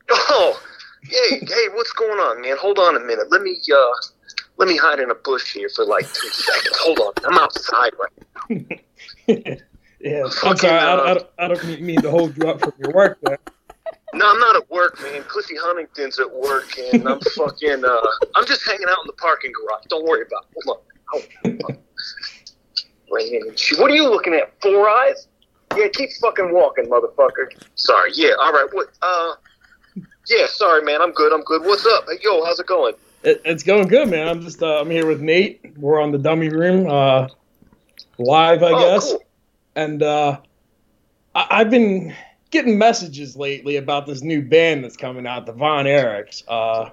Oh, 0.10 0.62
hey, 1.10 1.40
hey, 1.40 1.68
what's 1.74 1.92
going 1.94 2.20
on, 2.20 2.42
man? 2.42 2.58
Hold 2.58 2.80
on 2.80 2.96
a 2.96 3.00
minute. 3.00 3.32
Let 3.32 3.42
me, 3.42 3.60
uh, 3.74 3.92
let 4.58 4.68
me 4.68 4.78
hide 4.78 5.00
in 5.00 5.12
a 5.12 5.16
bush 5.16 5.54
here 5.54 5.70
for 5.76 5.86
like 5.86 6.12
two 6.14 6.30
seconds. 6.30 6.78
Hold 6.80 7.00
on. 7.00 7.14
I'm 7.26 7.38
outside 7.38 7.92
right 8.00 8.12
now. 8.50 8.76
yeah, 10.00 10.24
I'm 10.26 10.58
sorry. 10.58 10.74
I, 10.78 10.94
uh, 10.94 11.04
I, 11.04 11.14
don't- 11.14 11.28
I 11.40 11.48
don't 11.48 11.82
mean 11.82 12.02
to 12.02 12.10
hold 12.12 12.36
you 12.38 12.50
up 12.50 12.60
from 12.60 12.74
your 12.80 12.92
work 12.94 13.20
there. 13.22 13.40
No, 14.14 14.30
I'm 14.30 14.40
not 14.40 14.56
at 14.56 14.70
work, 14.72 15.00
man. 15.02 15.24
Cliffy 15.28 15.56
Huntington's 15.58 16.20
at 16.20 16.32
work, 16.34 16.78
and 16.80 17.08
I'm 17.08 17.20
fucking, 17.36 17.84
uh, 17.86 18.02
I'm 18.36 18.46
just 18.46 18.66
hanging 18.66 18.88
out 18.90 19.00
in 19.04 19.08
the 19.08 19.14
parking 19.14 19.52
garage. 19.52 19.84
Don't 19.90 20.06
worry 20.06 20.24
about 20.26 20.46
it. 20.56 20.64
Hold 20.66 20.78
on. 20.78 21.22
Hold 21.44 21.62
on. 21.72 21.78
What 23.10 23.92
are 23.92 23.96
you 23.96 24.10
looking 24.10 24.34
at? 24.34 24.54
Four 24.62 24.90
eyes? 24.90 25.28
Yeah, 25.76 25.88
keep 25.94 26.10
fucking 26.22 26.54
walking, 26.54 26.86
motherfucker. 26.86 27.48
Sorry. 27.76 28.12
Yeah. 28.16 28.32
All 28.40 28.52
right. 28.52 28.68
What? 28.72 28.88
Uh. 29.02 29.34
Yeah. 30.28 30.46
Sorry, 30.48 30.84
man. 30.84 31.02
I'm 31.02 31.12
good. 31.12 31.34
I'm 31.34 31.44
good. 31.44 31.64
What's 31.64 31.86
up? 31.86 32.06
Hey, 32.08 32.20
yo, 32.24 32.44
how's 32.46 32.60
it 32.60 32.68
going? 32.68 32.94
It, 33.24 33.42
it's 33.46 33.64
going 33.64 33.88
good, 33.88 34.10
man. 34.10 34.28
I'm 34.28 34.42
just 34.42 34.62
uh, 34.62 34.80
I'm 34.80 34.90
here 34.90 35.08
with 35.08 35.22
Nate. 35.22 35.74
We're 35.78 36.02
on 36.02 36.12
the 36.12 36.18
dummy 36.18 36.50
room, 36.50 36.88
uh, 36.88 37.28
live, 38.18 38.64
I 38.64 38.72
oh, 38.72 38.80
guess. 38.80 39.12
cool. 39.12 39.24
And 39.76 40.04
uh, 40.04 40.40
I, 41.36 41.48
I've 41.50 41.70
been 41.70 42.14
getting 42.52 42.78
messages 42.78 43.36
lately 43.36 43.78
about 43.78 44.06
this 44.06 44.22
new 44.22 44.42
band 44.42 44.84
that's 44.84 44.98
coming 44.98 45.26
out, 45.28 45.46
the 45.46 45.54
Von 45.54 45.86
Erichs. 45.86 46.44
Uh, 46.48 46.90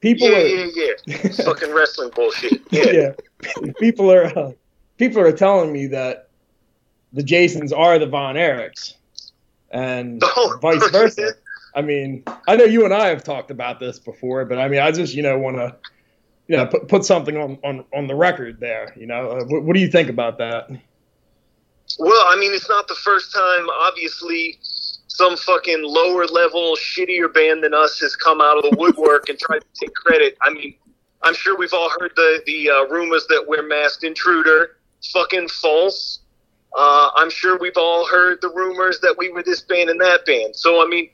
people 0.00 0.28
Yeah, 0.30 0.38
are 0.38 0.46
yeah, 0.46 0.92
yeah. 1.06 1.28
fucking 1.44 1.72
wrestling 1.72 2.10
bullshit. 2.14 2.60
Yeah. 2.70 2.90
yeah, 2.90 3.72
people 3.78 4.10
are 4.12 4.26
uh, 4.38 4.52
people 4.98 5.20
are 5.20 5.32
telling 5.32 5.72
me 5.72 5.86
that 5.88 6.28
the 7.12 7.22
Jasons 7.22 7.72
are 7.72 7.98
the 7.98 8.06
Von 8.06 8.36
Erichs, 8.36 8.94
and 9.70 10.22
Oh, 10.36 10.58
vice 10.62 10.88
versa. 10.90 11.32
I 11.74 11.82
mean, 11.82 12.24
I 12.46 12.56
know 12.56 12.64
you 12.64 12.84
and 12.84 12.92
I 12.92 13.08
have 13.08 13.24
talked 13.24 13.50
about 13.50 13.80
this 13.80 13.98
before, 13.98 14.44
but 14.44 14.58
I 14.58 14.68
mean, 14.68 14.80
I 14.80 14.90
just 14.90 15.14
you 15.14 15.22
know 15.22 15.38
want 15.38 15.56
to 15.56 15.76
you 16.48 16.56
know 16.56 16.66
put 16.66 16.88
put 16.88 17.04
something 17.04 17.36
on 17.36 17.58
on 17.64 17.84
on 17.94 18.06
the 18.06 18.14
record 18.14 18.60
there. 18.60 18.94
You 18.96 19.06
know, 19.06 19.30
uh, 19.30 19.44
what, 19.44 19.62
what 19.64 19.74
do 19.74 19.80
you 19.80 19.88
think 19.88 20.08
about 20.08 20.38
that? 20.38 20.68
Well, 21.98 22.24
I 22.28 22.36
mean, 22.38 22.52
it's 22.54 22.68
not 22.68 22.88
the 22.88 22.94
first 22.94 23.34
time, 23.34 23.68
obviously, 23.68 24.58
some 24.62 25.36
fucking 25.36 25.82
lower 25.82 26.26
level, 26.26 26.74
shittier 26.76 27.32
band 27.32 27.62
than 27.62 27.74
us 27.74 27.98
has 28.00 28.16
come 28.16 28.40
out 28.40 28.56
of 28.56 28.70
the 28.70 28.76
woodwork 28.78 29.28
and 29.28 29.38
tried 29.38 29.60
to 29.60 29.66
take 29.74 29.94
credit. 29.94 30.36
I 30.42 30.50
mean, 30.50 30.74
I'm 31.22 31.34
sure 31.34 31.56
we've 31.56 31.74
all 31.74 31.90
heard 32.00 32.12
the, 32.16 32.42
the 32.46 32.70
uh, 32.70 32.84
rumors 32.86 33.26
that 33.28 33.44
we're 33.46 33.66
masked 33.66 34.04
intruder. 34.04 34.76
Fucking 35.12 35.48
false. 35.48 36.20
Uh, 36.76 37.10
I'm 37.16 37.28
sure 37.28 37.58
we've 37.58 37.76
all 37.76 38.06
heard 38.06 38.38
the 38.40 38.48
rumors 38.48 39.00
that 39.00 39.16
we 39.18 39.28
were 39.30 39.42
this 39.42 39.60
band 39.60 39.90
and 39.90 40.00
that 40.00 40.24
band. 40.24 40.56
So, 40.56 40.82
I 40.82 40.88
mean, 40.88 41.10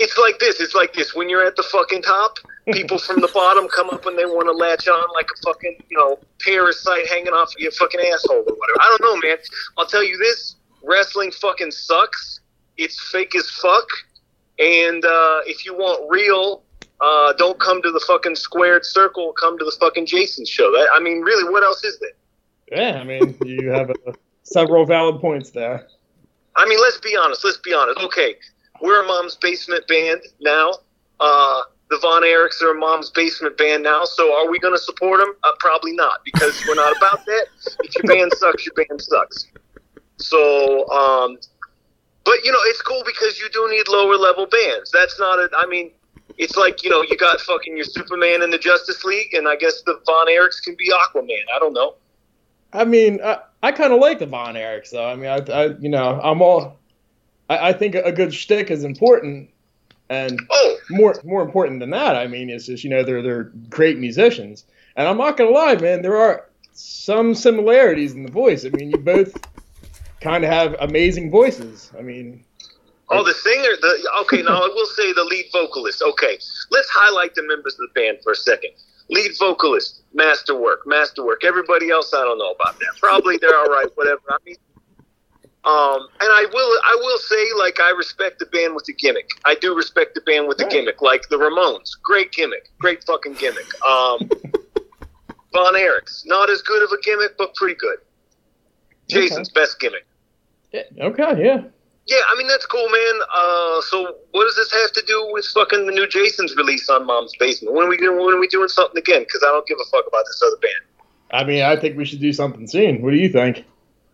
it's 0.00 0.16
like 0.16 0.38
this. 0.38 0.60
It's 0.60 0.74
like 0.74 0.94
this. 0.94 1.14
When 1.14 1.28
you're 1.28 1.44
at 1.44 1.56
the 1.56 1.62
fucking 1.62 2.02
top, 2.02 2.38
people 2.72 2.98
from 2.98 3.20
the 3.20 3.28
bottom 3.34 3.68
come 3.68 3.90
up 3.90 4.06
and 4.06 4.18
they 4.18 4.24
want 4.24 4.46
to 4.46 4.52
latch 4.52 4.88
on 4.88 5.08
like 5.14 5.28
a 5.30 5.40
fucking, 5.44 5.76
you 5.90 5.98
know, 5.98 6.18
parasite 6.40 7.06
hanging 7.06 7.34
off 7.34 7.54
of 7.54 7.60
your 7.60 7.70
fucking 7.72 8.00
asshole 8.00 8.38
or 8.38 8.42
whatever. 8.42 8.80
I 8.80 8.96
don't 8.98 9.02
know, 9.02 9.28
man. 9.28 9.36
I'll 9.76 9.86
tell 9.86 10.02
you 10.02 10.16
this: 10.16 10.56
wrestling 10.82 11.30
fucking 11.30 11.70
sucks. 11.70 12.40
It's 12.78 12.98
fake 13.10 13.36
as 13.36 13.50
fuck. 13.50 13.86
And 14.58 15.04
uh, 15.04 15.40
if 15.44 15.66
you 15.66 15.74
want 15.74 16.10
real, 16.10 16.62
uh, 17.00 17.34
don't 17.34 17.60
come 17.60 17.82
to 17.82 17.90
the 17.90 18.00
fucking 18.00 18.36
squared 18.36 18.86
circle. 18.86 19.34
Come 19.34 19.58
to 19.58 19.64
the 19.64 19.76
fucking 19.78 20.06
Jason 20.06 20.46
show. 20.46 20.70
That, 20.72 20.88
I 20.94 21.00
mean, 21.00 21.20
really, 21.20 21.50
what 21.50 21.62
else 21.62 21.84
is 21.84 21.98
there? 22.00 22.78
Yeah, 22.78 23.00
I 23.00 23.04
mean, 23.04 23.36
you 23.44 23.70
have 23.70 23.90
uh, 23.90 24.12
several 24.44 24.86
valid 24.86 25.20
points 25.20 25.50
there. 25.50 25.86
I 26.56 26.66
mean, 26.66 26.80
let's 26.80 27.00
be 27.00 27.16
honest. 27.16 27.44
Let's 27.44 27.58
be 27.58 27.74
honest. 27.74 28.00
Okay, 28.00 28.36
we're 28.80 29.02
a 29.02 29.06
mom's 29.06 29.36
basement 29.36 29.86
band 29.86 30.20
now. 30.40 30.72
Uh, 31.18 31.62
the 31.90 31.98
Von 31.98 32.22
Erichs 32.22 32.62
are 32.62 32.70
a 32.70 32.78
mom's 32.78 33.10
basement 33.10 33.58
band 33.58 33.82
now. 33.82 34.04
So 34.04 34.32
are 34.34 34.50
we 34.50 34.58
going 34.58 34.74
to 34.74 34.80
support 34.80 35.20
them? 35.20 35.34
Uh, 35.42 35.50
probably 35.58 35.92
not, 35.92 36.20
because 36.24 36.62
we're 36.66 36.76
not 36.76 36.96
about 36.96 37.24
that. 37.26 37.46
If 37.82 37.94
your 37.96 38.04
band 38.04 38.32
sucks, 38.36 38.64
your 38.64 38.74
band 38.74 39.02
sucks. 39.02 39.46
So, 40.16 40.88
um, 40.90 41.38
but 42.24 42.44
you 42.44 42.52
know, 42.52 42.58
it's 42.64 42.82
cool 42.82 43.02
because 43.04 43.40
you 43.40 43.48
do 43.52 43.68
need 43.70 43.88
lower 43.88 44.16
level 44.16 44.46
bands. 44.46 44.90
That's 44.92 45.18
not 45.18 45.38
a. 45.38 45.50
I 45.56 45.66
mean, 45.66 45.90
it's 46.38 46.56
like 46.56 46.84
you 46.84 46.90
know, 46.90 47.02
you 47.02 47.16
got 47.16 47.40
fucking 47.40 47.76
your 47.76 47.86
Superman 47.86 48.42
in 48.42 48.50
the 48.50 48.58
Justice 48.58 49.04
League, 49.04 49.34
and 49.34 49.48
I 49.48 49.56
guess 49.56 49.82
the 49.82 50.00
Von 50.06 50.28
Erichs 50.28 50.62
can 50.62 50.76
be 50.76 50.90
Aquaman. 50.90 51.44
I 51.54 51.58
don't 51.58 51.72
know. 51.72 51.94
I 52.72 52.84
mean, 52.84 53.20
I, 53.24 53.38
I 53.62 53.72
kind 53.72 53.92
of 53.92 54.00
like 54.00 54.20
the 54.20 54.26
Von 54.26 54.54
Erichs, 54.54 54.90
though. 54.90 55.06
I 55.06 55.16
mean, 55.16 55.26
I, 55.26 55.38
I 55.52 55.66
you 55.80 55.88
know, 55.88 56.20
I'm 56.22 56.40
all. 56.40 56.79
I, 57.50 57.68
I 57.68 57.72
think 57.74 57.94
a 57.94 58.12
good 58.12 58.32
shtick 58.32 58.70
is 58.70 58.84
important, 58.84 59.50
and 60.08 60.40
Oh, 60.50 60.76
more 60.88 61.14
more 61.24 61.42
important 61.42 61.80
than 61.80 61.90
that, 61.90 62.16
I 62.16 62.26
mean, 62.26 62.48
is 62.48 62.66
just 62.66 62.84
you 62.84 62.90
know 62.90 63.02
they're 63.02 63.22
they're 63.22 63.52
great 63.68 63.98
musicians, 63.98 64.64
and 64.96 65.06
I'm 65.06 65.18
not 65.18 65.36
gonna 65.36 65.50
lie, 65.50 65.74
man, 65.76 66.00
there 66.00 66.16
are 66.16 66.48
some 66.72 67.34
similarities 67.34 68.12
in 68.14 68.22
the 68.22 68.32
voice. 68.32 68.64
I 68.64 68.70
mean, 68.70 68.90
you 68.90 68.96
both 68.96 69.36
kind 70.20 70.44
of 70.44 70.50
have 70.50 70.76
amazing 70.80 71.30
voices. 71.30 71.90
I 71.98 72.02
mean, 72.02 72.44
Oh, 73.12 73.24
the 73.24 73.34
singer. 73.34 73.74
The 73.80 74.10
okay. 74.22 74.42
Now 74.42 74.62
I 74.62 74.68
will 74.68 74.86
say 74.86 75.12
the 75.12 75.24
lead 75.24 75.46
vocalist. 75.52 76.00
Okay, 76.00 76.38
let's 76.70 76.88
highlight 76.88 77.34
the 77.34 77.42
members 77.42 77.74
of 77.74 77.80
the 77.80 78.00
band 78.00 78.18
for 78.22 78.32
a 78.32 78.36
second. 78.36 78.70
Lead 79.08 79.32
vocalist, 79.36 80.02
masterwork, 80.14 80.86
masterwork. 80.86 81.44
Everybody 81.44 81.90
else, 81.90 82.14
I 82.14 82.22
don't 82.22 82.38
know 82.38 82.52
about 82.52 82.78
that. 82.78 82.92
Probably 83.00 83.36
they're 83.38 83.56
all 83.58 83.66
right. 83.66 83.88
Whatever. 83.96 84.20
I 84.28 84.36
mean, 84.46 84.54
um, 85.62 86.08
and 86.20 86.30
I 86.32 86.46
will, 86.52 86.80
I 86.84 86.96
will 87.00 87.18
say, 87.18 87.48
like 87.58 87.80
I 87.80 87.90
respect 87.90 88.38
the 88.38 88.46
band 88.46 88.74
with 88.74 88.84
the 88.86 88.94
gimmick. 88.94 89.28
I 89.44 89.54
do 89.54 89.76
respect 89.76 90.14
the 90.14 90.22
band 90.22 90.48
with 90.48 90.56
the 90.56 90.64
gimmick, 90.64 91.02
like 91.02 91.28
the 91.28 91.36
Ramones. 91.36 91.90
Great 92.02 92.32
gimmick, 92.32 92.70
great 92.78 93.04
fucking 93.04 93.34
gimmick. 93.34 93.68
Um, 93.84 94.30
Von 95.52 95.74
Erichs, 95.74 96.22
not 96.24 96.48
as 96.48 96.62
good 96.62 96.82
of 96.82 96.90
a 96.92 97.00
gimmick, 97.02 97.36
but 97.36 97.54
pretty 97.56 97.74
good. 97.74 97.98
Jason's 99.08 99.50
best 99.50 99.78
gimmick. 99.80 100.06
yeah, 100.72 100.82
okay, 101.00 101.44
yeah. 101.44 101.62
Yeah, 102.06 102.16
I 102.28 102.38
mean 102.38 102.48
that's 102.48 102.64
cool, 102.64 102.88
man. 102.88 103.20
Uh, 103.36 103.80
so 103.82 104.16
what 104.32 104.44
does 104.44 104.56
this 104.56 104.72
have 104.72 104.92
to 104.92 105.02
do 105.06 105.28
with 105.32 105.44
fucking 105.46 105.84
the 105.84 105.92
new 105.92 106.08
Jason's 106.08 106.56
release 106.56 106.88
on 106.88 107.06
Mom's 107.06 107.34
Basement? 107.38 107.74
When 107.74 107.86
are 107.86 107.90
we 107.90 107.98
doing? 107.98 108.16
When 108.18 108.34
are 108.34 108.40
we 108.40 108.48
doing 108.48 108.68
something 108.68 108.98
again? 108.98 109.22
Because 109.22 109.44
I 109.46 109.48
don't 109.48 109.66
give 109.66 109.78
a 109.78 109.88
fuck 109.90 110.06
about 110.08 110.24
this 110.26 110.42
other 110.44 110.56
band. 110.56 110.72
I 111.32 111.44
mean, 111.44 111.62
I 111.62 111.76
think 111.76 111.98
we 111.98 112.06
should 112.06 112.20
do 112.20 112.32
something 112.32 112.66
soon. 112.66 113.02
What 113.02 113.10
do 113.10 113.16
you 113.16 113.28
think? 113.28 113.64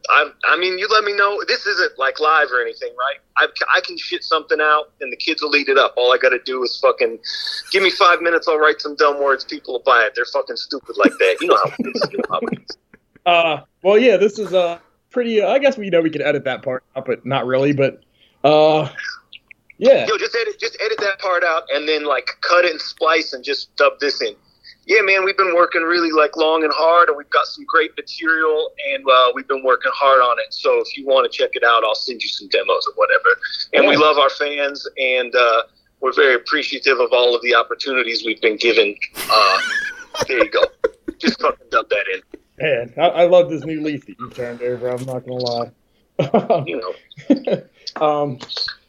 I, 0.08 0.30
I 0.44 0.56
mean, 0.58 0.78
you 0.78 0.88
let 0.88 1.04
me 1.04 1.14
know. 1.14 1.42
This 1.46 1.66
isn't 1.66 1.98
like 1.98 2.20
live 2.20 2.48
or 2.52 2.60
anything, 2.60 2.90
right? 2.98 3.16
I, 3.36 3.48
I 3.76 3.80
can 3.80 3.96
shit 3.98 4.24
something 4.24 4.60
out, 4.60 4.92
and 5.00 5.12
the 5.12 5.16
kids 5.16 5.42
will 5.42 5.54
eat 5.56 5.68
it 5.68 5.78
up. 5.78 5.94
All 5.96 6.12
I 6.12 6.18
got 6.18 6.30
to 6.30 6.38
do 6.44 6.62
is 6.62 6.78
fucking 6.80 7.18
give 7.70 7.82
me 7.82 7.90
five 7.90 8.20
minutes. 8.20 8.48
I'll 8.48 8.58
write 8.58 8.80
some 8.80 8.96
dumb 8.96 9.22
words. 9.22 9.44
People 9.44 9.74
will 9.74 9.82
buy 9.82 10.04
it. 10.04 10.14
They're 10.14 10.24
fucking 10.26 10.56
stupid 10.56 10.96
like 10.96 11.12
that. 11.18 11.36
You 11.40 11.48
know 11.48 11.56
how 11.56 11.72
it 11.78 11.86
is. 11.94 12.08
You 12.12 12.18
know 12.18 12.24
how 12.30 12.40
it 12.40 12.58
is. 12.60 12.76
Uh, 13.26 13.62
well, 13.82 13.98
yeah, 13.98 14.16
this 14.16 14.38
is 14.38 14.54
uh, 14.54 14.78
pretty. 15.10 15.42
Uh, 15.42 15.48
I 15.48 15.58
guess 15.58 15.76
we 15.76 15.90
know 15.90 16.00
we 16.00 16.10
can 16.10 16.22
edit 16.22 16.44
that 16.44 16.62
part 16.62 16.84
out, 16.94 17.06
but 17.06 17.26
not 17.26 17.44
really. 17.44 17.72
But 17.72 18.04
uh, 18.44 18.88
yeah, 19.78 20.06
Yo, 20.06 20.16
just 20.16 20.36
edit, 20.40 20.60
just 20.60 20.78
edit 20.80 20.98
that 21.00 21.18
part 21.18 21.42
out, 21.42 21.64
and 21.74 21.88
then 21.88 22.04
like 22.04 22.28
cut 22.40 22.64
it 22.64 22.70
and 22.70 22.80
splice, 22.80 23.32
and 23.32 23.42
just 23.42 23.74
dub 23.74 23.98
this 23.98 24.22
in. 24.22 24.36
Yeah, 24.86 25.02
man, 25.02 25.24
we've 25.24 25.36
been 25.36 25.54
working 25.54 25.82
really 25.82 26.12
like 26.12 26.36
long 26.36 26.62
and 26.62 26.72
hard, 26.72 27.08
and 27.08 27.18
we've 27.18 27.30
got 27.30 27.46
some 27.46 27.64
great 27.64 27.90
material, 27.96 28.70
and 28.92 29.04
uh, 29.04 29.32
we've 29.34 29.48
been 29.48 29.64
working 29.64 29.90
hard 29.92 30.20
on 30.20 30.38
it. 30.38 30.54
So 30.54 30.80
if 30.80 30.96
you 30.96 31.04
want 31.04 31.30
to 31.30 31.36
check 31.36 31.50
it 31.54 31.64
out, 31.64 31.82
I'll 31.82 31.96
send 31.96 32.22
you 32.22 32.28
some 32.28 32.46
demos 32.48 32.86
or 32.86 32.94
whatever. 32.94 33.28
And 33.74 33.88
we 33.88 33.96
love 33.96 34.16
our 34.16 34.30
fans, 34.30 34.86
and 34.96 35.34
uh, 35.34 35.62
we're 36.00 36.12
very 36.12 36.36
appreciative 36.36 37.00
of 37.00 37.12
all 37.12 37.34
of 37.34 37.42
the 37.42 37.52
opportunities 37.52 38.24
we've 38.24 38.40
been 38.40 38.56
given. 38.56 38.94
Uh, 39.28 39.58
there 40.28 40.44
you 40.44 40.50
go. 40.52 40.62
Just 41.18 41.40
fucking 41.40 41.66
dub 41.70 41.88
that 41.88 42.04
in. 42.14 42.22
man, 42.60 42.94
I, 42.96 43.22
I 43.22 43.26
love 43.26 43.50
this 43.50 43.64
new 43.64 43.82
leaf 43.82 44.06
that 44.06 44.16
you 44.20 44.30
turned 44.30 44.62
over. 44.62 44.88
I'm 44.88 45.04
not 45.04 45.26
gonna 45.26 45.34
lie. 45.34 45.70
You 46.66 46.80
know. 47.28 47.62
um, 48.06 48.38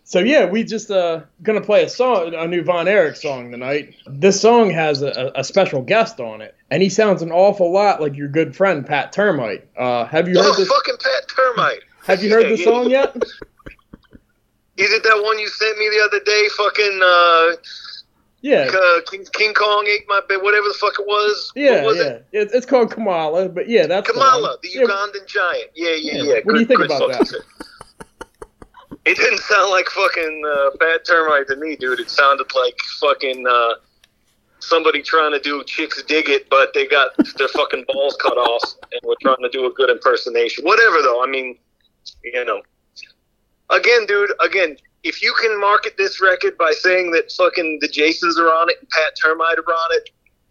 so 0.10 0.20
yeah, 0.20 0.46
we 0.46 0.64
just 0.64 0.90
uh 0.90 1.20
gonna 1.44 1.60
play 1.62 1.84
a 1.84 1.90
song, 1.90 2.34
a 2.34 2.48
new 2.48 2.64
Von 2.64 2.88
Erich 2.88 3.18
song 3.18 3.52
tonight. 3.52 3.94
This 4.08 4.40
song 4.40 4.70
has 4.70 5.02
a, 5.02 5.32
a 5.36 5.44
special 5.44 5.82
guest 5.82 6.22
on 6.22 6.42
it, 6.42 6.56
and 6.72 6.82
he 6.82 6.88
sounds 6.90 7.22
an 7.22 7.32
awful 7.32 7.72
lot 7.74 8.00
like 8.02 8.16
your 8.16 8.30
good 8.30 8.56
friend 8.56 8.86
Pat 8.86 9.12
Termite. 9.12 9.68
Uh, 9.78 10.06
have 10.06 10.30
you 10.30 10.36
Oh, 10.40 10.44
heard 10.44 10.56
this? 10.58 10.70
fucking 10.70 10.96
Pat 11.02 11.28
Termite. 11.28 11.82
Have 12.06 12.24
you 12.24 12.30
heard 12.30 12.44
Yeah, 12.44 12.50
the 12.56 12.58
yeah. 12.60 12.66
song 12.66 12.90
yet? 12.90 13.16
Is 14.78 14.94
it 14.94 15.04
that 15.04 15.22
one 15.24 15.40
you 15.40 15.48
sent 15.50 15.78
me 15.78 15.90
the 15.90 16.04
other 16.06 16.20
day? 16.24 16.48
Fucking 16.56 17.00
uh, 17.04 17.56
Yeah, 18.42 18.70
uh, 18.72 19.02
King, 19.10 19.26
King 19.34 19.54
Kong 19.56 19.88
ate 19.88 20.06
my 20.08 20.22
bed, 20.30 20.38
whatever 20.44 20.68
the 20.68 20.76
fuck 20.80 20.94
it 21.00 21.06
was. 21.08 21.52
yeah, 21.56 21.78
what 21.84 21.86
was 21.86 21.98
yeah. 21.98 22.04
It? 22.04 22.26
It's, 22.32 22.54
it's 22.54 22.66
called 22.66 22.92
Kamala, 22.92 23.50
but 23.50 23.68
yeah, 23.68 23.88
that's 23.88 24.10
Kamala, 24.10 24.56
the 24.62 24.70
Yeah, 24.70 24.84
Ugandan 24.84 25.26
giant. 25.28 25.72
Yeah, 25.76 25.90
yeah, 26.00 26.14
Yeah. 26.14 26.24
yeah. 26.24 26.40
What 26.44 26.54
do 26.54 26.60
you 26.60 26.66
think 26.68 26.86
about 26.86 27.00
good 27.10 27.12
that? 27.12 27.42
It 29.08 29.16
didn't 29.16 29.40
sound 29.40 29.72
like 29.72 29.88
fucking 29.88 30.44
uh, 30.46 30.70
Pat 30.82 31.06
Termite 31.06 31.48
to 31.48 31.56
me, 31.56 31.78
dude. 31.78 32.02
It 32.02 32.10
sounded 32.10 32.54
like 32.54 32.78
fucking 33.00 33.48
uh, 33.48 33.76
somebody 34.60 35.02
trying 35.02 35.32
to 35.32 35.40
do 35.40 35.64
Chicks 35.64 36.04
Dig 36.04 36.28
It, 36.28 36.50
but 36.50 36.74
they 36.74 36.86
got 36.88 37.12
their 37.38 37.48
fucking 37.48 37.86
balls 37.88 38.18
cut 38.22 38.38
off 38.38 38.64
and 38.92 39.00
were 39.06 39.16
trying 39.22 39.42
to 39.42 39.50
do 39.50 39.66
a 39.66 39.72
good 39.72 39.90
impersonation. 39.90 40.66
Whatever, 40.66 41.02
though. 41.02 41.24
I 41.24 41.28
mean, 41.28 41.58
you 42.22 42.44
know. 42.44 42.62
Again, 43.70 44.06
dude, 44.08 44.32
again, 44.44 44.76
if 45.04 45.22
you 45.22 45.34
can 45.42 45.58
market 45.58 45.96
this 45.98 46.22
record 46.22 46.58
by 46.58 46.72
saying 46.72 47.12
that 47.12 47.32
fucking 47.32 47.80
the 47.80 47.88
Jasons 47.88 48.38
are 48.38 48.48
on 48.50 48.70
it 48.70 48.76
and 48.82 48.90
Pat 48.90 49.14
Termite 49.22 49.58
are 49.58 49.72
on 49.72 49.90
it, 49.92 50.10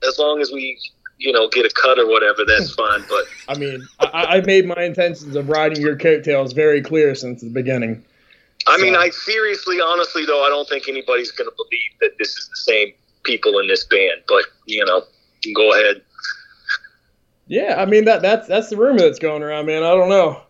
as 0.08 0.18
long 0.18 0.40
as 0.40 0.50
we, 0.50 0.80
you 1.18 1.30
know, 1.30 1.46
get 1.50 1.66
a 1.66 1.70
cut 1.74 1.98
or 1.98 2.08
whatever, 2.08 2.42
that's 2.46 2.72
fine. 2.74 3.04
But 3.06 3.24
I 3.48 3.58
mean, 3.58 3.86
I, 4.00 4.38
I 4.38 4.40
made 4.40 4.66
my 4.66 4.82
intentions 4.82 5.36
of 5.36 5.50
riding 5.50 5.82
your 5.82 5.96
coattails 5.96 6.54
very 6.54 6.80
clear 6.80 7.14
since 7.14 7.42
the 7.42 7.50
beginning. 7.50 8.02
I 8.68 8.78
mean, 8.78 8.96
I 8.96 9.10
seriously, 9.10 9.80
honestly, 9.80 10.26
though, 10.26 10.44
I 10.44 10.48
don't 10.48 10.68
think 10.68 10.88
anybody's 10.88 11.30
going 11.30 11.48
to 11.48 11.54
believe 11.56 12.00
that 12.00 12.18
this 12.18 12.36
is 12.36 12.48
the 12.48 12.72
same 12.72 12.92
people 13.22 13.58
in 13.58 13.68
this 13.68 13.84
band. 13.84 14.22
But 14.26 14.44
you 14.66 14.84
know, 14.84 15.02
you 15.44 15.54
go 15.54 15.72
ahead. 15.72 16.02
Yeah, 17.46 17.76
I 17.78 17.86
mean 17.86 18.04
that 18.06 18.22
that's 18.22 18.48
that's 18.48 18.70
the 18.70 18.76
rumor 18.76 19.00
that's 19.00 19.18
going 19.18 19.42
around, 19.42 19.66
man. 19.66 19.82
I 19.82 19.90
don't 19.90 20.08
know. 20.08 20.42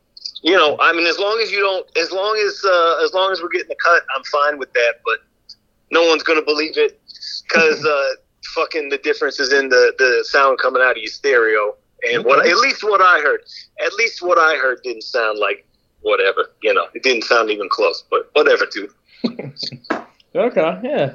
You 0.43 0.53
know, 0.53 0.77
I 0.81 0.93
mean, 0.93 1.07
as 1.07 1.19
long 1.19 1.41
as 1.43 1.51
you 1.51 1.61
don't, 1.61 1.87
as 1.99 2.13
long 2.13 2.37
as 2.37 2.65
uh, 2.65 3.05
as 3.05 3.13
long 3.13 3.33
as 3.33 3.43
we're 3.43 3.49
getting 3.49 3.69
the 3.69 3.77
cut, 3.85 4.03
I'm 4.15 4.25
fine 4.25 4.59
with 4.59 4.73
that. 4.73 5.01
But 5.05 5.19
no 5.91 6.07
one's 6.09 6.23
going 6.23 6.39
to 6.39 6.45
believe 6.45 6.79
it 6.79 7.01
because 7.49 7.85
uh, 7.87 8.09
fucking 8.55 8.89
the 8.89 8.99
difference 8.99 9.41
is 9.41 9.53
in 9.53 9.69
the 9.69 9.93
the 9.99 10.25
sound 10.29 10.59
coming 10.59 10.83
out 10.83 10.93
of 10.93 10.99
your 10.99 11.09
stereo. 11.09 11.75
And 12.09 12.25
what 12.25 12.47
at 12.47 12.57
least 12.59 12.85
what 12.85 13.01
I 13.01 13.21
heard, 13.21 13.41
at 13.85 13.93
least 13.95 14.23
what 14.23 14.39
I 14.39 14.57
heard 14.57 14.81
didn't 14.83 15.03
sound 15.03 15.39
like 15.39 15.66
whatever. 16.01 16.51
You 16.63 16.75
know, 16.75 16.87
it 16.95 17.03
didn't 17.03 17.25
sound 17.25 17.51
even 17.51 17.69
close. 17.69 18.05
But 18.11 18.31
whatever, 18.33 18.67
dude. 18.71 18.91
Okay, 20.35 20.81
yeah. 20.85 21.15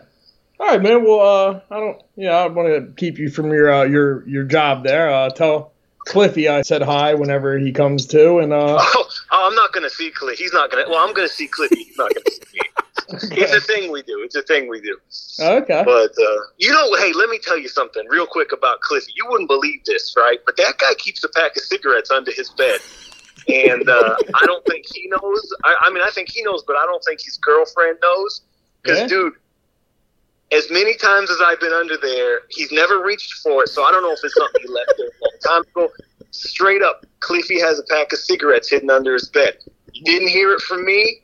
All 0.60 0.68
right, 0.68 0.82
man. 0.82 1.04
Well, 1.04 1.20
uh, 1.20 1.60
I 1.70 1.80
don't, 1.80 2.02
yeah, 2.16 2.38
I 2.38 2.48
want 2.48 2.68
to 2.70 2.94
keep 2.96 3.20
you 3.20 3.30
from 3.30 3.52
your 3.52 3.72
uh, 3.72 3.84
your 3.84 4.28
your 4.28 4.44
job 4.46 4.84
there. 4.84 5.12
Uh, 5.12 5.30
tell 5.30 5.74
Cliffy 6.06 6.48
I 6.48 6.62
said 6.64 6.82
hi 6.82 7.14
whenever 7.14 7.58
he 7.58 7.72
comes 7.72 8.08
to, 8.08 8.40
and 8.40 8.52
uh, 8.52 8.78
Oh, 8.82 9.10
oh, 9.32 9.48
I'm 9.48 9.56
not 9.56 9.74
going 9.74 9.84
to 9.84 9.90
see 9.90 10.10
Cliff. 10.12 10.40
He's 10.40 10.54
not 10.54 10.72
going 10.72 10.86
to. 10.86 10.90
Well, 10.90 11.00
I'm 11.00 11.14
going 11.14 11.28
to 11.28 11.34
see 11.34 11.48
Cliffy. 11.48 11.84
He's 11.84 11.98
not 11.98 12.14
going 12.14 12.24
to 12.24 12.32
see 12.32 12.42
me. 12.54 12.60
It's 13.14 13.52
a 13.54 13.60
thing 13.60 13.92
we 13.92 14.04
do. 14.04 14.22
It's 14.24 14.36
a 14.36 14.42
thing 14.42 14.70
we 14.70 14.80
do. 14.80 14.98
okay. 15.42 15.84
But 15.86 16.12
uh, 16.12 16.38
you 16.58 16.72
know, 16.72 16.96
hey, 16.96 17.12
let 17.12 17.30
me 17.30 17.40
tell 17.40 17.58
you 17.58 17.68
something 17.68 18.06
real 18.08 18.26
quick 18.26 18.54
about 18.54 18.80
Cliffy. 18.80 19.12
You 19.18 19.26
wouldn't 19.30 19.50
believe 19.50 19.84
this, 19.84 20.16
right? 20.18 20.38
But 20.46 20.56
that 20.58 20.78
guy 20.78 20.94
keeps 20.94 21.22
a 21.26 21.28
pack 21.30 21.58
of 21.58 21.64
cigarettes 21.64 22.10
under 22.10 22.32
his 22.32 22.50
bed, 22.52 22.80
and 23.48 23.90
uh, 23.90 24.16
I 24.36 24.46
don't 24.46 24.66
think 24.66 24.86
he 24.94 25.08
knows. 25.08 25.54
I, 25.64 25.76
I 25.84 25.90
mean, 25.92 26.04
I 26.06 26.10
think 26.12 26.30
he 26.30 26.44
knows, 26.44 26.64
but 26.66 26.76
I 26.76 26.86
don't 26.86 27.04
think 27.04 27.22
his 27.22 27.38
girlfriend 27.38 27.98
knows. 28.02 28.42
Because, 28.82 29.00
Yeah. 29.00 29.08
dude, 29.08 29.34
as 30.52 30.70
many 30.70 30.96
times 30.96 31.30
as 31.32 31.38
I've 31.42 31.60
been 31.60 31.72
under 31.74 31.98
there, 31.98 32.42
he's 32.50 32.72
never 32.72 33.02
reached 33.04 33.34
for 33.42 33.64
it. 33.64 33.70
So 33.70 33.84
I 33.84 33.92
don't 33.92 34.04
know 34.04 34.12
if 34.12 34.20
it's 34.24 34.36
something 34.36 34.62
he 34.62 34.68
left 34.68 34.94
there 34.98 35.08
a 35.08 35.24
long 35.24 35.64
time 35.64 35.72
ago. 35.72 35.92
Straight 36.32 36.82
up, 36.82 37.06
Cliffy 37.20 37.60
has 37.60 37.80
a 37.80 37.84
pack 37.84 38.12
of 38.14 38.20
cigarettes 38.20 38.70
hidden 38.70 38.90
under 38.90 39.14
his 39.14 39.30
bed. 39.30 39.58
You 39.94 40.04
didn't 40.06 40.30
hear 40.30 40.52
it 40.54 40.62
from 40.62 40.86
me, 40.86 41.22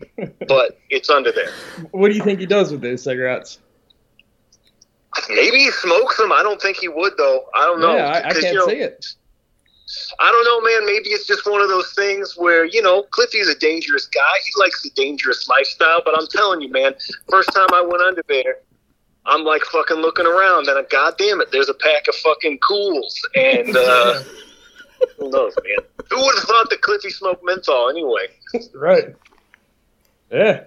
but 0.48 0.80
it's 0.90 1.10
under 1.10 1.32
there. 1.32 1.50
What 1.92 2.10
do 2.10 2.16
you 2.18 2.24
think 2.24 2.40
he 2.40 2.46
does 2.46 2.72
with 2.72 2.82
those 2.82 3.04
cigarettes? 3.04 3.60
Maybe 5.30 5.58
he 5.58 5.72
smokes 5.72 6.18
them. 6.18 6.32
I 6.32 6.44
don't 6.44 6.62
think 6.62 6.78
he 6.78 6.88
would, 6.88 7.14
though. 7.18 7.46
I 7.56 7.66
don't 7.66 7.80
know. 7.80 7.96
yeah, 7.96 8.08
I, 8.10 8.18
I 8.30 8.34
can't 8.34 8.44
you 8.44 8.54
know, 8.54 8.68
see 8.68 8.76
it. 8.76 9.06
I 10.20 10.32
don't 10.32 10.44
know, 10.44 10.62
man. 10.70 10.86
Maybe 10.86 11.10
it's 11.10 11.26
just 11.26 11.46
one 11.50 11.62
of 11.62 11.70
those 11.70 11.94
things 11.94 12.36
where, 12.38 12.66
you 12.66 12.82
know, 12.82 13.04
Cliffy's 13.12 13.48
a 13.48 13.58
dangerous 13.58 14.06
guy. 14.08 14.22
He 14.44 14.52
likes 14.60 14.84
the 14.84 14.90
dangerous 14.92 15.48
lifestyle. 15.48 16.02
But 16.04 16.20
I'm 16.20 16.28
telling 16.28 16.62
you, 16.62 16.70
man, 16.72 16.94
first 17.30 17.54
time 17.54 17.68
I 17.74 17.82
went 17.82 18.02
under 18.04 18.24
there, 18.28 18.58
I'm 19.28 19.44
like 19.44 19.64
fucking 19.66 19.98
looking 19.98 20.26
around, 20.26 20.68
and 20.70 20.78
uh, 20.78 20.84
God 20.90 21.16
damn 21.18 21.42
it, 21.42 21.52
there's 21.52 21.70
a 21.70 21.74
pack 21.74 22.08
of 22.08 22.16
fucking 22.16 22.60
cools. 22.66 23.20
And 23.36 23.76
uh, 23.76 24.24
who 25.18 25.30
knows, 25.30 25.54
man? 25.64 25.86
Who 26.10 26.18
would 26.24 26.36
have 26.36 26.48
thought 26.48 26.70
that 26.70 26.82
Cliffy 26.82 27.10
smoked 27.10 27.44
menthol 27.44 27.90
anyway? 27.90 28.28
Right. 28.74 29.14
Yeah. 30.32 30.64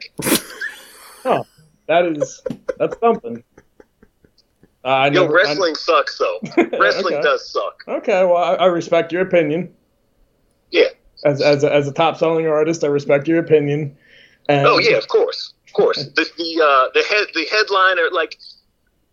oh, 1.24 1.46
that 1.86 2.06
is 2.06 2.42
that's 2.78 2.98
something. 3.00 3.42
Uh, 4.85 4.89
I 4.89 5.07
Yo, 5.09 5.22
never- 5.22 5.39
I- 5.39 5.43
wrestling 5.43 5.74
sucks, 5.74 6.18
though. 6.18 6.39
Wrestling 6.78 7.14
Okay. 7.14 7.22
does 7.22 7.51
suck. 7.51 7.83
Okay, 7.87 8.24
well, 8.24 8.37
I, 8.39 8.55
I 8.55 8.66
respect 8.66 9.12
your 9.12 9.22
opinion. 9.22 9.72
Yeah. 10.70 10.87
As 11.24 11.43
as 11.43 11.64
a, 11.64 11.72
as 11.74 11.87
a 11.87 11.93
top 11.93 12.16
selling 12.16 12.47
artist, 12.47 12.83
I 12.83 12.87
respect 12.87 13.28
your 13.28 13.39
opinion. 13.41 13.95
And 14.49 14.66
Oh 14.66 14.78
yeah, 14.78 14.97
of 14.97 15.09
course, 15.09 15.53
of 15.66 15.72
course. 15.74 16.05
The 16.16 16.24
the 16.39 16.64
uh, 16.64 16.89
the 16.95 17.05
head 17.11 17.26
the 17.35 17.45
headliner 17.51 18.09
like 18.11 18.39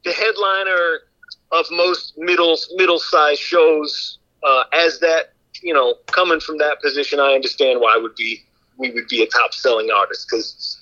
the 0.06 0.14
headliner 0.14 1.00
of 1.52 1.66
most 1.72 2.14
middle 2.18 2.58
middle 2.76 3.00
sized 3.00 3.42
shows 3.42 4.20
uh, 4.44 4.64
as 4.74 5.00
that 5.02 5.34
you 5.62 5.74
know 5.74 5.96
coming 6.06 6.40
from 6.40 6.60
that 6.60 6.82
position, 6.82 7.20
I 7.20 7.34
understand 7.34 7.82
why 7.82 7.98
would 8.02 8.16
be 8.16 8.42
we 8.78 8.92
would 8.92 9.08
be 9.10 9.22
a 9.24 9.28
top 9.28 9.54
selling 9.54 9.90
artist 9.92 10.28
because 10.30 10.78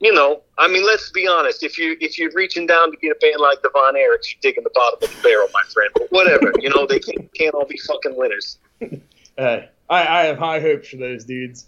you 0.00 0.12
know 0.12 0.42
I 0.58 0.68
mean 0.68 0.84
let's 0.86 1.10
be 1.10 1.26
honest 1.26 1.62
if 1.62 1.78
you 1.78 1.96
if 2.00 2.18
you're 2.18 2.32
reaching 2.34 2.66
down 2.66 2.90
to 2.90 2.96
get 2.98 3.12
a 3.12 3.18
band 3.20 3.40
like 3.40 3.62
the 3.62 3.70
Von 3.72 3.94
Erichs, 3.94 4.32
you're 4.32 4.40
digging 4.42 4.64
the 4.64 4.70
bottom 4.74 4.98
of 5.02 5.14
the 5.14 5.22
barrel, 5.22 5.48
my 5.52 5.62
friend. 5.72 5.90
But 5.94 6.10
whatever, 6.10 6.52
you 6.60 6.70
know 6.70 6.86
they 6.86 6.98
can't, 6.98 7.32
can't 7.34 7.54
all 7.54 7.66
be 7.66 7.78
fucking 7.78 8.16
winners. 8.16 8.58
Hey, 9.38 9.68
I, 9.90 10.06
I 10.06 10.24
have 10.24 10.38
high 10.38 10.60
hopes 10.60 10.88
for 10.88 10.96
those 10.96 11.26
dudes. 11.26 11.66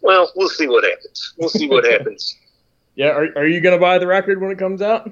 Well, 0.00 0.32
we'll 0.34 0.48
see 0.48 0.66
what 0.66 0.82
happens. 0.82 1.34
We'll 1.36 1.50
see 1.50 1.68
what 1.68 1.84
happens. 1.84 2.38
Yeah, 2.96 3.08
are, 3.08 3.26
are 3.36 3.46
you 3.46 3.60
gonna 3.60 3.78
buy 3.78 3.98
the 3.98 4.06
record 4.06 4.40
when 4.40 4.52
it 4.52 4.58
comes 4.58 4.80
out? 4.80 5.10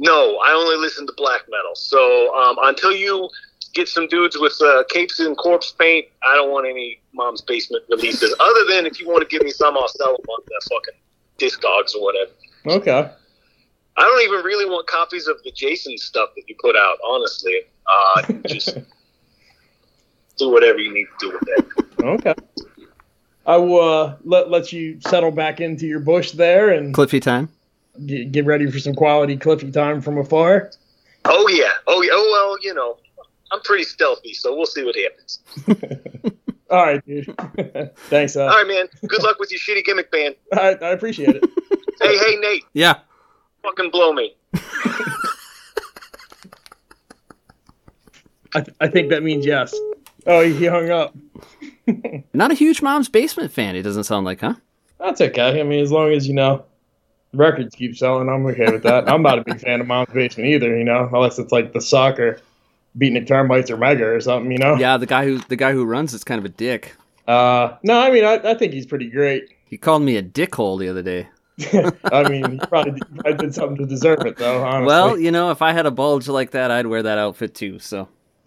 No, 0.00 0.36
I 0.38 0.50
only 0.50 0.74
listen 0.76 1.06
to 1.06 1.12
black 1.16 1.42
metal. 1.48 1.76
So 1.76 2.34
um, 2.34 2.56
until 2.60 2.90
you 2.90 3.28
get 3.72 3.88
some 3.88 4.06
dudes 4.08 4.38
with 4.38 4.60
uh, 4.62 4.84
capes 4.88 5.20
and 5.20 5.36
corpse 5.36 5.72
paint, 5.72 6.06
I 6.22 6.34
don't 6.34 6.50
want 6.50 6.66
any 6.66 7.00
mom's 7.12 7.40
basement 7.40 7.84
releases. 7.88 8.34
Other 8.40 8.64
than 8.68 8.86
if 8.86 9.00
you 9.00 9.08
want 9.08 9.22
to 9.22 9.28
give 9.28 9.42
me 9.44 9.50
some, 9.50 9.76
I'll 9.76 9.88
sell 9.88 10.16
them 10.16 10.26
on 10.28 10.40
the 10.46 10.68
fucking 10.70 11.00
Discogs 11.38 11.94
or 11.94 12.02
whatever. 12.02 12.30
Okay. 12.66 13.10
I 13.96 14.00
don't 14.00 14.22
even 14.22 14.44
really 14.44 14.64
want 14.64 14.86
copies 14.86 15.26
of 15.26 15.42
the 15.44 15.52
Jason 15.52 15.98
stuff 15.98 16.30
that 16.36 16.48
you 16.48 16.54
put 16.60 16.76
out. 16.76 16.96
Honestly, 17.04 17.60
uh, 17.86 18.22
just 18.46 18.78
do 20.38 20.50
whatever 20.50 20.78
you 20.78 20.92
need 20.92 21.06
to 21.18 21.28
do 21.28 21.32
with 21.32 21.40
that. 21.40 22.04
Okay. 22.04 22.34
I 23.44 23.56
will 23.56 23.80
uh, 23.80 24.14
let 24.24 24.50
let 24.50 24.72
you 24.72 25.00
settle 25.00 25.32
back 25.32 25.60
into 25.60 25.86
your 25.86 26.00
bush 26.00 26.30
there 26.30 26.70
and 26.70 26.94
Cliffy 26.94 27.20
time. 27.20 27.48
get, 28.06 28.32
get 28.32 28.44
ready 28.46 28.70
for 28.70 28.78
some 28.78 28.94
quality 28.94 29.36
Cliffy 29.36 29.70
time 29.70 30.00
from 30.00 30.16
afar. 30.16 30.70
Oh 31.24 31.48
yeah, 31.48 31.72
oh 31.86 32.02
yeah. 32.02 32.10
Oh 32.12 32.28
well, 32.32 32.56
you 32.62 32.72
know, 32.72 32.96
I'm 33.52 33.60
pretty 33.60 33.84
stealthy, 33.84 34.32
so 34.32 34.56
we'll 34.56 34.66
see 34.66 34.82
what 34.84 34.96
happens. 34.96 35.40
All 36.70 36.82
right, 36.84 37.04
dude. 37.06 37.36
Thanks. 38.08 38.34
Uh, 38.34 38.44
All 38.44 38.48
right, 38.48 38.66
man. 38.66 38.86
Good 39.06 39.22
luck 39.22 39.38
with 39.38 39.50
your 39.52 39.60
shitty 39.60 39.84
gimmick 39.84 40.10
band. 40.10 40.36
I, 40.52 40.74
I 40.80 40.88
appreciate 40.90 41.36
it. 41.36 41.44
Hey, 42.00 42.16
hey, 42.16 42.36
Nate, 42.40 42.64
Yeah. 42.72 43.00
fucking 43.62 43.90
blow 43.90 44.12
me. 44.12 44.34
I, 48.54 48.64
I 48.80 48.88
think 48.88 49.10
that 49.10 49.22
means 49.22 49.46
yes. 49.46 49.74
Oh, 50.26 50.42
he 50.42 50.66
hung 50.66 50.90
up. 50.90 51.14
Not 52.32 52.50
a 52.50 52.54
huge 52.54 52.80
mom's 52.82 53.08
basement 53.08 53.52
fan. 53.52 53.76
It 53.76 53.82
doesn't 53.82 54.04
sound 54.04 54.24
like, 54.24 54.40
huh? 54.40 54.54
That's 54.98 55.20
okay. 55.20 55.60
I 55.60 55.62
mean, 55.64 55.80
as 55.82 55.90
long 55.90 56.12
as 56.12 56.28
you 56.28 56.34
know 56.34 56.64
records 57.32 57.74
keep 57.74 57.96
selling, 57.96 58.28
I'm 58.28 58.44
okay 58.46 58.70
with 58.70 58.82
that. 58.84 59.08
I'm 59.10 59.22
not 59.22 59.38
a 59.38 59.44
big 59.44 59.60
fan 59.60 59.80
of 59.80 59.86
Mom's 59.86 60.10
Basement 60.12 60.48
either. 60.50 60.76
You 60.76 60.84
know, 60.84 61.08
unless 61.12 61.38
it's 61.38 61.50
like 61.50 61.72
the 61.72 61.80
soccer 61.80 62.38
beating 62.96 63.20
the 63.20 63.26
termites 63.26 63.70
or 63.70 63.76
mega 63.76 64.04
or 64.04 64.20
something. 64.20 64.50
You 64.50 64.58
know. 64.58 64.76
Yeah, 64.76 64.96
the 64.96 65.06
guy 65.06 65.24
who 65.24 65.38
the 65.38 65.56
guy 65.56 65.72
who 65.72 65.84
runs 65.84 66.12
is 66.14 66.24
kind 66.24 66.38
of 66.38 66.44
a 66.44 66.48
dick. 66.48 66.96
Uh, 67.26 67.76
no, 67.82 68.00
I 68.00 68.10
mean, 68.10 68.24
I, 68.24 68.34
I 68.34 68.54
think 68.54 68.72
he's 68.72 68.86
pretty 68.86 69.10
great. 69.10 69.48
He 69.72 69.78
called 69.78 70.02
me 70.02 70.18
a 70.18 70.22
dickhole 70.22 70.78
the 70.78 70.90
other 70.90 71.00
day. 71.00 71.28
I 72.12 72.28
mean, 72.28 72.50
he 72.50 72.58
probably, 72.58 73.00
probably 73.16 73.38
did 73.38 73.54
something 73.54 73.78
to 73.78 73.86
deserve 73.86 74.20
it, 74.26 74.36
though. 74.36 74.62
Honestly. 74.62 74.86
Well, 74.86 75.18
you 75.18 75.30
know, 75.30 75.50
if 75.50 75.62
I 75.62 75.72
had 75.72 75.86
a 75.86 75.90
bulge 75.90 76.28
like 76.28 76.50
that, 76.50 76.70
I'd 76.70 76.86
wear 76.86 77.02
that 77.02 77.16
outfit 77.16 77.54
too. 77.54 77.78
So, 77.78 78.06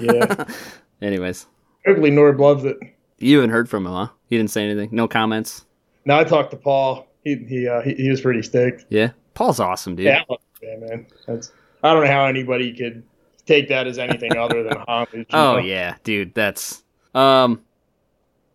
yeah. 0.00 0.44
anyways, 1.00 1.46
Hopefully, 1.86 2.10
Nord 2.10 2.38
loves 2.38 2.64
it. 2.64 2.76
you 3.18 3.36
haven't 3.36 3.50
heard 3.50 3.68
from 3.68 3.86
him, 3.86 3.92
huh? 3.92 4.08
He 4.28 4.36
didn't 4.36 4.50
say 4.50 4.64
anything. 4.64 4.88
No 4.90 5.06
comments. 5.06 5.64
No, 6.06 6.18
I 6.18 6.24
talked 6.24 6.50
to 6.50 6.56
Paul. 6.56 7.06
He 7.22 7.36
he 7.36 7.68
uh, 7.68 7.82
he, 7.82 7.94
he 7.94 8.10
was 8.10 8.20
pretty 8.20 8.42
stoked. 8.42 8.84
Yeah. 8.88 9.10
Paul's 9.34 9.60
awesome, 9.60 9.94
dude. 9.94 10.06
Yeah, 10.06 10.22
I 10.28 10.36
band, 10.60 10.80
man. 10.80 11.06
That's 11.28 11.52
I 11.82 11.92
don't 11.92 12.04
know 12.04 12.10
how 12.10 12.24
anybody 12.24 12.72
could 12.72 13.04
take 13.46 13.68
that 13.68 13.86
as 13.86 13.98
anything 13.98 14.36
other 14.36 14.62
than 14.62 14.76
homage. 14.88 15.26
Oh 15.32 15.54
know? 15.54 15.58
yeah, 15.58 15.96
dude, 16.04 16.34
that's 16.34 16.82
um 17.14 17.62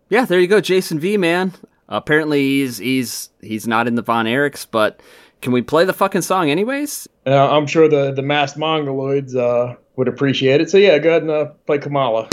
Yeah, 0.10 0.26
there 0.26 0.40
you 0.40 0.48
go, 0.48 0.62
Jason 0.62 1.00
V 1.00 1.18
man. 1.18 1.54
apparently 1.88 2.42
he's 2.42 2.78
he's 2.78 3.30
he's 3.42 3.68
not 3.68 3.88
in 3.88 3.96
the 3.96 4.02
Von 4.02 4.26
Erichs, 4.26 4.66
but 4.70 5.00
can 5.42 5.54
we 5.54 5.62
play 5.62 5.86
the 5.86 5.94
fucking 5.94 6.22
song 6.24 6.50
anyways? 6.50 7.08
Uh, 7.26 7.50
I'm 7.56 7.68
sure 7.68 7.88
the 7.88 8.12
the 8.12 8.22
masked 8.24 8.58
mongoloids 8.60 9.36
uh, 9.36 9.76
would 9.96 10.08
appreciate 10.08 10.62
it. 10.62 10.70
So 10.70 10.78
yeah, 10.78 10.98
go 11.00 11.10
ahead 11.10 11.22
and 11.24 11.32
uh, 11.32 11.46
play 11.66 11.78
Kamala. 11.78 12.28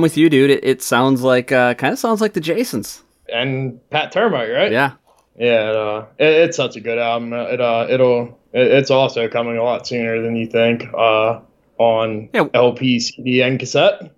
I'm 0.00 0.02
with 0.02 0.16
you, 0.16 0.30
dude. 0.30 0.50
It, 0.50 0.64
it 0.64 0.82
sounds 0.82 1.20
like 1.20 1.52
uh 1.52 1.74
kind 1.74 1.92
of 1.92 1.98
sounds 1.98 2.22
like 2.22 2.32
the 2.32 2.40
Jasons. 2.40 3.02
And 3.30 3.78
Pat 3.90 4.10
Termite, 4.12 4.50
right? 4.50 4.72
Yeah. 4.72 4.92
Yeah, 5.36 5.70
it, 5.70 5.76
uh, 5.76 6.06
it, 6.18 6.26
it's 6.48 6.56
such 6.56 6.76
a 6.76 6.80
good 6.80 6.96
album. 6.96 7.34
It 7.34 7.60
uh, 7.60 7.86
it'll 7.90 8.38
it, 8.54 8.66
it's 8.66 8.90
also 8.90 9.28
coming 9.28 9.58
a 9.58 9.62
lot 9.62 9.86
sooner 9.86 10.22
than 10.22 10.36
you 10.36 10.46
think. 10.46 10.84
Uh, 10.94 11.40
on 11.76 12.30
Yeah. 12.32 12.46
LP, 12.54 12.98
CD, 12.98 13.42
and 13.42 13.58
cassette. 13.58 14.14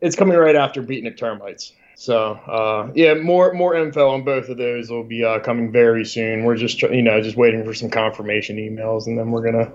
It's 0.00 0.16
coming 0.16 0.38
right 0.38 0.56
after 0.56 0.82
Beatnik 0.82 1.18
Termites. 1.18 1.72
So 1.96 2.32
uh, 2.32 2.90
yeah, 2.94 3.12
more 3.12 3.52
more 3.52 3.74
info 3.74 4.08
on 4.08 4.24
both 4.24 4.48
of 4.48 4.56
those 4.56 4.88
will 4.90 5.04
be 5.04 5.22
uh, 5.22 5.40
coming 5.40 5.70
very 5.70 6.06
soon. 6.06 6.44
We're 6.44 6.56
just 6.56 6.80
you 6.80 7.02
know 7.02 7.20
just 7.20 7.36
waiting 7.36 7.62
for 7.62 7.74
some 7.74 7.90
confirmation 7.90 8.56
emails, 8.56 9.06
and 9.06 9.18
then 9.18 9.30
we're 9.32 9.44
gonna 9.44 9.70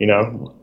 you 0.00 0.06
know 0.06 0.54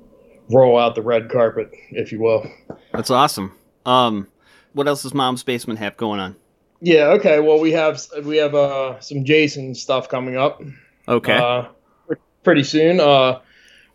roll 0.50 0.80
out 0.80 0.96
the 0.96 1.04
red 1.04 1.30
carpet, 1.30 1.70
if 1.92 2.12
you 2.12 2.20
will. 2.20 2.50
That's 2.94 3.12
awesome. 3.12 3.56
Um 3.86 4.28
what 4.74 4.88
else 4.88 5.04
does 5.04 5.14
Mom's 5.14 5.44
Basement 5.44 5.80
have 5.80 5.98
going 5.98 6.20
on? 6.20 6.36
Yeah. 6.82 7.08
Okay. 7.10 7.40
Well, 7.40 7.60
we 7.60 7.72
have 7.74 8.02
we 8.24 8.38
have 8.38 8.56
uh, 8.56 9.00
some 9.00 9.26
Jason 9.26 9.76
stuff 9.76 10.08
coming 10.10 10.38
up. 10.38 10.62
Okay. 11.08 11.36
Uh, 11.38 11.66
pretty 12.44 12.64
soon. 12.64 13.00
Uh, 13.00 13.40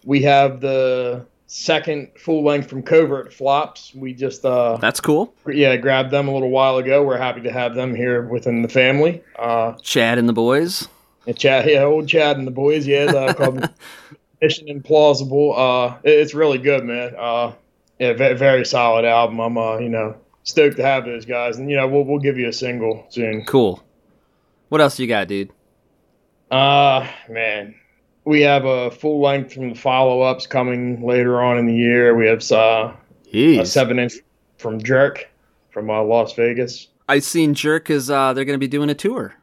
we 0.05 0.21
have 0.23 0.61
the 0.61 1.25
second 1.47 2.11
full 2.19 2.45
length 2.45 2.69
from 2.69 2.83
Covert 2.83 3.33
Flops. 3.33 3.95
We 3.95 4.13
just 4.13 4.45
uh, 4.45 4.77
That's 4.79 5.01
cool. 5.01 5.35
yeah 5.47 5.77
grabbed 5.77 6.11
them 6.11 6.29
a 6.29 6.33
little 6.33 6.51
while 6.51 6.77
ago. 6.77 7.03
We're 7.03 7.17
happy 7.17 7.41
to 7.43 7.53
have 7.53 7.75
them 7.75 7.95
here 7.95 8.23
within 8.27 8.63
the 8.63 8.69
family. 8.69 9.23
Uh, 9.39 9.73
Chad 9.83 10.19
and 10.19 10.29
the 10.29 10.33
boys. 10.35 10.89
and 11.27 11.39
Chad, 11.39 11.67
yeah, 11.69 11.85
old 11.85 12.07
Chad 12.09 12.37
and 12.37 12.47
the 12.47 12.51
boys, 12.51 12.87
yeah, 12.87 13.05
uh, 13.05 13.33
called 13.33 13.71
Mission 14.43 14.67
Implausible. 14.67 15.55
Uh, 15.57 15.97
it- 16.03 16.11
it's 16.19 16.35
really 16.35 16.59
good, 16.59 16.85
man. 16.85 17.15
Uh, 17.17 17.53
yeah, 17.99 18.13
very, 18.13 18.37
very 18.37 18.67
solid 18.67 19.05
album. 19.07 19.41
I'm 19.41 19.57
uh, 19.57 19.79
you 19.79 19.89
know 19.89 20.17
stoked 20.45 20.77
to 20.77 20.83
have 20.83 21.05
those 21.05 21.25
guys, 21.25 21.59
and 21.59 21.69
you 21.69 21.77
know 21.77 21.89
we'll 21.89 22.05
we'll 22.05 22.21
give 22.21 22.39
you 22.39 22.49
a 22.49 22.53
single 22.53 23.05
soon. 23.09 23.45
Cool. 23.45 23.83
What 24.69 24.81
else 24.81 24.99
you 24.99 25.07
got, 25.09 25.27
dude? 25.29 25.51
Uh 26.51 27.09
man, 27.29 27.75
we 28.25 28.43
have 28.43 28.65
a 28.65 28.91
full 28.91 29.21
length 29.21 29.53
from 29.55 29.71
the 29.71 29.75
follow 29.75 30.21
ups 30.21 30.47
coming 30.47 31.05
later 31.05 31.43
on 31.43 31.59
in 31.59 31.67
the 31.67 31.75
year. 31.75 32.15
We 32.15 32.29
have 32.29 32.51
uh, 32.53 32.93
a 33.33 33.65
seven 33.65 33.99
inch 33.99 34.15
from 34.59 34.81
Jerk 34.81 35.29
from 35.71 35.91
uh, 35.91 36.03
Las 36.03 36.35
Vegas. 36.35 36.89
I 37.09 37.19
seen 37.19 37.55
Jerk 37.55 37.91
is 37.91 38.09
uh 38.11 38.33
they're 38.33 38.45
gonna 38.45 38.59
be 38.59 38.69
doing 38.69 38.91
a 38.91 38.95
tour. 38.95 39.35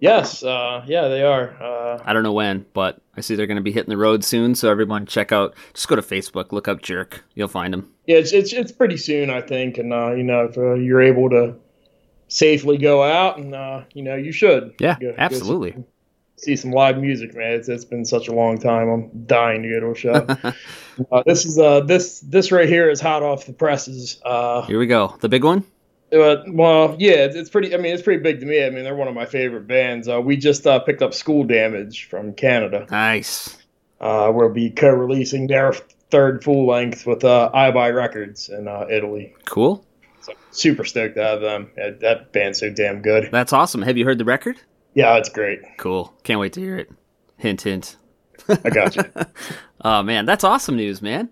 Yes, 0.00 0.42
uh, 0.42 0.82
yeah, 0.86 1.08
they 1.08 1.22
are. 1.22 1.50
Uh, 1.62 2.02
I 2.04 2.12
don't 2.12 2.22
know 2.22 2.32
when, 2.32 2.64
but 2.72 3.00
I 3.16 3.20
see 3.20 3.34
they're 3.34 3.46
going 3.46 3.56
to 3.56 3.62
be 3.62 3.70
hitting 3.72 3.90
the 3.90 3.96
road 3.98 4.24
soon. 4.24 4.54
So 4.54 4.70
everyone, 4.70 5.04
check 5.06 5.30
out. 5.30 5.54
Just 5.74 5.88
go 5.88 5.96
to 5.96 6.02
Facebook, 6.02 6.52
look 6.52 6.68
up 6.68 6.80
Jerk. 6.82 7.22
You'll 7.34 7.48
find 7.48 7.72
them. 7.74 7.92
yeah, 8.06 8.16
it's, 8.16 8.32
it's 8.32 8.52
it's 8.52 8.72
pretty 8.72 8.96
soon, 8.96 9.28
I 9.30 9.42
think, 9.42 9.76
and 9.78 9.92
uh, 9.92 10.12
you 10.12 10.22
know, 10.22 10.46
if 10.46 10.56
uh, 10.56 10.74
you're 10.74 11.02
able 11.02 11.28
to 11.30 11.54
safely 12.28 12.78
go 12.78 13.02
out, 13.02 13.38
and 13.38 13.54
uh, 13.54 13.82
you 13.92 14.02
know, 14.02 14.16
you 14.16 14.32
should. 14.32 14.74
Yeah, 14.80 14.96
Go- 14.98 15.10
go 15.12 15.14
absolutely. 15.18 15.84
see 16.36 16.56
some 16.56 16.70
live 16.70 16.96
music, 16.96 17.34
man. 17.36 17.52
It's, 17.52 17.68
it's 17.68 17.84
been 17.84 18.06
such 18.06 18.28
a 18.28 18.32
long 18.32 18.58
time. 18.58 18.88
I'm 18.88 19.26
dying 19.26 19.62
to 19.64 19.68
go 19.68 19.80
to 19.80 19.90
a 19.90 19.94
show. 19.94 20.52
uh, 21.12 21.22
this 21.26 21.44
is 21.44 21.58
uh 21.58 21.80
this 21.80 22.20
this 22.20 22.50
right 22.52 22.68
here 22.68 22.88
is 22.88 23.00
hot 23.02 23.22
off 23.22 23.44
the 23.44 23.52
presses. 23.52 24.18
Uh, 24.24 24.62
Here 24.62 24.78
we 24.78 24.86
go. 24.86 25.16
The 25.20 25.28
big 25.28 25.44
one. 25.44 25.64
Uh, 26.12 26.42
well, 26.48 26.96
yeah, 26.98 27.24
it's, 27.24 27.36
it's 27.36 27.50
pretty. 27.50 27.74
I 27.74 27.78
mean, 27.78 27.92
it's 27.92 28.02
pretty 28.02 28.22
big 28.22 28.40
to 28.40 28.46
me. 28.46 28.64
I 28.64 28.70
mean, 28.70 28.84
they're 28.84 28.96
one 28.96 29.08
of 29.08 29.14
my 29.14 29.26
favorite 29.26 29.66
bands. 29.66 30.08
Uh, 30.08 30.20
we 30.20 30.36
just 30.36 30.66
uh, 30.66 30.78
picked 30.80 31.02
up 31.02 31.14
School 31.14 31.44
Damage 31.44 32.08
from 32.08 32.34
Canada. 32.34 32.86
Nice. 32.90 33.56
Uh, 34.00 34.30
we'll 34.34 34.48
be 34.48 34.70
co-releasing 34.70 35.46
their 35.46 35.72
third 36.10 36.42
full 36.42 36.66
length 36.66 37.06
with 37.06 37.24
uh, 37.24 37.50
iBuy 37.54 37.94
Records 37.94 38.48
in 38.48 38.66
uh, 38.66 38.86
Italy. 38.90 39.34
Cool. 39.44 39.84
So 40.22 40.32
super 40.50 40.84
stoked 40.84 41.16
to 41.16 41.22
have 41.22 41.40
them. 41.40 41.70
That, 41.76 42.00
that 42.00 42.32
band's 42.32 42.60
so 42.60 42.70
damn 42.70 43.02
good. 43.02 43.28
That's 43.30 43.52
awesome. 43.52 43.82
Have 43.82 43.96
you 43.96 44.04
heard 44.04 44.18
the 44.18 44.24
record? 44.24 44.56
Yeah, 44.94 45.16
it's 45.16 45.28
great. 45.28 45.60
Cool. 45.76 46.12
Can't 46.24 46.40
wait 46.40 46.54
to 46.54 46.60
hear 46.60 46.76
it. 46.76 46.90
Hint, 47.36 47.62
hint. 47.62 47.96
I 48.48 48.70
got 48.70 48.96
you. 48.96 49.04
Oh 49.82 50.02
man, 50.02 50.26
that's 50.26 50.44
awesome 50.44 50.76
news, 50.76 51.00
man. 51.00 51.30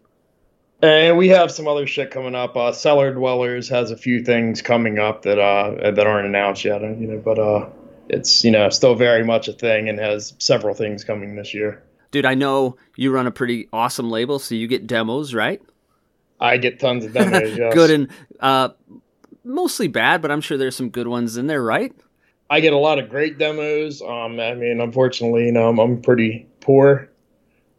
And 0.81 1.19
we 1.19 1.29
have 1.29 1.51
some 1.51 1.67
other 1.67 1.87
shit 1.87 2.11
coming 2.11 2.35
up. 2.35 2.57
Uh, 2.57 2.73
Cellar 2.73 3.13
Dwellers 3.13 3.69
has 3.69 3.91
a 3.91 3.97
few 3.97 4.23
things 4.23 4.63
coming 4.63 4.99
up 4.99 5.23
that 5.23 5.39
uh 5.39 5.91
that 5.91 6.07
aren't 6.07 6.27
announced 6.27 6.65
yet. 6.65 6.83
You 6.83 7.07
know, 7.09 7.19
but 7.19 7.39
uh, 7.39 7.69
it's 8.09 8.45
you 8.45 8.51
know 8.51 8.69
still 8.71 8.95
very 8.95 9.25
much 9.25 9.49
a 9.49 9.53
thing 9.53 9.89
and 9.89 9.99
has 9.99 10.35
several 10.39 10.75
things 10.75 11.05
coming 11.05 11.35
this 11.35 11.53
year. 11.53 11.83
Dude, 12.11 12.25
I 12.25 12.35
know 12.35 12.77
you 12.97 13.11
run 13.11 13.27
a 13.27 13.31
pretty 13.31 13.69
awesome 13.73 14.11
label, 14.11 14.39
so 14.39 14.55
you 14.55 14.67
get 14.67 14.87
demos, 14.87 15.35
right? 15.35 15.61
I 16.41 16.57
get 16.57 16.79
tons 16.81 17.05
of 17.05 17.13
demos. 17.13 17.57
yes. 17.57 17.75
Good 17.75 17.91
and 17.91 18.09
uh, 18.41 18.71
mostly 19.45 19.89
bad, 19.89 20.23
but 20.23 20.31
I'm 20.31 20.41
sure 20.41 20.57
there's 20.57 20.77
some 20.77 20.91
good 20.91 21.09
ones 21.09 21.37
in 21.37 21.49
there, 21.49 21.63
right? 21.63 21.93
I 22.51 22.61
get 22.61 22.73
a 22.73 22.79
lot 22.79 22.99
of 22.99 23.11
great 23.11 23.37
demos. 23.37 24.01
Um, 24.01 24.41
I 24.41 24.55
mean, 24.55 24.81
unfortunately, 24.81 25.47
you 25.47 25.53
know, 25.53 25.69
I'm, 25.69 25.79
I'm 25.79 26.01
pretty 26.01 26.47
poor, 26.61 27.11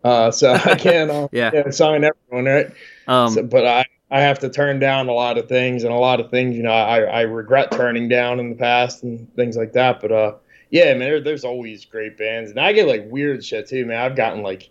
uh, 0.04 0.32
so 0.32 0.54
I 0.66 0.76
can't 0.76 1.10
uh, 1.12 1.28
Yeah. 1.32 1.52
yeah, 1.54 1.70
sign 1.72 2.04
everyone, 2.04 2.46
right? 2.46 2.72
Um, 3.08 3.30
So, 3.30 3.44
but 3.44 3.66
I, 3.66 3.86
I 4.12 4.22
have 4.22 4.40
to 4.40 4.50
turn 4.50 4.80
down 4.80 5.08
a 5.10 5.14
lot 5.14 5.38
of 5.38 5.48
things, 5.48 5.84
and 5.84 5.94
a 5.94 5.98
lot 5.98 6.20
of 6.20 6.32
things, 6.32 6.56
you 6.56 6.64
know, 6.64 6.72
I, 6.72 7.02
I 7.02 7.22
regret 7.22 7.72
turning 7.72 8.10
down 8.10 8.40
in 8.40 8.50
the 8.50 8.56
past 8.56 9.04
and 9.04 9.34
things 9.36 9.56
like 9.56 9.74
that. 9.74 10.02
But 10.02 10.12
uh, 10.12 10.34
yeah, 10.72 10.86
man, 10.94 11.00
there, 11.00 11.22
there's 11.22 11.44
always 11.44 11.86
great 11.86 12.18
bands, 12.18 12.50
and 12.52 12.60
I 12.60 12.74
get 12.74 12.88
like 12.88 13.06
weird 13.10 13.44
shit 13.46 13.68
too, 13.68 13.86
man. 13.86 14.00
I've 14.02 14.16
gotten 14.16 14.42
like 14.42 14.70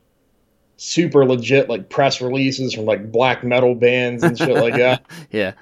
super 0.76 1.24
legit 1.24 1.68
like 1.68 1.88
press 1.90 2.20
releases 2.20 2.72
from 2.74 2.84
like 2.84 3.10
black 3.10 3.42
metal 3.44 3.74
bands 3.74 4.22
and 4.22 4.36
shit 4.38 4.54
like 4.54 4.74
that, 4.76 5.04
yeah. 5.30 5.52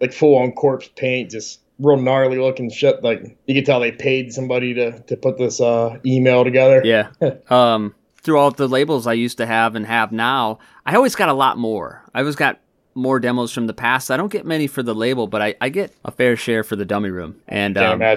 like 0.00 0.12
full 0.12 0.36
on 0.36 0.52
corpse 0.52 0.88
paint, 0.96 1.30
just 1.30 1.60
real 1.78 1.96
gnarly 1.96 2.38
looking 2.38 2.70
shit. 2.70 3.02
Like 3.02 3.36
you 3.46 3.54
can 3.54 3.64
tell 3.64 3.80
they 3.80 3.92
paid 3.92 4.32
somebody 4.32 4.74
to 4.74 5.00
to 5.00 5.16
put 5.16 5.38
this 5.38 5.60
uh 5.60 5.98
email 6.04 6.44
together. 6.44 6.82
Yeah. 6.84 7.10
um, 7.48 7.94
through 8.22 8.38
all 8.38 8.50
the 8.50 8.68
labels 8.68 9.06
I 9.06 9.14
used 9.14 9.38
to 9.38 9.46
have 9.46 9.74
and 9.74 9.86
have 9.86 10.12
now, 10.12 10.58
I 10.84 10.94
always 10.96 11.14
got 11.14 11.28
a 11.28 11.34
lot 11.34 11.58
more. 11.58 12.04
I 12.14 12.20
always 12.20 12.36
got 12.36 12.60
more 12.94 13.20
demos 13.20 13.52
from 13.52 13.66
the 13.66 13.74
past. 13.74 14.10
I 14.10 14.16
don't 14.16 14.32
get 14.32 14.44
many 14.44 14.66
for 14.66 14.82
the 14.82 14.94
label, 14.94 15.26
but 15.26 15.40
I, 15.40 15.54
I 15.60 15.68
get 15.68 15.94
a 16.04 16.10
fair 16.10 16.36
share 16.36 16.64
for 16.64 16.76
the 16.76 16.84
dummy 16.84 17.10
room. 17.10 17.40
And 17.48 17.76
um. 17.78 18.00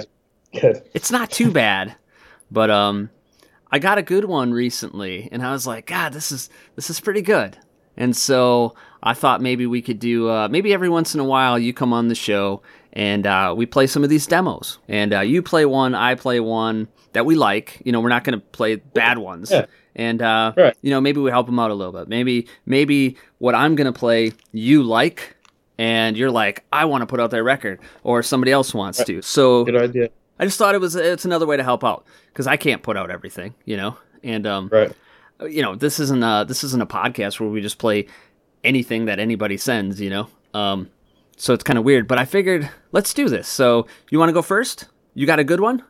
Good. 0.54 0.88
it's 0.93 1.10
not 1.10 1.32
too 1.32 1.49
bad, 1.49 1.95
but 2.51 2.70
um, 2.70 3.10
I 3.72 3.80
got 3.80 3.97
a 3.97 4.04
good 4.04 4.26
one 4.26 4.54
recently, 4.54 5.28
and 5.32 5.41
I 5.41 5.51
was 5.51 5.66
like, 5.66 5.88
God, 5.88 6.14
this 6.14 6.32
is 6.32 6.47
this 6.76 6.91
is 6.91 6.99
pretty 6.99 7.24
good. 7.24 7.58
And 7.97 8.16
so 8.16 8.76
I 9.01 9.16
thought 9.16 9.41
maybe 9.41 9.66
we 9.66 9.82
could 9.82 9.97
do 9.97 10.30
uh, 10.30 10.47
maybe 10.47 10.72
every 10.72 10.89
once 10.89 11.16
in 11.16 11.20
a 11.20 11.24
while 11.24 11.58
you 11.58 11.74
come 11.74 11.91
on 11.91 12.08
the 12.08 12.16
show 12.16 12.62
and 12.93 13.26
uh, 13.26 13.54
we 13.58 13.66
play 13.66 13.88
some 13.88 14.04
of 14.04 14.10
these 14.12 14.28
demos, 14.28 14.78
and 14.88 15.14
uh, 15.14 15.22
you 15.22 15.41
play 15.41 15.66
one, 15.66 15.95
I 15.95 16.14
play 16.14 16.39
one 16.39 16.88
that 17.14 17.26
we 17.26 17.36
like. 17.36 17.82
You 17.84 17.91
know, 17.91 17.99
we're 17.99 18.10
not 18.10 18.24
going 18.24 18.39
to 18.39 18.45
play 18.45 18.76
bad 18.76 19.18
ones. 19.18 19.49
Yeah. 19.49 19.66
And 19.96 20.22
uh, 20.22 20.54
Right. 20.58 20.76
you 20.82 20.89
know, 20.89 21.00
maybe 21.02 21.20
we 21.22 21.30
help 21.32 21.46
them 21.46 21.60
out 21.60 21.72
a 21.72 21.74
little 21.74 21.94
bit. 21.94 22.08
Maybe 22.08 22.48
maybe 22.66 23.18
what 23.39 23.54
I'm 23.56 23.76
going 23.76 23.91
to 23.91 23.98
play 23.98 24.32
you 24.52 24.84
like, 24.84 25.36
and 25.78 26.18
you're 26.18 26.32
like, 26.32 26.64
I 26.74 26.86
want 26.86 27.02
to 27.02 27.06
put 27.06 27.20
out 27.20 27.32
that 27.32 27.44
record, 27.44 27.80
or 28.04 28.24
somebody 28.24 28.52
else 28.52 28.74
wants 28.74 29.04
to. 29.04 29.22
So 29.22 29.64
Good 29.66 29.76
idea. 29.76 30.10
I 30.39 30.46
just 30.46 30.58
thought 30.58 30.74
it 30.76 30.82
was 30.82 30.96
it's 30.96 31.26
another 31.26 31.46
way 31.46 31.58
to 31.58 31.64
help 31.64 31.84
out 31.84 32.06
because 32.28 32.48
I 32.48 32.58
can't 32.58 32.82
put 32.82 32.98
out 32.98 33.12
everything, 33.12 33.54
you 33.66 33.78
know. 33.78 33.96
And 34.24 34.48
um, 34.48 34.70
Right. 34.72 34.91
you 35.48 35.62
know, 35.62 35.76
this 35.76 36.00
isn't 36.00 36.24
a 36.24 36.46
this 36.48 36.64
isn't 36.64 36.82
a 36.82 36.88
podcast 36.88 37.39
where 37.39 37.50
we 37.50 37.62
just 37.62 37.78
play 37.78 38.08
anything 38.64 39.06
that 39.06 39.20
anybody 39.20 39.58
sends, 39.58 40.02
you 40.02 40.10
know. 40.10 40.28
Um, 40.54 40.89
so 41.38 41.54
it's 41.54 41.64
kind 41.64 41.78
of 41.78 41.86
weird, 41.86 42.08
but 42.08 42.18
I 42.18 42.26
figured 42.26 42.70
let's 42.91 43.14
do 43.14 43.30
this. 43.30 43.48
So 43.48 43.86
you 44.10 44.18
want 44.20 44.30
to 44.30 44.34
go 44.34 44.41
first? 44.41 44.88
You 45.14 45.26
got 45.28 45.39
a 45.39 45.44
good 45.44 45.60
one? 45.60 45.84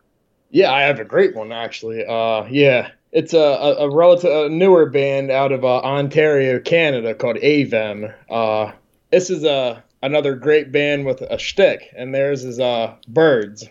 Yeah, 0.50 0.72
I 0.72 0.82
have 0.84 1.00
a 1.00 1.06
great 1.06 1.36
one 1.36 1.52
actually. 1.52 2.06
Uh, 2.06 2.46
yeah, 2.50 2.92
it's 3.14 3.34
a 3.34 3.40
a, 3.40 3.88
a 3.88 3.96
relative 3.96 4.32
a 4.32 4.50
newer 4.50 4.88
band 4.90 5.32
out 5.32 5.52
of 5.52 5.64
uh, 5.64 5.80
Ontario, 5.80 6.60
Canada, 6.60 7.14
called 7.14 7.38
Avem. 7.38 8.14
Uh, 8.30 8.72
this 9.12 9.30
is 9.30 9.44
a 9.44 9.84
another 10.02 10.36
great 10.36 10.72
band 10.72 11.06
with 11.06 11.22
a 11.22 11.38
shtick, 11.38 11.94
and 11.96 12.14
theirs 12.14 12.44
is 12.44 12.60
uh 12.60 12.96
Birds. 13.08 13.64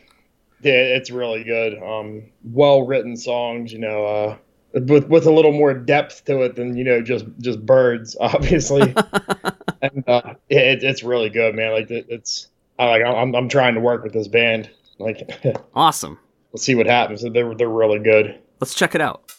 Yeah, 0.63 0.75
it's 0.75 1.11
really 1.11 1.43
good. 1.43 1.83
Um, 1.83 2.23
well 2.45 2.87
written 2.87 3.17
songs, 3.17 3.73
you 3.73 3.81
know. 3.81 4.07
Uh, 4.07 4.37
with 4.73 5.09
with 5.09 5.27
a 5.27 5.33
little 5.33 5.53
more 5.53 5.75
depth 5.75 6.25
to 6.27 6.43
it 6.43 6.57
than 6.57 6.77
you 6.77 6.85
know 6.85 7.03
just 7.03 7.27
just 7.41 7.65
birds, 7.67 8.17
obviously. 8.21 8.83
and 9.83 10.05
uh, 10.09 10.35
it, 10.49 10.83
it's 10.83 11.03
really 11.03 11.29
good, 11.31 11.55
man. 11.55 11.73
Like 11.73 11.91
it, 11.91 12.07
it's 12.09 12.49
I 12.79 12.87
like 12.87 13.03
I'm 13.05 13.35
I'm 13.35 13.49
trying 13.49 13.75
to 13.75 13.81
work 13.81 14.05
with 14.05 14.13
this 14.13 14.29
band. 14.29 14.71
Like 14.99 15.29
Awesome. 15.75 16.19
let's 16.53 16.65
see 16.65 16.75
what 16.75 16.87
happens. 16.87 17.23
They're 17.23 17.55
they're 17.55 17.69
really 17.69 17.99
good. 17.99 18.39
Let's 18.63 18.75
check 18.75 18.95
it 18.95 19.01
out. 19.01 19.33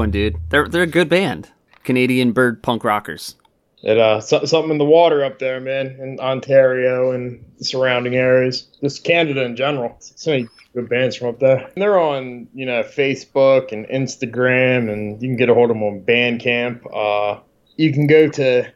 One, 0.00 0.10
dude. 0.10 0.36
They're 0.48 0.66
they're 0.66 0.82
a 0.82 0.86
good 0.86 1.10
band. 1.10 1.50
Canadian 1.84 2.32
bird 2.32 2.62
punk 2.62 2.84
rockers. 2.84 3.36
It 3.82 3.98
uh 3.98 4.20
so, 4.20 4.44
something 4.46 4.72
in 4.72 4.78
the 4.78 4.84
water 4.84 5.22
up 5.22 5.38
there, 5.38 5.60
man, 5.60 5.98
in 6.00 6.18
Ontario 6.18 7.12
and 7.12 7.44
surrounding 7.60 8.16
areas, 8.16 8.62
just 8.80 9.04
Canada 9.04 9.44
in 9.44 9.56
general. 9.56 9.94
So 10.00 10.30
many 10.30 10.48
good 10.74 10.88
bands 10.88 11.16
from 11.16 11.28
up 11.28 11.40
there. 11.40 11.58
And 11.58 11.82
they're 11.82 11.98
on 11.98 12.48
you 12.54 12.64
know 12.64 12.82
Facebook 12.82 13.72
and 13.72 13.86
Instagram, 13.88 14.90
and 14.90 15.20
you 15.20 15.28
can 15.28 15.36
get 15.36 15.50
a 15.50 15.54
hold 15.54 15.70
of 15.70 15.76
them 15.76 15.82
on 15.82 16.00
Bandcamp. 16.00 16.80
Uh, 16.92 17.40
you 17.76 17.92
can 17.92 18.06
go 18.06 18.26
to 18.28 18.72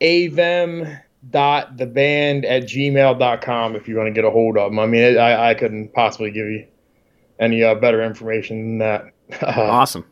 avem 0.00 1.00
dot 1.28 1.76
the 1.76 1.86
band 1.86 2.44
at 2.44 2.62
gmail.com 2.62 3.74
if 3.74 3.88
you 3.88 3.96
want 3.96 4.06
to 4.06 4.12
get 4.12 4.24
a 4.24 4.30
hold 4.30 4.56
of 4.56 4.70
them. 4.70 4.78
I 4.78 4.86
mean, 4.86 5.18
I, 5.18 5.50
I 5.50 5.54
couldn't 5.54 5.92
possibly 5.92 6.30
give 6.30 6.46
you 6.46 6.66
any 7.40 7.64
uh, 7.64 7.74
better 7.74 8.00
information 8.02 8.78
than 8.78 8.78
that. 8.78 9.12
Awesome. 9.42 10.06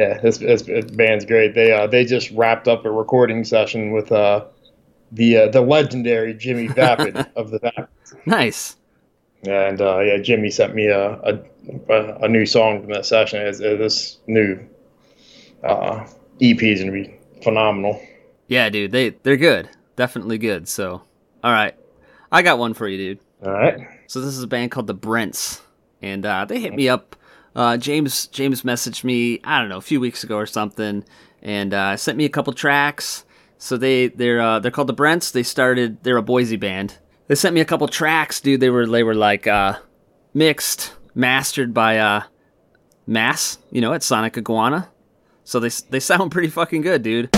Yeah, 0.00 0.18
this, 0.18 0.38
this, 0.38 0.62
band's 0.62 1.26
great. 1.26 1.54
They 1.54 1.72
uh, 1.72 1.86
they 1.86 2.06
just 2.06 2.30
wrapped 2.30 2.66
up 2.68 2.86
a 2.86 2.90
recording 2.90 3.44
session 3.44 3.92
with 3.92 4.10
uh, 4.10 4.46
the 5.12 5.36
uh, 5.36 5.48
the 5.48 5.60
legendary 5.60 6.32
Jimmy 6.32 6.66
Vapid 6.74 7.26
of 7.36 7.50
the 7.50 7.58
Vapid. 7.58 7.86
Nice. 8.24 8.76
And 9.46 9.78
uh, 9.78 10.00
yeah, 10.00 10.16
Jimmy 10.16 10.48
sent 10.48 10.74
me 10.74 10.86
a, 10.86 11.20
a 11.20 11.38
a- 12.22 12.28
new 12.28 12.46
song 12.46 12.80
from 12.80 12.92
that 12.94 13.04
session. 13.04 13.42
It's, 13.42 13.60
uh, 13.60 13.76
this 13.76 14.16
new 14.26 14.66
uh, 15.62 16.06
EP 16.40 16.62
is 16.62 16.80
gonna 16.80 16.92
be 16.92 17.14
phenomenal. 17.42 18.00
Yeah, 18.48 18.70
dude. 18.70 18.92
They 18.92 19.10
they're 19.10 19.36
good. 19.36 19.68
Definitely 19.96 20.38
good. 20.38 20.66
So, 20.66 21.02
all 21.44 21.52
right, 21.52 21.76
I 22.32 22.40
got 22.40 22.58
one 22.58 22.72
for 22.72 22.88
you, 22.88 22.96
dude. 22.96 23.18
All 23.44 23.52
right. 23.52 23.86
So 24.06 24.22
this 24.22 24.34
is 24.34 24.42
a 24.42 24.46
band 24.46 24.70
called 24.70 24.86
the 24.86 24.94
Brents, 24.94 25.60
and 26.00 26.24
uh, 26.24 26.46
they 26.46 26.58
hit 26.58 26.74
me 26.74 26.88
up. 26.88 27.16
Uh, 27.54 27.76
James 27.76 28.26
James 28.28 28.62
messaged 28.62 29.04
me 29.04 29.40
I 29.44 29.58
don't 29.60 29.68
know 29.68 29.78
a 29.78 29.82
few 29.82 30.00
weeks 30.00 30.22
ago 30.24 30.36
or 30.36 30.46
something, 30.46 31.04
and 31.42 31.74
uh, 31.74 31.96
sent 31.96 32.16
me 32.16 32.24
a 32.24 32.28
couple 32.28 32.52
tracks. 32.52 33.24
So 33.58 33.76
they 33.76 34.08
they're 34.08 34.40
uh, 34.40 34.58
they're 34.60 34.70
called 34.70 34.88
the 34.88 34.94
Brents. 34.94 35.30
They 35.30 35.42
started 35.42 36.02
they're 36.02 36.16
a 36.16 36.22
Boise 36.22 36.56
band. 36.56 36.98
They 37.26 37.34
sent 37.34 37.54
me 37.54 37.60
a 37.60 37.64
couple 37.64 37.86
tracks, 37.88 38.40
dude. 38.40 38.60
They 38.60 38.70
were 38.70 38.86
they 38.86 39.02
were 39.02 39.14
like 39.14 39.46
uh, 39.46 39.78
mixed, 40.34 40.94
mastered 41.14 41.74
by 41.74 41.98
uh, 41.98 42.22
Mass, 43.06 43.58
you 43.70 43.80
know, 43.80 43.92
at 43.92 44.02
Sonic 44.02 44.38
Iguana. 44.38 44.88
So 45.44 45.60
they 45.60 45.70
they 45.90 46.00
sound 46.00 46.30
pretty 46.32 46.48
fucking 46.48 46.82
good, 46.82 47.02
dude. 47.02 47.30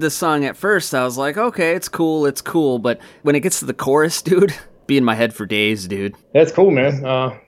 Heard 0.00 0.06
this 0.06 0.14
song 0.14 0.44
at 0.46 0.56
first, 0.56 0.94
I 0.94 1.04
was 1.04 1.18
like, 1.18 1.36
okay, 1.36 1.74
it's 1.74 1.88
cool, 1.88 2.24
it's 2.24 2.40
cool. 2.40 2.78
But 2.78 3.00
when 3.22 3.34
it 3.34 3.40
gets 3.40 3.58
to 3.60 3.66
the 3.66 3.74
chorus, 3.74 4.22
dude, 4.30 4.54
be 4.86 4.96
in 4.96 5.04
my 5.04 5.14
head 5.14 5.34
for 5.34 5.44
days, 5.46 5.86
dude. 5.86 6.14
That's 6.32 6.50
cool, 6.52 6.70
man. 6.70 7.04
Uh, 7.04 7.38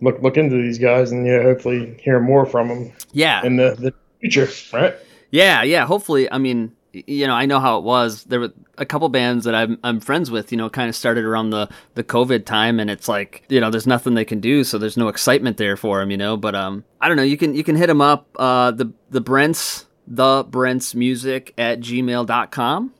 look 0.00 0.20
look 0.22 0.36
into 0.36 0.56
these 0.56 0.78
guys 0.78 1.12
and 1.12 1.26
yeah, 1.26 1.42
hopefully 1.42 1.96
hear 2.02 2.18
more 2.18 2.46
from 2.46 2.68
them 2.68 2.92
Yeah, 3.12 3.44
in 3.44 3.56
the, 3.56 3.74
the 3.78 3.94
future, 4.20 4.48
right? 4.72 4.94
yeah, 5.30 5.62
yeah. 5.62 5.84
Hopefully, 5.86 6.30
I 6.32 6.38
mean, 6.38 6.72
you 6.92 7.26
know, 7.26 7.34
I 7.34 7.46
know 7.46 7.60
how 7.60 7.78
it 7.78 7.84
was. 7.84 8.24
There 8.24 8.40
were 8.40 8.52
a 8.78 8.86
couple 8.86 9.08
bands 9.10 9.44
that 9.44 9.54
I'm 9.54 9.78
I'm 9.84 10.00
friends 10.00 10.30
with. 10.30 10.50
You 10.50 10.58
know, 10.58 10.70
kind 10.70 10.88
of 10.88 10.96
started 10.96 11.24
around 11.24 11.50
the 11.50 11.68
the 11.94 12.02
COVID 12.04 12.46
time, 12.46 12.80
and 12.80 12.88
it's 12.90 13.06
like, 13.08 13.44
you 13.50 13.60
know, 13.60 13.70
there's 13.70 13.86
nothing 13.86 14.14
they 14.14 14.24
can 14.24 14.40
do, 14.40 14.64
so 14.64 14.78
there's 14.78 14.96
no 14.96 15.08
excitement 15.08 15.58
there 15.58 15.76
for 15.76 16.00
them. 16.00 16.10
You 16.10 16.16
know, 16.16 16.36
but 16.38 16.54
um, 16.54 16.84
I 17.02 17.08
don't 17.08 17.16
know. 17.18 17.22
You 17.22 17.36
can 17.36 17.54
you 17.54 17.62
can 17.64 17.76
hit 17.76 17.86
them 17.88 18.00
up. 18.00 18.28
Uh, 18.38 18.70
the 18.72 18.90
the 19.10 19.20
Brents 19.20 19.86
the 20.06 20.44
Brents 20.48 20.94
music 20.94 21.54
at 21.56 21.80
gmail.com. 21.80 22.94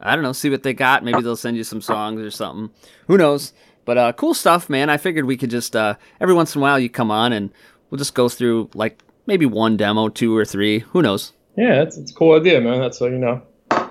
I 0.00 0.14
don't 0.14 0.24
know, 0.24 0.32
see 0.32 0.50
what 0.50 0.62
they 0.62 0.72
got. 0.72 1.04
Maybe 1.04 1.20
they'll 1.22 1.36
send 1.36 1.56
you 1.56 1.64
some 1.64 1.80
songs 1.82 2.20
or 2.20 2.30
something. 2.30 2.70
Who 3.06 3.18
knows? 3.18 3.52
But 3.84 3.98
uh, 3.98 4.12
cool 4.12 4.34
stuff, 4.34 4.70
man. 4.70 4.88
I 4.88 4.96
figured 4.96 5.24
we 5.26 5.36
could 5.36 5.50
just 5.50 5.76
uh, 5.76 5.96
every 6.20 6.34
once 6.34 6.54
in 6.54 6.60
a 6.60 6.62
while 6.62 6.78
you 6.78 6.88
come 6.88 7.10
on 7.10 7.32
and 7.32 7.50
we'll 7.90 7.98
just 7.98 8.14
go 8.14 8.28
through 8.28 8.70
like 8.74 9.02
maybe 9.26 9.46
one 9.46 9.76
demo, 9.76 10.08
two 10.08 10.36
or 10.36 10.44
three. 10.44 10.80
Who 10.80 11.02
knows? 11.02 11.32
Yeah, 11.56 11.82
it's, 11.82 11.96
it's 11.98 12.10
a 12.10 12.14
cool 12.14 12.38
idea, 12.38 12.60
man. 12.60 12.80
That's 12.80 13.02
uh, 13.02 13.06
you 13.10 13.18
know, 13.18 13.42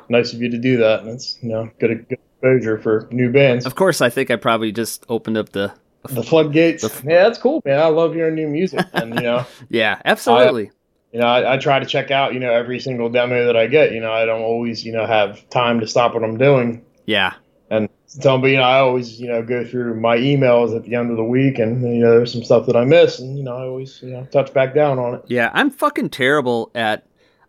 nice 0.10 0.34
of 0.34 0.41
you 0.41 0.49
to 0.49 0.57
do 0.57 0.77
that. 0.77 1.02
And 1.02 1.11
that's 1.11 1.38
you 1.41 1.49
know, 1.49 1.69
good 1.80 2.07
good 2.10 2.18
exposure 2.41 2.80
for 2.80 3.07
new 3.11 3.31
bands. 3.31 3.65
Of 3.65 3.76
course, 3.76 4.02
I 4.02 4.10
think 4.10 4.31
I 4.31 4.36
probably 4.36 4.72
just 4.72 5.06
opened 5.10 5.38
up 5.38 5.49
the. 5.49 5.73
The 6.10 6.23
floodgates. 6.23 6.84
yeah, 7.03 7.23
that's 7.23 7.38
cool, 7.38 7.61
man. 7.65 7.77
I 7.77 7.88
love 7.88 8.14
hearing 8.15 8.36
new 8.36 8.48
music, 8.48 8.86
and 8.94 9.14
you 9.15 9.22
know, 9.22 9.45
Yeah, 9.69 10.02
absolutely. 10.06 10.72
You 11.11 11.19
know, 11.19 11.26
I, 11.26 11.56
I 11.56 11.57
try 11.57 11.80
to 11.80 11.86
check 11.86 12.11
out 12.11 12.34
you 12.34 12.40
know 12.40 12.52
every 12.52 12.80
single 12.80 13.10
demo 13.10 13.45
that 13.45 13.57
I 13.57 13.68
get. 13.68 13.91
You 13.91 13.99
know, 13.99 14.11
I 14.11 14.26
don't 14.26 14.41
always 14.41 14.86
you 14.86 14.91
know 14.91 15.06
have 15.06 15.49
time 15.49 15.80
to 15.80 15.88
stop 15.88 16.14
what 16.14 16.23
I'm 16.23 16.38
doing 16.38 16.84
yeah, 17.10 17.34
and 17.72 17.90
tell 18.22 18.38
me. 18.38 18.52
You 18.52 18.57
know, 18.57 18.64
I 18.64 18.80
always 18.81 19.19
you 19.19 19.27
know 19.27 19.41
go 19.41 19.65
through 19.65 19.99
my 19.99 20.15
emails 20.15 20.76
at 20.76 20.84
the 20.84 20.94
end 20.94 21.10
of 21.10 21.18
the 21.18 21.23
week, 21.23 21.57
and 21.57 21.81
you 21.81 22.03
know, 22.03 22.11
there's 22.11 22.31
some 22.31 22.44
stuff 22.44 22.68
that 22.68 22.76
I 22.76 22.86
miss, 22.86 23.18
and 23.18 23.36
you 23.36 23.44
know, 23.44 23.57
I 23.57 23.64
always 23.64 23.99
you 24.03 24.11
know 24.11 24.26
touch 24.26 24.53
back 24.53 24.76
down 24.76 24.99
on 24.99 25.15
it. 25.15 25.23
yeah. 25.26 25.49
I'm 25.53 25.72
fucking 25.72 26.11
terrible 26.11 26.69
at. 26.76 27.07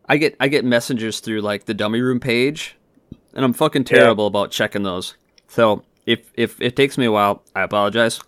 I 0.09 0.17
get 0.17 0.35
I 0.41 0.49
get 0.49 0.65
messengers 0.65 1.21
through 1.21 1.43
like 1.43 1.67
the 1.67 1.75
dummy 1.75 2.01
room 2.01 2.21
page, 2.21 2.75
and 3.35 3.45
I'm 3.45 3.53
fucking 3.53 3.85
terrible 3.85 4.27
about 4.27 4.51
checking 4.51 4.83
those. 4.83 5.15
So 5.49 5.85
if 6.07 6.33
if 6.35 6.59
it 6.63 6.75
takes 6.75 6.97
me 6.97 7.05
a 7.05 7.13
while, 7.13 7.43
I 7.55 7.61
apologize. 7.61 8.19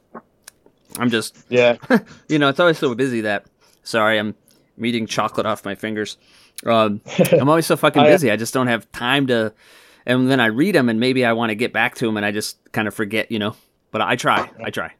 I'm 0.98 1.08
just 1.08 1.34
Yeah, 1.48 1.78
you 2.28 2.38
know, 2.38 2.50
it's 2.50 2.60
always 2.60 2.76
so 2.76 2.94
busy 2.94 3.22
that 3.22 3.46
sorry, 3.84 4.18
I'm 4.18 4.34
I'm 4.76 4.84
eating 4.84 5.06
chocolate 5.06 5.46
off 5.46 5.64
my 5.64 5.74
fingers. 5.74 6.16
Um, 6.64 7.00
I'm 7.32 7.48
always 7.48 7.66
so 7.66 7.76
fucking 7.76 8.02
busy. 8.02 8.30
I 8.30 8.36
just 8.36 8.54
don't 8.54 8.68
have 8.68 8.90
time 8.92 9.26
to. 9.28 9.52
And 10.04 10.28
then 10.30 10.40
I 10.40 10.46
read 10.46 10.74
them, 10.74 10.88
and 10.88 10.98
maybe 10.98 11.24
I 11.24 11.32
want 11.32 11.50
to 11.50 11.54
get 11.54 11.72
back 11.72 11.94
to 11.96 12.06
them, 12.06 12.16
and 12.16 12.26
I 12.26 12.32
just 12.32 12.58
kind 12.72 12.88
of 12.88 12.94
forget, 12.94 13.30
you 13.30 13.38
know. 13.38 13.54
But 13.92 14.00
I 14.00 14.16
try. 14.16 14.50
I 14.62 14.70
try. 14.70 14.94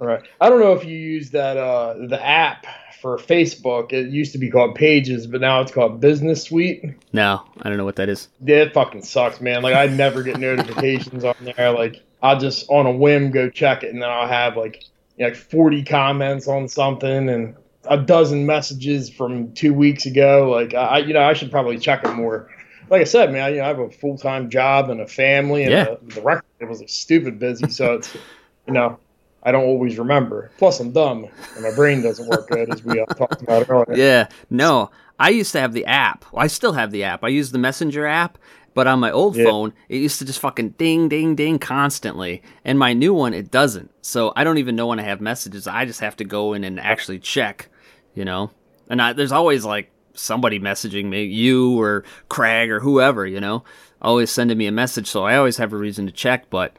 all 0.00 0.06
right. 0.06 0.22
I 0.40 0.48
don't 0.48 0.60
know 0.60 0.74
if 0.74 0.84
you 0.84 0.96
use 0.96 1.30
that 1.30 1.56
uh 1.56 1.94
the 2.06 2.24
app 2.24 2.66
for 3.00 3.18
Facebook. 3.18 3.92
It 3.92 4.10
used 4.10 4.32
to 4.32 4.38
be 4.38 4.50
called 4.50 4.74
Pages, 4.76 5.26
but 5.26 5.40
now 5.40 5.60
it's 5.60 5.72
called 5.72 6.00
Business 6.00 6.42
Suite. 6.44 6.84
No, 7.12 7.42
I 7.60 7.68
don't 7.68 7.76
know 7.78 7.84
what 7.84 7.96
that 7.96 8.08
is. 8.08 8.28
Yeah, 8.44 8.56
it 8.62 8.74
fucking 8.74 9.02
sucks, 9.02 9.40
man. 9.40 9.62
Like 9.62 9.74
I 9.74 9.86
never 9.86 10.22
get 10.22 10.38
notifications 10.38 11.24
on 11.24 11.34
there. 11.40 11.70
Like 11.72 12.00
I'll 12.22 12.38
just 12.38 12.68
on 12.70 12.86
a 12.86 12.92
whim 12.92 13.30
go 13.30 13.50
check 13.50 13.82
it, 13.82 13.92
and 13.92 14.00
then 14.00 14.08
I'll 14.08 14.28
have 14.28 14.56
like 14.56 14.84
you 15.16 15.24
know, 15.24 15.28
like 15.28 15.36
forty 15.36 15.82
comments 15.82 16.46
on 16.48 16.68
something 16.68 17.28
and 17.28 17.56
a 17.88 17.98
dozen 17.98 18.46
messages 18.46 19.10
from 19.10 19.52
two 19.54 19.74
weeks 19.74 20.06
ago. 20.06 20.50
Like 20.50 20.74
I, 20.74 20.98
you 20.98 21.14
know, 21.14 21.22
I 21.22 21.34
should 21.34 21.50
probably 21.50 21.78
check 21.78 22.02
them 22.02 22.14
more. 22.16 22.50
like 22.90 23.00
I 23.00 23.04
said, 23.04 23.32
man, 23.32 23.52
you 23.52 23.58
know, 23.58 23.64
I 23.64 23.68
have 23.68 23.78
a 23.78 23.90
full 23.90 24.18
time 24.18 24.50
job 24.50 24.90
and 24.90 25.00
a 25.00 25.06
family, 25.06 25.64
and 25.64 25.72
Yeah. 25.72 25.84
the, 25.84 26.14
the 26.14 26.22
record 26.22 26.42
was 26.68 26.80
like, 26.80 26.88
stupid 26.88 27.38
busy. 27.38 27.68
So 27.70 27.94
it's, 27.94 28.14
you 28.14 28.72
know, 28.72 28.98
I 29.42 29.52
don't 29.52 29.64
always 29.64 29.98
remember. 29.98 30.52
Plus, 30.58 30.80
I'm 30.80 30.92
dumb 30.92 31.26
and 31.54 31.62
my 31.62 31.70
brain 31.70 32.02
doesn't 32.02 32.26
work 32.26 32.48
good, 32.48 32.68
as 32.68 32.82
we 32.82 33.00
uh, 33.00 33.06
talked 33.16 33.42
about 33.42 33.66
earlier. 33.68 33.96
Yeah, 33.96 34.28
no. 34.50 34.90
I 35.18 35.28
used 35.28 35.52
to 35.52 35.60
have 35.60 35.72
the 35.72 35.86
app. 35.86 36.24
I 36.36 36.48
still 36.48 36.72
have 36.72 36.90
the 36.90 37.04
app. 37.04 37.22
I 37.22 37.28
use 37.28 37.52
the 37.52 37.58
Messenger 37.58 38.04
app, 38.06 38.36
but 38.74 38.88
on 38.88 38.98
my 38.98 39.12
old 39.12 39.36
Yeah. 39.36 39.44
phone, 39.44 39.72
it 39.88 39.98
used 39.98 40.18
to 40.18 40.24
just 40.24 40.40
fucking 40.40 40.70
ding, 40.70 41.08
ding, 41.08 41.36
ding 41.36 41.60
constantly. 41.60 42.42
And 42.64 42.78
my 42.78 42.92
new 42.94 43.14
one, 43.14 43.32
it 43.32 43.52
doesn't. 43.52 43.92
So 44.02 44.32
I 44.34 44.42
don't 44.42 44.58
even 44.58 44.74
know 44.74 44.88
when 44.88 44.98
I 44.98 45.04
have 45.04 45.20
messages. 45.20 45.68
I 45.68 45.84
just 45.84 46.00
have 46.00 46.16
to 46.16 46.24
go 46.24 46.52
in 46.54 46.64
and 46.64 46.80
actually 46.80 47.20
check, 47.20 47.68
you 48.14 48.24
know? 48.24 48.50
And 48.88 49.00
I, 49.00 49.12
there's 49.12 49.32
always 49.32 49.64
like 49.64 49.90
somebody 50.14 50.60
messaging 50.60 51.06
me, 51.06 51.24
you 51.24 51.80
or 51.80 52.04
Craig 52.28 52.70
or 52.70 52.80
whoever, 52.80 53.26
you 53.26 53.40
know? 53.40 53.64
Always 54.02 54.30
sending 54.30 54.58
me 54.58 54.66
a 54.66 54.72
message. 54.72 55.06
So 55.08 55.24
I 55.24 55.36
always 55.36 55.56
have 55.56 55.72
a 55.72 55.76
reason 55.76 56.06
to 56.06 56.12
check, 56.12 56.50
but, 56.50 56.76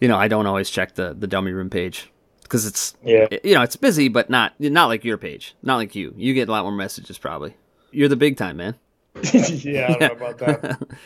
you 0.00 0.08
know, 0.08 0.16
I 0.16 0.28
don't 0.28 0.46
always 0.46 0.68
check 0.70 0.94
the, 0.94 1.14
the 1.14 1.26
dummy 1.26 1.52
room 1.52 1.70
page. 1.70 2.10
Because 2.42 2.66
it's 2.66 2.94
Yeah. 3.02 3.26
you 3.42 3.54
know 3.54 3.62
it's 3.62 3.74
busy, 3.74 4.08
but 4.08 4.28
not 4.28 4.52
not 4.60 4.86
like 4.86 5.02
your 5.02 5.16
page, 5.16 5.56
not 5.62 5.76
like 5.76 5.94
you. 5.94 6.12
You 6.16 6.34
get 6.34 6.48
a 6.48 6.52
lot 6.52 6.62
more 6.62 6.72
messages 6.72 7.16
probably. 7.16 7.56
You're 7.90 8.08
the 8.10 8.16
big 8.16 8.36
time 8.36 8.58
man. 8.58 8.74
yeah, 9.32 9.86
I 9.88 9.92
don't 9.94 10.00
know 10.20 10.26
about 10.26 10.38
that. 10.38 10.78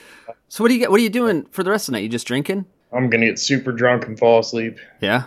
So 0.48 0.64
what 0.64 0.68
do 0.68 0.74
you 0.74 0.80
get? 0.80 0.90
What 0.90 0.98
are 0.98 1.02
you 1.02 1.10
doing 1.10 1.44
for 1.50 1.62
the 1.62 1.70
rest 1.70 1.88
of 1.88 1.92
the 1.92 1.98
night? 1.98 2.02
You 2.04 2.08
just 2.08 2.26
drinking? 2.26 2.64
I'm 2.92 3.08
gonna 3.08 3.26
get 3.26 3.38
super 3.38 3.70
drunk 3.70 4.06
and 4.06 4.18
fall 4.18 4.40
asleep. 4.40 4.78
Yeah. 5.00 5.24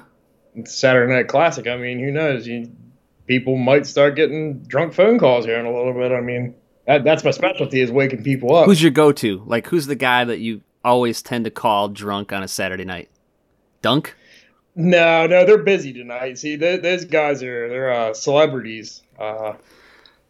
It's 0.56 0.76
Saturday 0.76 1.14
Night 1.14 1.28
Classic. 1.28 1.66
I 1.68 1.78
mean, 1.78 2.00
who 2.00 2.12
knows? 2.12 2.46
You, 2.48 2.72
people 3.32 3.56
might 3.56 3.88
start 3.88 4.18
getting 4.18 4.60
drunk 4.64 4.94
phone 4.94 5.18
calls 5.18 5.46
here 5.46 5.58
in 5.58 5.66
a 5.66 5.74
little 5.74 5.94
bit. 5.94 6.12
I 6.12 6.20
mean, 6.20 6.54
that, 6.86 7.06
that's 7.06 7.24
my 7.24 7.32
specialty 7.32 7.80
is 7.80 7.90
waking 7.90 8.24
people 8.24 8.54
up. 8.54 8.66
Who's 8.66 8.82
your 8.82 8.92
go-to? 8.92 9.42
Like 9.46 9.68
who's 9.68 9.88
the 9.88 9.96
guy 9.96 10.26
that 10.26 10.40
you 10.40 10.60
always 10.84 11.22
tend 11.22 11.46
to 11.46 11.52
call 11.52 11.88
drunk 11.88 12.34
on 12.34 12.44
a 12.44 12.48
Saturday 12.50 12.84
night? 12.84 13.10
Dunk. 13.82 14.18
No, 14.76 15.28
no, 15.28 15.46
they're 15.46 15.64
busy 15.64 15.94
tonight. 15.94 16.40
See, 16.40 16.58
th- 16.58 16.82
those 16.82 17.06
guys 17.06 17.42
are 17.42 17.70
they're 17.70 17.94
uh, 17.94 18.14
celebrities 18.14 19.02
uh, 19.18 19.54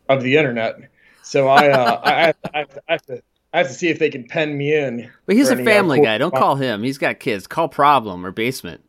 of 0.07 0.21
the 0.21 0.37
internet. 0.37 0.77
So 1.23 1.47
I, 1.47 1.69
uh, 1.69 2.01
I, 2.03 2.11
I, 2.11 2.25
have 2.27 2.41
to, 2.41 2.49
I, 2.53 2.59
have 2.59 2.69
to, 2.69 2.81
I 2.87 2.91
have 2.91 3.05
to 3.07 3.23
I 3.53 3.57
have 3.57 3.67
to 3.67 3.73
see 3.73 3.87
if 3.87 3.97
they 3.97 4.11
can 4.11 4.25
pen 4.27 4.55
me 4.55 4.75
in. 4.75 5.11
But 5.25 5.37
he's 5.37 5.49
a 5.49 5.59
uh, 5.59 5.63
family 5.63 6.01
guy. 6.01 6.19
Don't 6.19 6.35
call 6.35 6.55
him. 6.55 6.83
He's 6.83 6.99
got 6.99 7.19
kids. 7.19 7.47
Call 7.47 7.67
Problem 7.67 8.23
or 8.23 8.31
Basement. 8.31 8.81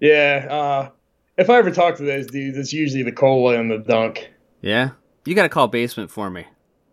Yeah. 0.00 0.88
If 1.40 1.48
I 1.48 1.56
ever 1.56 1.70
talk 1.70 1.96
to 1.96 2.02
those 2.02 2.26
dudes, 2.26 2.58
it's 2.58 2.70
usually 2.70 3.02
the 3.02 3.12
cola 3.12 3.58
and 3.58 3.70
the 3.70 3.78
dunk. 3.78 4.30
Yeah. 4.60 4.90
You 5.24 5.34
got 5.34 5.44
to 5.44 5.48
call 5.48 5.68
Basement 5.68 6.10
for 6.10 6.28
me. 6.28 6.44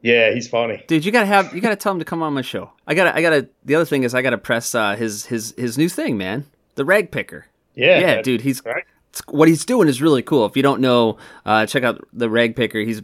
Yeah, 0.02 0.32
he's 0.32 0.48
funny. 0.48 0.86
Dude, 0.88 1.04
you 1.04 1.12
gotta 1.12 1.26
have 1.26 1.54
you 1.54 1.60
gotta 1.60 1.76
tell 1.76 1.92
him 1.92 2.00
to 2.00 2.06
come 2.06 2.22
on 2.22 2.34
my 2.34 2.44
show. 2.44 2.72
I 2.86 2.94
gotta 2.94 3.14
I 3.16 3.22
gotta 3.22 3.50
the 3.66 3.76
other 3.76 3.84
thing 3.84 4.04
is 4.04 4.14
I 4.14 4.22
gotta 4.22 4.38
press 4.38 4.76
uh, 4.76 4.96
his 4.96 5.26
his 5.26 5.56
his 5.58 5.78
new 5.78 5.90
thing, 5.90 6.18
man. 6.18 6.46
The 6.76 6.86
rag 6.86 7.12
picker. 7.12 7.48
Yeah, 7.74 8.00
Yeah, 8.00 8.22
dude, 8.22 8.42
he's 8.42 8.64
Right? 8.64 8.86
what 9.28 9.48
he's 9.48 9.66
doing 9.66 9.88
is 9.88 10.02
really 10.02 10.22
cool. 10.22 10.46
If 10.46 10.56
you 10.56 10.62
don't 10.62 10.82
know, 10.82 11.18
uh, 11.46 11.66
check 11.66 11.84
out 11.84 12.08
the 12.14 12.30
rag 12.30 12.56
picker. 12.56 12.80
He's 12.80 13.02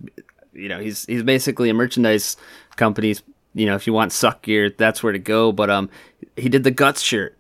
you 0.54 0.70
know 0.70 0.80
he's 0.80 1.06
he's 1.08 1.24
basically 1.24 1.70
a 1.70 1.74
merchandise 1.74 2.38
company. 2.76 3.16
You 3.56 3.66
know, 3.66 3.76
if 3.76 3.88
you 3.88 3.92
want 3.92 4.12
suck 4.14 4.44
gear, 4.44 4.70
that's 4.70 5.02
where 5.02 5.14
to 5.14 5.20
go. 5.20 5.52
But 5.52 5.72
um, 5.72 5.90
he 6.38 6.48
did 6.48 6.64
the 6.64 6.72
guts 6.72 7.02
shirt 7.02 7.38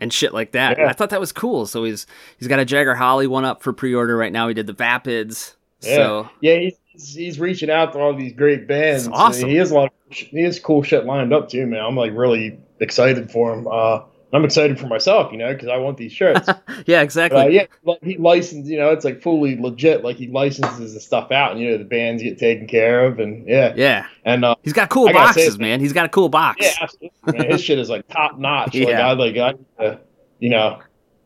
and 0.00 0.12
shit 0.12 0.32
like 0.32 0.52
that. 0.52 0.78
Yeah. 0.78 0.88
I 0.88 0.92
thought 0.92 1.10
that 1.10 1.20
was 1.20 1.32
cool. 1.32 1.66
So 1.66 1.84
he's 1.84 2.06
he's 2.38 2.48
got 2.48 2.58
a 2.58 2.64
Jagger 2.64 2.94
Holly 2.94 3.26
one 3.26 3.44
up 3.44 3.62
for 3.62 3.72
pre 3.72 3.94
order 3.94 4.16
right 4.16 4.32
now. 4.32 4.48
He 4.48 4.54
did 4.54 4.66
the 4.66 4.74
Vapids. 4.74 5.54
Yeah, 5.80 5.96
So 5.96 6.30
yeah, 6.40 6.58
he's, 6.58 7.14
he's 7.14 7.40
reaching 7.40 7.70
out 7.70 7.92
to 7.92 7.98
all 8.00 8.14
these 8.14 8.32
great 8.32 8.66
bands. 8.66 9.06
It's 9.06 9.16
awesome. 9.16 9.48
He 9.48 9.56
has 9.56 9.70
a 9.70 9.74
lot. 9.74 9.92
Of, 10.10 10.16
he 10.16 10.42
has 10.42 10.58
cool 10.58 10.82
shit 10.82 11.04
lined 11.04 11.32
up 11.32 11.48
too, 11.48 11.66
man. 11.66 11.84
I'm 11.84 11.96
like 11.96 12.12
really 12.14 12.58
excited 12.80 13.30
for 13.30 13.52
him. 13.52 13.68
Uh, 13.70 14.00
I'm 14.32 14.44
excited 14.44 14.78
for 14.78 14.86
myself, 14.86 15.32
you 15.32 15.38
know, 15.38 15.52
because 15.52 15.68
I 15.68 15.78
want 15.78 15.96
these 15.96 16.12
shirts. 16.12 16.48
yeah, 16.86 17.00
exactly. 17.00 17.40
uh, 17.40 17.46
yeah, 17.46 17.66
like 17.84 18.02
he 18.02 18.18
licensed, 18.18 18.70
you 18.70 18.78
know, 18.78 18.90
it's 18.90 19.04
like 19.04 19.22
fully 19.22 19.58
legit. 19.58 20.04
Like 20.04 20.16
he 20.16 20.26
licenses 20.28 20.92
the 20.92 21.00
stuff 21.00 21.32
out, 21.32 21.52
and 21.52 21.60
you 21.60 21.70
know 21.70 21.78
the 21.78 21.84
bands 21.84 22.22
get 22.22 22.38
taken 22.38 22.66
care 22.66 23.06
of, 23.06 23.18
and 23.20 23.48
yeah, 23.48 23.72
yeah, 23.76 24.06
and 24.24 24.44
uh, 24.44 24.54
he's 24.62 24.74
got 24.74 24.90
cool 24.90 25.06
gotta 25.06 25.32
say, 25.32 25.44
boxes, 25.46 25.58
man. 25.58 25.80
He's 25.80 25.94
got 25.94 26.06
a 26.06 26.10
cool 26.10 26.28
box. 26.28 26.58
yeah, 26.60 26.72
absolutely, 26.82 27.12
man. 27.26 27.50
His 27.50 27.62
shit 27.62 27.78
is 27.78 27.88
like 27.88 28.06
top 28.08 28.38
notch. 28.38 28.74
Like 28.74 28.88
Yeah. 28.88 29.08
I 29.08 29.12
like, 29.14 29.36
I, 29.36 29.82
uh, 29.82 29.96
you 30.38 30.50
know, 30.50 30.80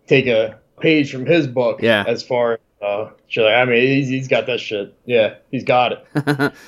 take 0.07 0.27
a 0.27 0.61
page 0.81 1.11
from 1.11 1.27
his 1.27 1.47
book. 1.47 1.83
Yeah. 1.83 2.05
as 2.07 2.23
far 2.23 2.55
as 2.55 2.59
uh, 2.83 3.11
shit. 3.29 3.45
I 3.47 3.65
mean, 3.65 3.81
he's, 3.81 4.09
he's 4.09 4.29
got 4.29 4.47
that 4.47 4.61
shit. 4.61 4.95
Yeah, 5.07 5.37
he's 5.51 5.65
got 5.65 5.93
it. 5.93 6.07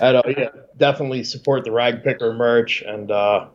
and, 0.01 0.16
uh, 0.16 0.23
yeah, 0.27 0.48
definitely 0.77 1.24
support 1.24 1.65
the 1.65 1.73
Rag 1.73 2.05
Picker 2.05 2.32
merch 2.32 2.82
and 2.82 3.11
uh, 3.11 3.47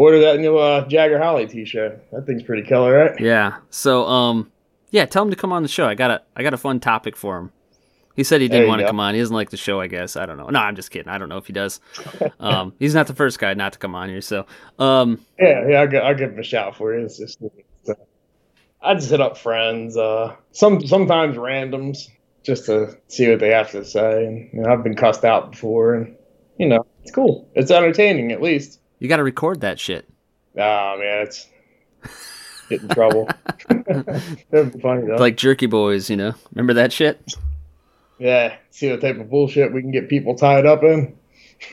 order 0.00 0.18
that 0.20 0.40
new 0.40 0.56
uh, 0.56 0.86
Jagger 0.88 1.18
Holly 1.18 1.46
T-shirt. 1.46 2.02
That 2.10 2.24
thing's 2.26 2.42
pretty 2.42 2.62
killer, 2.66 2.92
right? 2.96 3.20
Yeah. 3.20 3.56
So 3.68 4.06
um 4.06 4.50
yeah, 4.90 5.04
tell 5.04 5.22
him 5.22 5.30
to 5.30 5.36
come 5.36 5.52
on 5.52 5.62
the 5.62 5.68
show. 5.68 5.86
I 5.86 5.94
got 5.94 6.10
a 6.10 6.22
I 6.34 6.42
got 6.42 6.54
a 6.54 6.58
fun 6.58 6.80
topic 6.80 7.16
for 7.16 7.38
him. 7.38 7.52
He 8.16 8.24
said 8.24 8.40
he 8.40 8.48
didn't 8.48 8.68
want 8.68 8.80
to 8.80 8.86
come 8.86 9.00
on. 9.00 9.14
He 9.14 9.20
doesn't 9.20 9.34
like 9.36 9.50
the 9.50 9.56
show, 9.56 9.80
I 9.80 9.86
guess. 9.86 10.16
I 10.16 10.26
don't 10.26 10.36
know. 10.36 10.48
No, 10.48 10.58
I'm 10.58 10.74
just 10.74 10.90
kidding. 10.90 11.08
I 11.08 11.16
don't 11.18 11.28
know 11.28 11.36
if 11.36 11.46
he 11.46 11.52
does. 11.52 11.80
Um 12.40 12.72
he's 12.78 12.94
not 12.94 13.06
the 13.06 13.14
first 13.14 13.38
guy 13.38 13.52
not 13.54 13.74
to 13.74 13.78
come 13.78 13.94
on 13.94 14.08
here. 14.08 14.22
So 14.22 14.46
um 14.78 15.24
Yeah, 15.38 15.68
yeah, 15.68 15.80
I'll, 15.82 15.88
gi- 15.88 15.98
I'll 15.98 16.14
give 16.14 16.30
him 16.32 16.38
a 16.38 16.42
shout 16.42 16.76
for 16.76 16.94
you. 16.96 17.04
It's 17.04 17.18
just, 17.18 17.38
it's, 17.42 17.90
uh, 17.90 17.94
I 18.82 18.94
just 18.94 19.10
hit 19.10 19.20
up 19.20 19.36
friends, 19.36 19.96
uh, 19.98 20.34
some 20.52 20.80
sometimes 20.86 21.36
randoms, 21.36 22.08
just 22.42 22.64
to 22.66 22.96
see 23.08 23.28
what 23.28 23.38
they 23.40 23.50
have 23.50 23.70
to 23.72 23.84
say. 23.84 24.24
And 24.24 24.48
you 24.52 24.62
know, 24.62 24.72
I've 24.72 24.82
been 24.82 24.96
cussed 24.96 25.24
out 25.24 25.50
before, 25.52 25.94
and 25.94 26.16
you 26.58 26.66
know, 26.66 26.86
it's 27.02 27.12
cool. 27.12 27.46
It's 27.54 27.70
entertaining, 27.70 28.32
at 28.32 28.40
least. 28.40 28.79
You 29.00 29.08
gotta 29.08 29.24
record 29.24 29.62
that 29.62 29.80
shit. 29.80 30.08
Ah, 30.56 30.96
man, 30.98 31.26
it's 31.26 31.48
get 32.68 32.82
in 32.82 32.88
trouble. 32.88 33.28
That'd 33.68 34.72
be 34.72 34.80
funny 34.80 35.06
though. 35.06 35.16
Like 35.16 35.36
Jerky 35.36 35.66
Boys, 35.66 36.08
you 36.08 36.16
know. 36.16 36.34
Remember 36.54 36.74
that 36.74 36.92
shit? 36.92 37.20
yeah, 38.18 38.54
see 38.70 38.90
what 38.90 39.00
type 39.00 39.18
of 39.18 39.28
bullshit 39.30 39.72
we 39.72 39.80
can 39.80 39.90
get 39.90 40.08
people 40.08 40.34
tied 40.36 40.66
up 40.66 40.82
in. 40.84 41.16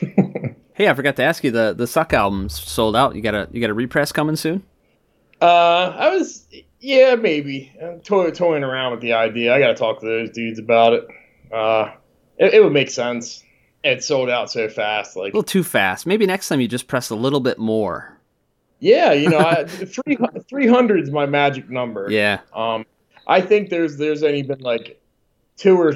Hey, 0.78 0.88
I 0.88 0.94
forgot 0.94 1.16
to 1.16 1.24
ask 1.24 1.42
you 1.42 1.50
the 1.50 1.74
the 1.76 1.88
Suck 1.88 2.12
album's 2.12 2.56
sold 2.56 2.94
out. 2.94 3.16
You 3.16 3.20
got 3.20 3.34
a 3.34 3.48
you 3.50 3.60
got 3.60 3.68
a 3.68 3.74
repress 3.74 4.12
coming 4.12 4.36
soon? 4.36 4.62
Uh, 5.42 5.92
I 5.98 6.10
was, 6.10 6.46
yeah, 6.78 7.16
maybe. 7.16 7.72
I'm 7.82 7.98
toy, 7.98 8.30
toying 8.30 8.62
around 8.62 8.92
with 8.92 9.00
the 9.00 9.14
idea. 9.14 9.52
I 9.52 9.58
got 9.58 9.68
to 9.68 9.74
talk 9.74 9.98
to 9.98 10.06
those 10.06 10.30
dudes 10.30 10.60
about 10.60 10.92
it. 10.92 11.08
Uh, 11.52 11.90
it, 12.38 12.54
it 12.54 12.62
would 12.62 12.72
make 12.72 12.90
sense. 12.90 13.42
It 13.84 14.02
sold 14.02 14.28
out 14.28 14.50
so 14.50 14.68
fast. 14.68 15.16
Like, 15.16 15.32
A 15.32 15.36
little 15.36 15.42
too 15.42 15.62
fast. 15.64 16.06
Maybe 16.06 16.26
next 16.26 16.48
time 16.48 16.60
you 16.60 16.68
just 16.68 16.88
press 16.88 17.10
a 17.10 17.14
little 17.16 17.40
bit 17.40 17.58
more. 17.58 18.18
yeah, 18.80 19.12
you 19.12 19.28
know, 19.30 19.38
I, 19.38 19.64
three, 19.66 20.18
300 20.48 21.00
is 21.04 21.10
my 21.10 21.26
magic 21.26 21.68
number. 21.70 22.08
Yeah. 22.10 22.40
Um, 22.54 22.84
I 23.26 23.40
think 23.40 23.70
there's 23.70 23.96
there's 23.98 24.22
only 24.22 24.42
been 24.42 24.60
like 24.60 25.00
two 25.56 25.76
or 25.76 25.94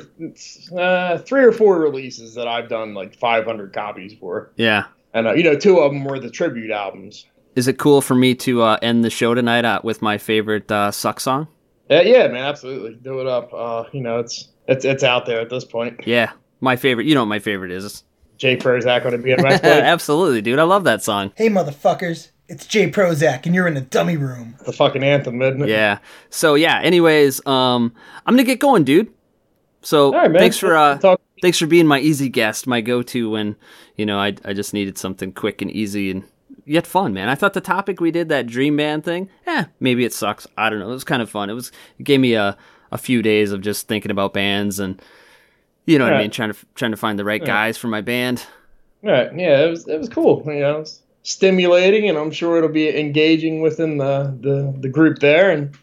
uh, 0.78 1.18
three 1.18 1.42
or 1.44 1.52
four 1.52 1.78
releases 1.80 2.34
that 2.34 2.46
I've 2.48 2.68
done 2.68 2.94
like 2.94 3.14
500 3.16 3.72
copies 3.72 4.14
for, 4.14 4.50
Yeah. 4.56 4.84
and 5.14 5.26
uh, 5.26 5.34
you 5.34 5.42
know, 5.42 5.56
two 5.56 5.78
of 5.78 5.92
them 5.92 6.04
were 6.04 6.18
the 6.20 6.30
tribute 6.30 6.70
albums. 6.70 7.26
Is 7.54 7.68
it 7.68 7.78
cool 7.78 8.00
for 8.00 8.14
me 8.14 8.34
to 8.36 8.62
uh, 8.62 8.78
end 8.82 9.04
the 9.04 9.10
show 9.10 9.34
tonight 9.34 9.64
uh, 9.64 9.80
with 9.84 10.00
my 10.02 10.18
favorite 10.18 10.70
uh, 10.72 10.90
Suck 10.90 11.20
song? 11.20 11.48
Uh, 11.90 12.00
yeah, 12.00 12.26
man, 12.28 12.44
absolutely, 12.44 12.94
do 13.02 13.20
it 13.20 13.26
up. 13.26 13.52
Uh, 13.52 13.84
you 13.92 14.00
know, 14.00 14.18
it's 14.18 14.48
it's 14.68 14.84
it's 14.84 15.02
out 15.02 15.26
there 15.26 15.40
at 15.40 15.50
this 15.50 15.64
point. 15.64 16.00
Yeah. 16.06 16.32
My 16.62 16.76
favorite. 16.76 17.06
You 17.06 17.14
know 17.14 17.20
what 17.22 17.26
my 17.28 17.40
favorite 17.40 17.72
is. 17.72 18.05
Jay 18.39 18.56
Prozac 18.56 19.05
on 19.05 19.20
Be 19.20 19.32
a 19.32 19.36
BMX 19.36 19.60
blade. 19.60 19.82
Absolutely, 19.84 20.40
dude. 20.40 20.59
I 20.59 20.62
love 20.62 20.84
that 20.84 21.02
song. 21.02 21.32
Hey, 21.36 21.48
motherfuckers. 21.48 22.30
It's 22.48 22.66
Jay 22.66 22.90
Prozac, 22.90 23.47
and 23.47 23.55
you're 23.55 23.66
in 23.66 23.74
the 23.74 23.80
dummy 23.82 24.16
room. 24.16 24.56
the 24.64 24.72
fucking 24.72 25.02
anthem, 25.02 25.40
isn't 25.43 25.62
it? 25.62 25.68
Yeah. 25.68 25.98
So 26.30 26.55
yeah. 26.55 26.80
Anyways, 26.82 27.44
um, 27.47 27.93
I'm 28.24 28.34
gonna 28.34 28.44
get 28.44 28.59
going, 28.60 28.84
dude. 28.84 29.12
So 29.82 30.06
All 30.06 30.12
right, 30.20 30.30
man. 30.30 30.40
thanks 30.40 30.56
for 30.59 30.76
uh, 30.76 30.98
Talk- 30.98 31.20
thanks 31.40 31.59
for 31.59 31.66
being 31.66 31.86
my 31.86 31.98
easy 31.98 32.28
guest, 32.28 32.66
my 32.66 32.80
go-to 32.80 33.30
when 33.30 33.56
you 33.97 34.06
know 34.06 34.18
I 34.18 34.34
I 34.44 34.52
just 34.52 34.72
needed 34.74 34.97
something 34.98 35.32
quick 35.32 35.60
and 35.62 35.70
easy 35.70 36.10
and 36.10 36.24
yet 36.64 36.86
fun, 36.86 37.12
man. 37.14 37.28
I 37.28 37.34
thought 37.34 37.55
the 37.55 37.60
topic 37.60 38.01
we 38.01 38.10
did 38.12 38.28
that 38.28 38.47
dream 38.47 38.76
band 38.76 39.05
thing, 39.05 39.28
eh, 39.47 39.64
maybe 39.80 40.05
it 40.05 40.12
sucks. 40.12 40.47
I 40.56 40.70
don't 40.70 40.78
know. 40.78 40.89
It 40.90 40.94
was 40.94 41.05
kind 41.05 41.22
of 41.22 41.30
fun. 41.30 41.51
It 41.51 41.55
was 41.55 41.72
it 41.98 42.05
gave 42.05 42.20
me 42.20 42.34
a 42.34 42.56
a 42.93 42.98
few 42.98 43.22
days 43.22 43.51
of 43.52 43.62
just 43.62 43.89
thinking 43.89 44.10
about 44.10 44.34
bands 44.34 44.78
and 44.78 45.01
you 45.86 45.98
know 45.98 46.04
what 46.04 46.14
I 46.14 46.22
mean, 46.22 46.30
trying 46.30 46.52
to 46.52 46.59
trying 46.74 46.92
to 46.92 46.96
find 46.96 47.18
the 47.18 47.24
right 47.24 47.44
guys 47.44 47.76
for 47.76 47.88
my 47.88 48.00
band. 48.00 48.44
Right. 49.02 49.36
Yeah, 49.36 49.64
it 49.64 49.70
was 49.70 49.88
it 49.88 49.98
was 49.98 50.09
cool. 50.09 50.42
You 50.46 50.60
know, 50.60 50.80
it's 50.80 51.02
stimulating, 51.22 52.09
and 52.09 52.18
I'm 52.18 52.30
sure 52.30 52.56
it'll 52.59 52.68
be 52.68 52.88
engaging 52.98 53.60
within 53.60 53.98
the 53.98 54.36
the, 54.40 54.74
the 54.78 54.88
group 54.88 55.18
there. 55.18 55.50
And 55.50 55.76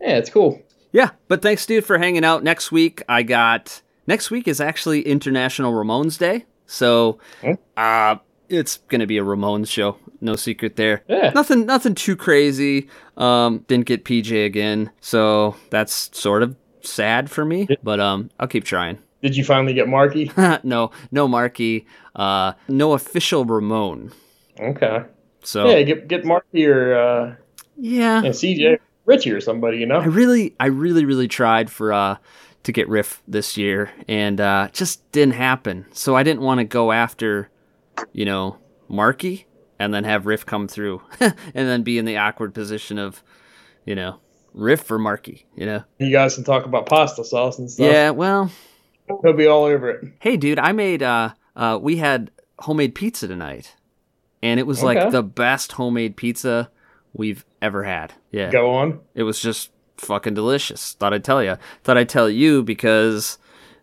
yeah, 0.00 0.16
it's 0.18 0.30
cool. 0.30 0.60
Yeah, 0.92 1.10
but 1.28 1.42
thanks, 1.42 1.66
dude, 1.66 1.84
for 1.84 1.98
hanging 1.98 2.24
out. 2.24 2.42
Next 2.42 2.72
week, 2.72 3.02
I 3.08 3.22
got 3.22 3.82
next 4.06 4.30
week 4.30 4.48
is 4.48 4.60
actually 4.60 5.02
International 5.02 5.72
Ramones 5.72 6.18
Day, 6.18 6.46
so 6.66 7.18
uh, 7.76 8.16
it's 8.48 8.78
gonna 8.88 9.06
be 9.06 9.18
a 9.18 9.24
Ramones 9.24 9.68
show. 9.68 9.98
No 10.20 10.34
secret 10.36 10.76
there. 10.76 11.04
Yeah. 11.08 11.30
Nothing, 11.34 11.66
nothing 11.66 11.94
too 11.94 12.16
crazy. 12.16 12.88
Um, 13.18 13.64
didn't 13.68 13.84
get 13.84 14.04
PJ 14.04 14.46
again, 14.46 14.90
so 15.00 15.56
that's 15.70 16.10
sort 16.18 16.42
of 16.42 16.56
sad 16.80 17.30
for 17.30 17.44
me. 17.44 17.68
But 17.82 18.00
um, 18.00 18.30
I'll 18.40 18.48
keep 18.48 18.64
trying. 18.64 18.98
Did 19.22 19.36
you 19.36 19.44
finally 19.44 19.74
get 19.74 19.88
Marky? 19.88 20.30
no, 20.62 20.90
no 21.10 21.26
Marky. 21.26 21.86
Uh, 22.14 22.52
no 22.68 22.92
official 22.92 23.44
Ramone. 23.44 24.12
Okay. 24.60 25.04
So 25.42 25.68
Yeah, 25.68 25.82
get 25.82 26.08
get 26.08 26.24
Marky 26.24 26.66
or 26.66 26.96
uh, 26.96 27.34
yeah, 27.76 28.22
yeah, 28.22 28.30
CJ 28.30 28.78
Richie 29.04 29.30
or 29.30 29.40
somebody. 29.40 29.78
You 29.78 29.86
know. 29.86 30.00
I 30.00 30.06
really, 30.06 30.54
I 30.58 30.66
really, 30.66 31.04
really 31.04 31.28
tried 31.28 31.70
for 31.70 31.92
uh 31.92 32.16
to 32.66 32.72
get 32.72 32.88
Riff 32.88 33.22
this 33.28 33.56
year, 33.56 33.92
and 34.08 34.40
uh, 34.40 34.68
just 34.72 35.10
didn't 35.12 35.34
happen. 35.34 35.86
So 35.92 36.16
I 36.16 36.24
didn't 36.24 36.42
want 36.42 36.58
to 36.58 36.64
go 36.64 36.90
after, 36.90 37.48
you 38.12 38.24
know, 38.24 38.58
Marky, 38.88 39.46
and 39.78 39.94
then 39.94 40.02
have 40.02 40.26
Riff 40.26 40.44
come 40.44 40.66
through, 40.66 41.00
and 41.20 41.34
then 41.54 41.84
be 41.84 41.96
in 41.96 42.06
the 42.06 42.16
awkward 42.16 42.54
position 42.54 42.98
of, 42.98 43.22
you 43.84 43.94
know, 43.94 44.18
Riff 44.52 44.82
for 44.82 44.98
Marky. 44.98 45.46
You 45.54 45.66
know. 45.66 45.84
You 45.98 46.10
guys 46.10 46.34
can 46.34 46.42
talk 46.42 46.64
about 46.64 46.86
pasta 46.86 47.22
sauce 47.22 47.58
and 47.60 47.70
stuff. 47.70 47.86
Yeah. 47.86 48.10
Well, 48.10 48.50
He'll 49.22 49.32
be 49.32 49.46
all 49.46 49.64
over 49.64 49.90
it. 49.90 50.12
hey, 50.20 50.36
dude, 50.36 50.58
I 50.58 50.72
made. 50.72 51.02
Uh, 51.02 51.30
uh, 51.54 51.78
we 51.80 51.96
had 51.96 52.30
homemade 52.60 52.94
pizza 52.94 53.28
tonight, 53.28 53.74
and 54.42 54.60
it 54.60 54.66
was 54.66 54.82
like 54.82 55.10
the 55.10 55.22
best 55.22 55.72
homemade 55.72 56.16
pizza 56.16 56.70
we've 57.12 57.44
ever 57.62 57.84
had. 57.84 58.12
Yeah. 58.30 58.50
Go 58.50 58.70
on. 58.70 59.00
It 59.14 59.22
was 59.22 59.40
just 59.40 59.70
fucking 59.96 60.34
delicious. 60.34 60.92
Thought 60.92 61.14
I'd 61.14 61.24
tell 61.24 61.42
you. 61.42 61.56
Thought 61.84 61.98
I'd 61.98 62.08
tell 62.08 62.28
you 62.28 62.62
because 62.62 63.38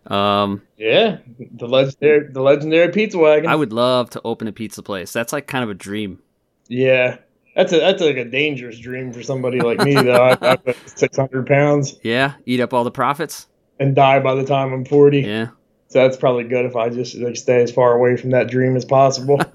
um, 0.06 0.62
Yeah, 0.76 1.18
the 1.38 1.66
legendary 1.66 2.28
the 2.30 2.42
legendary 2.42 2.92
pizza 2.92 3.18
wagon. 3.18 3.48
I 3.50 3.56
would 3.56 3.72
love 3.72 4.10
to 4.10 4.20
open 4.24 4.48
a 4.48 4.52
pizza 4.52 4.82
place. 4.82 5.12
That's 5.12 5.32
like 5.32 5.46
kind 5.46 5.64
of 5.64 5.70
a 5.70 5.74
dream. 5.74 6.20
Yeah, 6.68 7.18
that's 7.56 7.72
a 7.72 7.78
that's 7.78 8.02
like 8.02 8.16
a 8.16 8.24
dangerous 8.24 8.78
dream 8.78 9.12
for 9.12 9.22
somebody 9.22 9.60
like 9.60 9.80
me 9.80 9.94
though. 9.94 10.36
I, 10.40 10.56
I 10.66 10.74
six 10.86 11.16
hundred 11.16 11.46
pounds 11.46 11.98
Yeah, 12.02 12.34
eat 12.46 12.60
up 12.60 12.72
all 12.72 12.84
the 12.84 12.90
profits. 12.90 13.46
And 13.78 13.94
die 13.94 14.20
by 14.20 14.34
the 14.34 14.44
time 14.44 14.72
I'm 14.72 14.84
forty. 14.84 15.20
Yeah, 15.20 15.48
So 15.88 16.00
that's 16.00 16.16
probably 16.16 16.44
good 16.44 16.64
if 16.64 16.76
I 16.76 16.88
just 16.88 17.14
like 17.16 17.36
stay 17.36 17.62
as 17.62 17.70
far 17.70 17.94
away 17.94 18.16
from 18.16 18.30
that 18.30 18.48
dream 18.48 18.76
as 18.76 18.84
possible. 18.84 19.40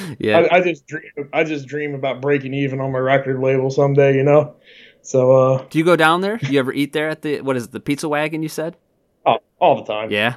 yeah. 0.18 0.38
I, 0.38 0.56
I 0.56 0.60
just 0.60 0.86
dream 0.86 1.10
I 1.32 1.44
just 1.44 1.66
dream 1.66 1.94
about 1.94 2.20
breaking 2.20 2.54
even 2.54 2.80
on 2.80 2.92
my 2.92 2.98
record 2.98 3.40
label 3.40 3.70
someday, 3.70 4.16
you 4.16 4.22
know. 4.22 4.54
So 5.02 5.32
uh, 5.32 5.64
Do 5.68 5.78
you 5.78 5.84
go 5.84 5.96
down 5.96 6.20
there? 6.20 6.38
You 6.42 6.58
ever 6.58 6.72
eat 6.72 6.92
there 6.92 7.08
at 7.08 7.22
the 7.22 7.40
what 7.40 7.56
is 7.56 7.64
it, 7.64 7.72
the 7.72 7.80
pizza 7.80 8.08
wagon? 8.08 8.42
You 8.42 8.48
said. 8.48 8.76
oh, 9.26 9.38
all 9.58 9.76
the 9.76 9.92
time. 9.92 10.10
Yeah, 10.10 10.36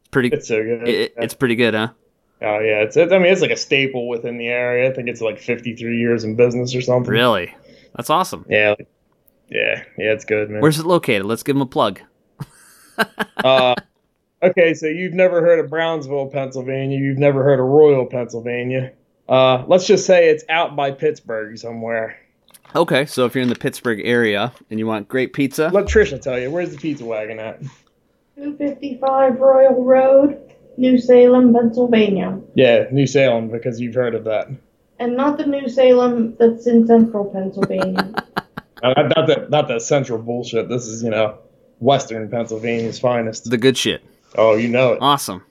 it's 0.00 0.08
pretty. 0.10 0.28
it's 0.28 0.48
so 0.48 0.62
good. 0.62 0.88
It, 0.88 1.14
it's 1.16 1.34
pretty 1.34 1.56
good, 1.56 1.74
huh? 1.74 1.88
oh 2.42 2.58
yeah, 2.60 2.82
it's, 2.82 2.96
it's 2.96 3.12
I 3.12 3.18
mean 3.18 3.32
it's 3.32 3.40
like 3.40 3.50
a 3.50 3.56
staple 3.56 4.08
within 4.08 4.38
the 4.38 4.48
area. 4.48 4.90
I 4.90 4.94
think 4.94 5.08
it's 5.08 5.20
like 5.20 5.38
fifty 5.38 5.74
three 5.74 5.98
years 5.98 6.24
in 6.24 6.36
business 6.36 6.74
or 6.74 6.80
something. 6.80 7.10
Really, 7.10 7.54
that's 7.96 8.10
awesome. 8.10 8.46
Yeah. 8.48 8.74
yeah, 9.48 9.82
yeah, 9.98 10.12
it's 10.12 10.24
good, 10.24 10.50
man. 10.50 10.60
Where's 10.60 10.78
it 10.78 10.86
located? 10.86 11.26
Let's 11.26 11.42
give 11.42 11.56
them 11.56 11.62
a 11.62 11.66
plug. 11.66 12.00
Uh, 13.44 13.74
okay, 14.42 14.72
so 14.72 14.86
you've 14.86 15.12
never 15.12 15.42
heard 15.42 15.58
of 15.58 15.68
Brownsville, 15.68 16.28
Pennsylvania. 16.28 16.98
You've 16.98 17.18
never 17.18 17.44
heard 17.44 17.60
of 17.60 17.66
Royal, 17.66 18.06
Pennsylvania. 18.06 18.92
Uh, 19.28 19.64
let's 19.66 19.86
just 19.86 20.06
say 20.06 20.30
it's 20.30 20.44
out 20.48 20.74
by 20.74 20.92
Pittsburgh 20.92 21.58
somewhere. 21.58 22.16
Okay, 22.74 23.04
so 23.04 23.26
if 23.26 23.34
you're 23.34 23.42
in 23.42 23.50
the 23.50 23.54
Pittsburgh 23.54 24.00
area 24.02 24.50
and 24.70 24.78
you 24.80 24.86
want 24.86 25.08
great 25.08 25.34
pizza, 25.34 25.68
Let 25.74 25.84
Trisha 25.84 26.20
tell 26.20 26.38
you. 26.38 26.50
Where's 26.50 26.70
the 26.70 26.78
pizza 26.78 27.04
wagon 27.04 27.38
at? 27.38 27.60
255 28.36 29.38
Royal 29.38 29.84
Road, 29.84 30.54
New 30.76 30.98
Salem, 30.98 31.52
Pennsylvania. 31.52 32.40
Yeah, 32.54 32.86
New 32.90 33.06
Salem, 33.06 33.50
because 33.50 33.80
you've 33.80 33.94
heard 33.94 34.14
of 34.14 34.24
that. 34.24 34.48
And 34.98 35.16
not 35.16 35.38
the 35.38 35.46
New 35.46 35.68
Salem 35.68 36.34
that's 36.38 36.66
in 36.66 36.86
central 36.86 37.26
Pennsylvania. 37.26 38.12
Uh, 38.82 39.02
not 39.16 39.26
that, 39.26 39.48
not 39.48 39.66
that 39.66 39.80
central 39.80 40.18
bullshit. 40.18 40.68
This 40.68 40.86
is, 40.86 41.02
you 41.02 41.08
know, 41.08 41.38
Western 41.78 42.28
Pennsylvania's 42.30 42.98
finest. 42.98 43.50
the 43.50 43.56
good 43.58 43.76
shit. 43.76 44.02
Oh, 44.36 44.54
you 44.56 44.68
know 44.68 44.92
it. 44.94 44.98
Awesome. 45.00 45.42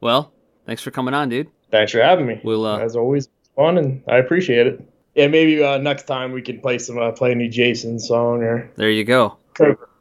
Well, 0.00 0.32
thanks 0.66 0.82
for 0.82 0.90
coming 0.90 1.14
on, 1.14 1.28
dude. 1.28 1.48
Thanks 1.70 1.92
for 1.92 2.02
having 2.02 2.26
me. 2.26 2.40
We'll, 2.42 2.66
uh, 2.66 2.78
As 2.78 2.96
always, 2.96 3.28
fun, 3.56 3.78
and 3.78 4.02
I 4.08 4.16
appreciate 4.18 4.66
it. 4.66 4.82
Yeah, 5.14 5.28
maybe 5.28 5.62
uh, 5.62 5.78
next 5.78 6.04
time 6.06 6.32
we 6.32 6.42
can 6.42 6.60
play 6.60 6.78
some, 6.78 6.98
uh, 6.98 7.12
play 7.12 7.32
a 7.32 7.34
new 7.34 7.48
Jason 7.48 7.98
song 7.98 8.42
or 8.42 8.70
There 8.76 8.90
you 8.90 9.04
go. 9.04 9.36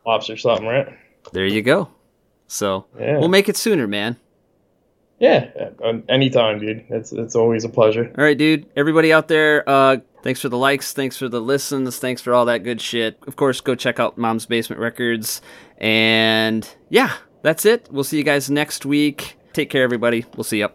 Pops 0.06 0.30
or 0.30 0.38
something, 0.38 0.66
right? 0.66 0.88
There 1.34 1.46
you 1.46 1.62
go. 1.62 1.90
So 2.48 2.86
Yeah. 3.00 3.20
we'll 3.20 3.28
make 3.30 3.48
it 3.50 3.58
sooner, 3.58 3.88
man. 3.88 4.18
Yeah, 5.22 5.52
uh, 5.84 6.00
anytime, 6.10 6.60
dude. 6.60 6.84
It's 6.90 7.12
it's 7.12 7.36
always 7.36 7.64
a 7.64 7.70
pleasure. 7.70 8.12
All 8.18 8.24
right, 8.24 8.38
dude. 8.38 8.66
Everybody 8.76 9.14
out 9.14 9.28
there, 9.28 9.64
uh, 9.70 9.98
thanks 10.24 10.42
for 10.42 10.50
the 10.50 10.58
likes, 10.58 10.94
thanks 10.94 11.16
for 11.16 11.30
the 11.30 11.40
listens, 11.40 12.00
thanks 12.00 12.22
for 12.22 12.34
all 12.34 12.46
that 12.46 12.64
good 12.64 12.82
shit. 12.82 13.20
Of 13.28 13.36
course, 13.36 13.62
go 13.62 13.76
check 13.76 14.00
out 14.00 14.18
Mom's 14.18 14.48
Basement 14.48 14.82
Records. 14.82 15.40
And 15.78 16.68
yeah, 16.90 17.14
that's 17.44 17.66
it. 17.66 17.88
We'll 17.92 18.04
see 18.04 18.18
you 18.18 18.24
guys 18.24 18.50
next 18.50 18.84
week. 18.84 19.38
Take 19.54 19.70
care, 19.70 19.84
everybody. 19.84 20.26
We'll 20.36 20.44
see 20.44 20.58
you. 20.58 20.70